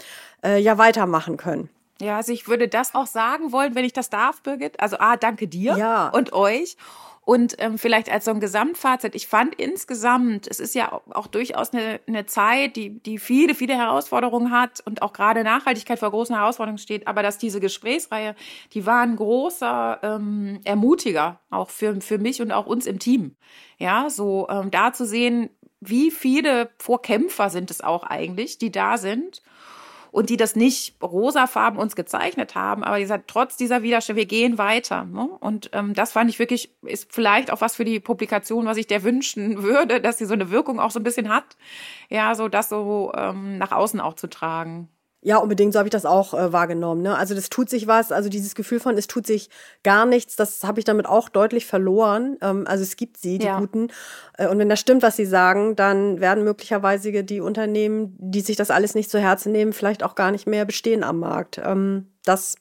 äh, 0.43 0.60
ja 0.60 0.78
weitermachen 0.78 1.38
können. 1.38 1.70
Ja, 2.02 2.18
also 2.18 2.32
ich 2.32 2.47
würde 2.47 2.68
das 2.68 2.95
auch 2.95 3.08
sagen 3.08 3.52
wollen, 3.52 3.76
wenn 3.76 3.86
ich 3.86 3.93
das 3.93 4.10
darf, 4.10 4.41
Birgit. 4.41 4.80
Also 4.80 4.97
A, 5.00 5.18
danke 5.18 5.47
dir 5.47 5.78
ja. 5.78 6.10
und 6.10 6.34
euch. 6.34 6.78
Und 7.30 7.58
ähm, 7.60 7.78
vielleicht 7.78 8.12
als 8.12 8.26
so 8.26 8.32
ein 8.32 8.39
Gesamtfazit, 8.39 9.14
ich 9.14 9.28
fand 9.28 9.54
insgesamt, 9.54 10.47
es 10.47 10.60
ist 10.60 10.74
ja 10.74 11.00
auch, 11.12 11.28
durchaus 11.28 11.74
eine, 11.74 12.00
eine 12.08 12.26
Zeit, 12.26 12.76
die, 12.76 13.04
die 13.04 13.20
viele, 13.20 13.54
viele 13.54 13.76
Herausforderungen 13.76 14.50
hat 14.50 14.80
und 14.84 15.04
auch 15.04 15.14
gerade 15.14 15.43
Nachhaltigkeit 15.43 16.00
vor 16.00 16.10
großen 16.10 16.36
Herausforderungen 16.36 16.80
steht, 16.80 17.08
aber 17.08 17.22
dass 17.22 17.38
diese 17.38 17.60
Gesprächsreihe, 17.60 18.34
die 18.74 18.88
war 18.88 19.02
ein 19.02 19.16
großer 19.16 20.00
ähm, 20.02 20.60
Ermutiger, 20.64 21.39
auch 21.52 21.70
für, 21.70 22.02
für 22.02 22.18
mich 22.18 22.41
und 22.41 22.52
auch 22.52 22.66
uns 22.66 22.88
im 22.88 22.97
Team. 22.97 23.36
Ja, 23.78 24.10
so 24.10 24.47
ähm, 24.50 24.72
da 24.72 24.91
zu 24.91 25.06
sehen, 25.06 25.52
wie 25.82 26.10
viele 26.10 26.72
Vorkämpfer 26.80 27.52
sind 27.52 27.70
es 27.70 27.82
auch 27.82 28.04
eigentlich, 28.04 28.58
die 28.58 28.72
da 28.72 28.97
sind 28.97 29.43
und 30.12 30.30
die 30.30 30.38
das 30.38 30.55
nicht 30.55 30.95
rosafarben 31.01 31.80
uns 31.80 31.95
gezeichnet 31.95 32.55
haben, 32.55 32.84
aber 32.84 32.99
gesagt, 32.99 33.26
trotz 33.28 33.57
dieser 33.57 33.84
Widerstände, 33.84 34.20
wir 34.20 34.26
gehen 34.26 34.57
weiter. 34.57 35.05
Ne? 35.05 35.30
Und 35.39 35.70
ähm, 35.74 35.93
das 35.93 36.12
fand 36.12 36.30
ich 36.30 36.39
wirklich, 36.39 36.76
ist 36.82 37.14
vielleicht 37.14 37.51
auch 37.51 37.62
was 37.62 37.76
für 37.76 37.86
die 37.86 37.99
Publikation, 37.99 38.66
was 38.66 38.78
ich 38.78 38.88
der 38.88 39.03
wünschen 39.03 39.64
würde, 39.64 40.01
dass 40.01 40.18
sie 40.18 40.26
so 40.26 40.34
eine 40.34 40.49
Wirkung 40.51 40.80
auch 40.80 40.91
so 40.91 40.99
ein 40.99 41.03
bisschen 41.03 41.30
hat, 41.30 41.57
ja, 42.10 42.36
so 42.36 42.47
das 42.47 42.70
so 42.70 43.12
ähm, 43.16 43.57
nach 43.57 43.72
außen 43.72 43.99
auch 43.99 44.16
zu 44.16 44.28
tragen. 44.28 44.89
Ja, 45.22 45.38
unbedingt, 45.38 45.74
so 45.74 45.80
habe 45.80 45.88
ich 45.88 45.91
das 45.91 46.05
auch 46.05 46.34
äh, 46.34 46.53
wahrgenommen. 46.53 47.01
Ne? 47.01 47.17
Also 47.17 47.36
das 47.36 47.49
tut 47.49 47.70
sich 47.70 47.88
was, 47.88 48.13
also 48.13 48.30
dieses 48.30 48.55
Gefühl 48.55 48.80
von, 48.80 48.97
es 48.97 49.07
tut 49.07 49.28
sich 49.28 49.49
gar 49.84 50.05
nichts, 50.05 50.38
das 50.38 50.63
habe 50.63 50.80
ich 50.80 50.86
damit 50.86 51.07
auch 51.07 51.28
deutlich 51.28 51.65
verloren. 51.65 52.38
Ähm, 52.41 52.63
also 52.65 52.84
es 52.84 52.95
gibt 52.95 53.17
sie, 53.17 53.38
die 53.38 53.47
ja. 53.47 53.59
Guten. 53.59 53.89
Äh, 54.38 54.47
und 54.47 54.59
wenn 54.59 54.70
das 54.70 54.80
stimmt, 54.80 55.03
was 55.03 55.17
sie 55.17 55.26
sagen, 55.26 55.76
dann 55.76 56.22
werden 56.22 56.45
möglicherweise 56.45 57.24
die 57.26 57.41
Unternehmen, 57.41 58.15
die 58.17 58.39
sich 58.39 58.55
das 58.55 58.72
alles 58.72 58.95
nicht 58.95 59.09
zu 59.09 59.20
Herzen 59.20 59.51
nehmen, 59.51 59.74
vielleicht 59.74 60.03
auch 60.03 60.15
gar 60.15 60.32
nicht 60.32 60.47
mehr 60.47 60.63
bestehen 60.63 61.03
am 61.03 61.20
Markt. 61.20 61.59
Ähm, 61.61 62.07
das 62.24 62.55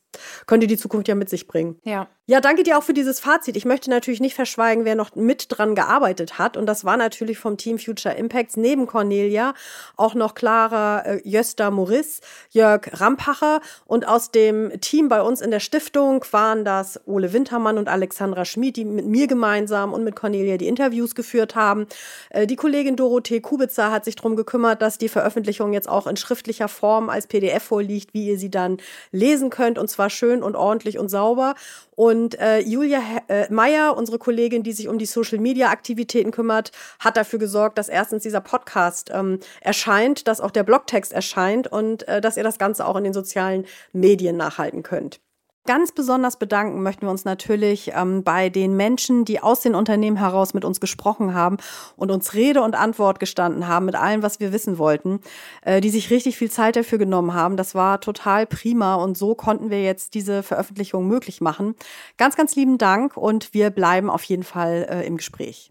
könnte 0.46 0.66
die 0.66 0.76
Zukunft 0.76 1.08
ja 1.08 1.14
mit 1.14 1.28
sich 1.28 1.46
bringen. 1.46 1.78
Ja. 1.84 2.08
Ja, 2.30 2.42
danke 2.42 2.62
dir 2.62 2.76
auch 2.76 2.82
für 2.82 2.92
dieses 2.92 3.20
Fazit. 3.20 3.56
Ich 3.56 3.64
möchte 3.64 3.88
natürlich 3.88 4.20
nicht 4.20 4.34
verschweigen, 4.34 4.84
wer 4.84 4.94
noch 4.94 5.14
mit 5.14 5.46
dran 5.48 5.74
gearbeitet 5.74 6.38
hat. 6.38 6.58
Und 6.58 6.66
das 6.66 6.84
war 6.84 6.98
natürlich 6.98 7.38
vom 7.38 7.56
Team 7.56 7.78
Future 7.78 8.14
Impacts 8.14 8.58
neben 8.58 8.86
Cornelia 8.86 9.54
auch 9.96 10.14
noch 10.14 10.34
Clara 10.34 11.00
äh, 11.06 11.20
Jöster 11.26 11.70
Morris, 11.70 12.20
Jörg 12.50 13.00
Rampacher. 13.00 13.62
Und 13.86 14.06
aus 14.06 14.30
dem 14.30 14.78
Team 14.82 15.08
bei 15.08 15.22
uns 15.22 15.40
in 15.40 15.50
der 15.50 15.60
Stiftung 15.60 16.22
waren 16.30 16.66
das 16.66 17.00
Ole 17.06 17.32
Wintermann 17.32 17.78
und 17.78 17.88
Alexandra 17.88 18.44
Schmid, 18.44 18.76
die 18.76 18.84
mit 18.84 19.06
mir 19.06 19.26
gemeinsam 19.26 19.94
und 19.94 20.04
mit 20.04 20.14
Cornelia 20.14 20.58
die 20.58 20.68
Interviews 20.68 21.14
geführt 21.14 21.54
haben. 21.54 21.86
Äh, 22.28 22.46
die 22.46 22.56
Kollegin 22.56 22.96
Dorothee 22.96 23.40
Kubitzer 23.40 23.90
hat 23.90 24.04
sich 24.04 24.16
darum 24.16 24.36
gekümmert, 24.36 24.82
dass 24.82 24.98
die 24.98 25.08
Veröffentlichung 25.08 25.72
jetzt 25.72 25.88
auch 25.88 26.06
in 26.06 26.18
schriftlicher 26.18 26.68
Form 26.68 27.08
als 27.08 27.26
PDF 27.26 27.62
vorliegt, 27.62 28.12
wie 28.12 28.26
ihr 28.26 28.38
sie 28.38 28.50
dann 28.50 28.76
lesen 29.12 29.47
lesen 29.48 29.50
könnt 29.50 29.78
und 29.78 29.88
zwar 29.88 30.10
schön 30.10 30.42
und 30.42 30.56
ordentlich 30.56 30.98
und 30.98 31.08
sauber. 31.08 31.54
Und 31.96 32.38
äh, 32.38 32.60
Julia 32.60 33.00
äh, 33.28 33.52
Meyer, 33.52 33.96
unsere 33.96 34.18
Kollegin, 34.18 34.62
die 34.62 34.72
sich 34.72 34.88
um 34.88 34.98
die 34.98 35.06
Social-Media-Aktivitäten 35.06 36.30
kümmert, 36.30 36.70
hat 37.00 37.16
dafür 37.16 37.38
gesorgt, 37.38 37.78
dass 37.78 37.88
erstens 37.88 38.22
dieser 38.22 38.40
Podcast 38.40 39.10
ähm, 39.12 39.40
erscheint, 39.60 40.28
dass 40.28 40.40
auch 40.40 40.52
der 40.52 40.62
Blogtext 40.62 41.12
erscheint 41.12 41.66
und 41.66 42.06
äh, 42.06 42.20
dass 42.20 42.36
ihr 42.36 42.44
das 42.44 42.58
Ganze 42.58 42.86
auch 42.86 42.96
in 42.96 43.04
den 43.04 43.12
sozialen 43.12 43.64
Medien 43.92 44.36
nachhalten 44.36 44.82
könnt. 44.82 45.20
Ganz 45.68 45.92
besonders 45.92 46.38
bedanken 46.38 46.82
möchten 46.82 47.02
wir 47.02 47.10
uns 47.10 47.26
natürlich 47.26 47.92
ähm, 47.94 48.24
bei 48.24 48.48
den 48.48 48.74
Menschen, 48.74 49.26
die 49.26 49.40
aus 49.40 49.60
den 49.60 49.74
Unternehmen 49.74 50.16
heraus 50.16 50.54
mit 50.54 50.64
uns 50.64 50.80
gesprochen 50.80 51.34
haben 51.34 51.58
und 51.94 52.10
uns 52.10 52.32
Rede 52.32 52.62
und 52.62 52.74
Antwort 52.74 53.20
gestanden 53.20 53.68
haben 53.68 53.84
mit 53.84 53.94
allem, 53.94 54.22
was 54.22 54.40
wir 54.40 54.50
wissen 54.50 54.78
wollten, 54.78 55.20
äh, 55.60 55.82
die 55.82 55.90
sich 55.90 56.08
richtig 56.08 56.38
viel 56.38 56.50
Zeit 56.50 56.76
dafür 56.76 56.96
genommen 56.96 57.34
haben. 57.34 57.58
Das 57.58 57.74
war 57.74 58.00
total 58.00 58.46
prima 58.46 58.94
und 58.94 59.18
so 59.18 59.34
konnten 59.34 59.68
wir 59.68 59.82
jetzt 59.82 60.14
diese 60.14 60.42
Veröffentlichung 60.42 61.06
möglich 61.06 61.42
machen. 61.42 61.74
Ganz, 62.16 62.34
ganz 62.34 62.56
lieben 62.56 62.78
Dank 62.78 63.18
und 63.18 63.52
wir 63.52 63.68
bleiben 63.68 64.08
auf 64.08 64.24
jeden 64.24 64.44
Fall 64.44 64.86
äh, 64.88 65.06
im 65.06 65.18
Gespräch. 65.18 65.70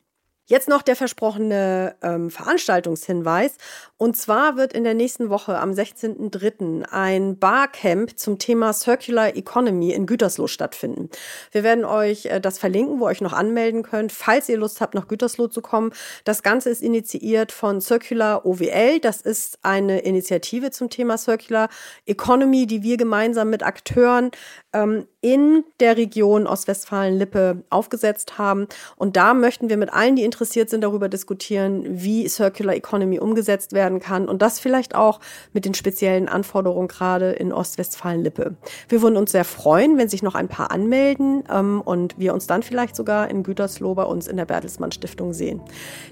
Jetzt 0.49 0.69
noch 0.69 0.81
der 0.81 0.95
versprochene 0.95 1.95
ähm, 2.01 2.31
Veranstaltungshinweis. 2.31 3.55
Und 3.97 4.15
zwar 4.15 4.55
wird 4.55 4.71
in 4.71 4.85
der 4.85 4.93
nächsten 4.93 5.29
Woche 5.29 5.59
am 5.59 5.71
16.03. 5.71 6.83
ein 6.89 7.37
Barcamp 7.37 8.17
zum 8.17 8.39
Thema 8.39 8.71
Circular 8.71 9.35
Economy 9.35 9.91
in 9.91 10.05
Gütersloh 10.05 10.47
stattfinden. 10.47 11.09
Wir 11.51 11.63
werden 11.63 11.83
euch 11.83 12.27
äh, 12.27 12.39
das 12.39 12.59
verlinken, 12.59 13.01
wo 13.01 13.07
ihr 13.07 13.11
euch 13.11 13.19
noch 13.19 13.33
anmelden 13.33 13.83
könnt, 13.83 14.13
falls 14.13 14.47
ihr 14.47 14.55
Lust 14.55 14.79
habt, 14.79 14.93
nach 14.93 15.09
Gütersloh 15.09 15.47
zu 15.47 15.61
kommen. 15.61 15.91
Das 16.23 16.43
Ganze 16.43 16.69
ist 16.69 16.81
initiiert 16.81 17.51
von 17.51 17.81
Circular 17.81 18.45
OWL. 18.45 19.01
Das 19.01 19.19
ist 19.19 19.59
eine 19.63 19.99
Initiative 19.99 20.71
zum 20.71 20.89
Thema 20.89 21.17
Circular 21.17 21.67
Economy, 22.05 22.67
die 22.67 22.83
wir 22.83 22.95
gemeinsam 22.95 23.49
mit 23.49 23.63
Akteuren 23.63 24.31
ähm, 24.77 25.07
in 25.21 25.63
der 25.79 25.97
Region 25.97 26.47
Ostwestfalen-Lippe 26.47 27.63
aufgesetzt 27.69 28.37
haben. 28.37 28.67
Und 28.95 29.17
da 29.17 29.33
möchten 29.33 29.69
wir 29.69 29.77
mit 29.77 29.91
allen, 29.91 30.15
die 30.15 30.23
interessiert 30.23 30.69
sind, 30.69 30.81
darüber 30.81 31.09
diskutieren, 31.09 31.83
wie 31.87 32.27
Circular 32.27 32.75
Economy 32.75 33.19
umgesetzt 33.19 33.73
werden 33.73 33.99
kann 33.99 34.29
und 34.29 34.41
das 34.41 34.59
vielleicht 34.59 34.95
auch 34.95 35.19
mit 35.53 35.65
den 35.65 35.73
speziellen 35.73 36.29
Anforderungen 36.29 36.87
gerade 36.87 37.31
in 37.31 37.51
Ostwestfalen-Lippe. 37.51 38.55
Wir 38.89 39.01
würden 39.01 39.17
uns 39.17 39.31
sehr 39.31 39.43
freuen, 39.43 39.97
wenn 39.97 40.07
sich 40.07 40.21
noch 40.23 40.35
ein 40.35 40.47
paar 40.47 40.71
anmelden 40.71 41.43
ähm, 41.51 41.81
und 41.81 42.17
wir 42.19 42.33
uns 42.33 42.47
dann 42.47 42.63
vielleicht 42.63 42.95
sogar 42.95 43.29
in 43.29 43.43
Gütersloh 43.43 43.95
bei 43.95 44.03
uns 44.03 44.27
in 44.27 44.37
der 44.37 44.45
Bertelsmann 44.45 44.91
Stiftung 44.91 45.33
sehen. 45.33 45.61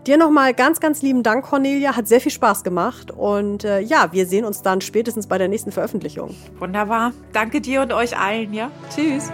Dir 0.07 0.17
nochmal 0.17 0.53
ganz, 0.53 0.79
ganz 0.79 1.01
lieben 1.01 1.23
Dank, 1.23 1.45
Cornelia. 1.45 1.95
Hat 1.95 2.07
sehr 2.07 2.21
viel 2.21 2.31
Spaß 2.31 2.63
gemacht 2.63 3.11
und 3.11 3.63
äh, 3.63 3.79
ja, 3.81 4.09
wir 4.11 4.25
sehen 4.25 4.45
uns 4.45 4.61
dann 4.61 4.81
spätestens 4.81 5.27
bei 5.27 5.37
der 5.37 5.47
nächsten 5.47 5.71
Veröffentlichung. 5.71 6.35
Wunderbar. 6.59 7.13
Danke 7.33 7.61
dir 7.61 7.81
und 7.81 7.93
euch 7.93 8.17
allen, 8.17 8.51
ja. 8.55 8.71
Tschüss. 8.89 9.31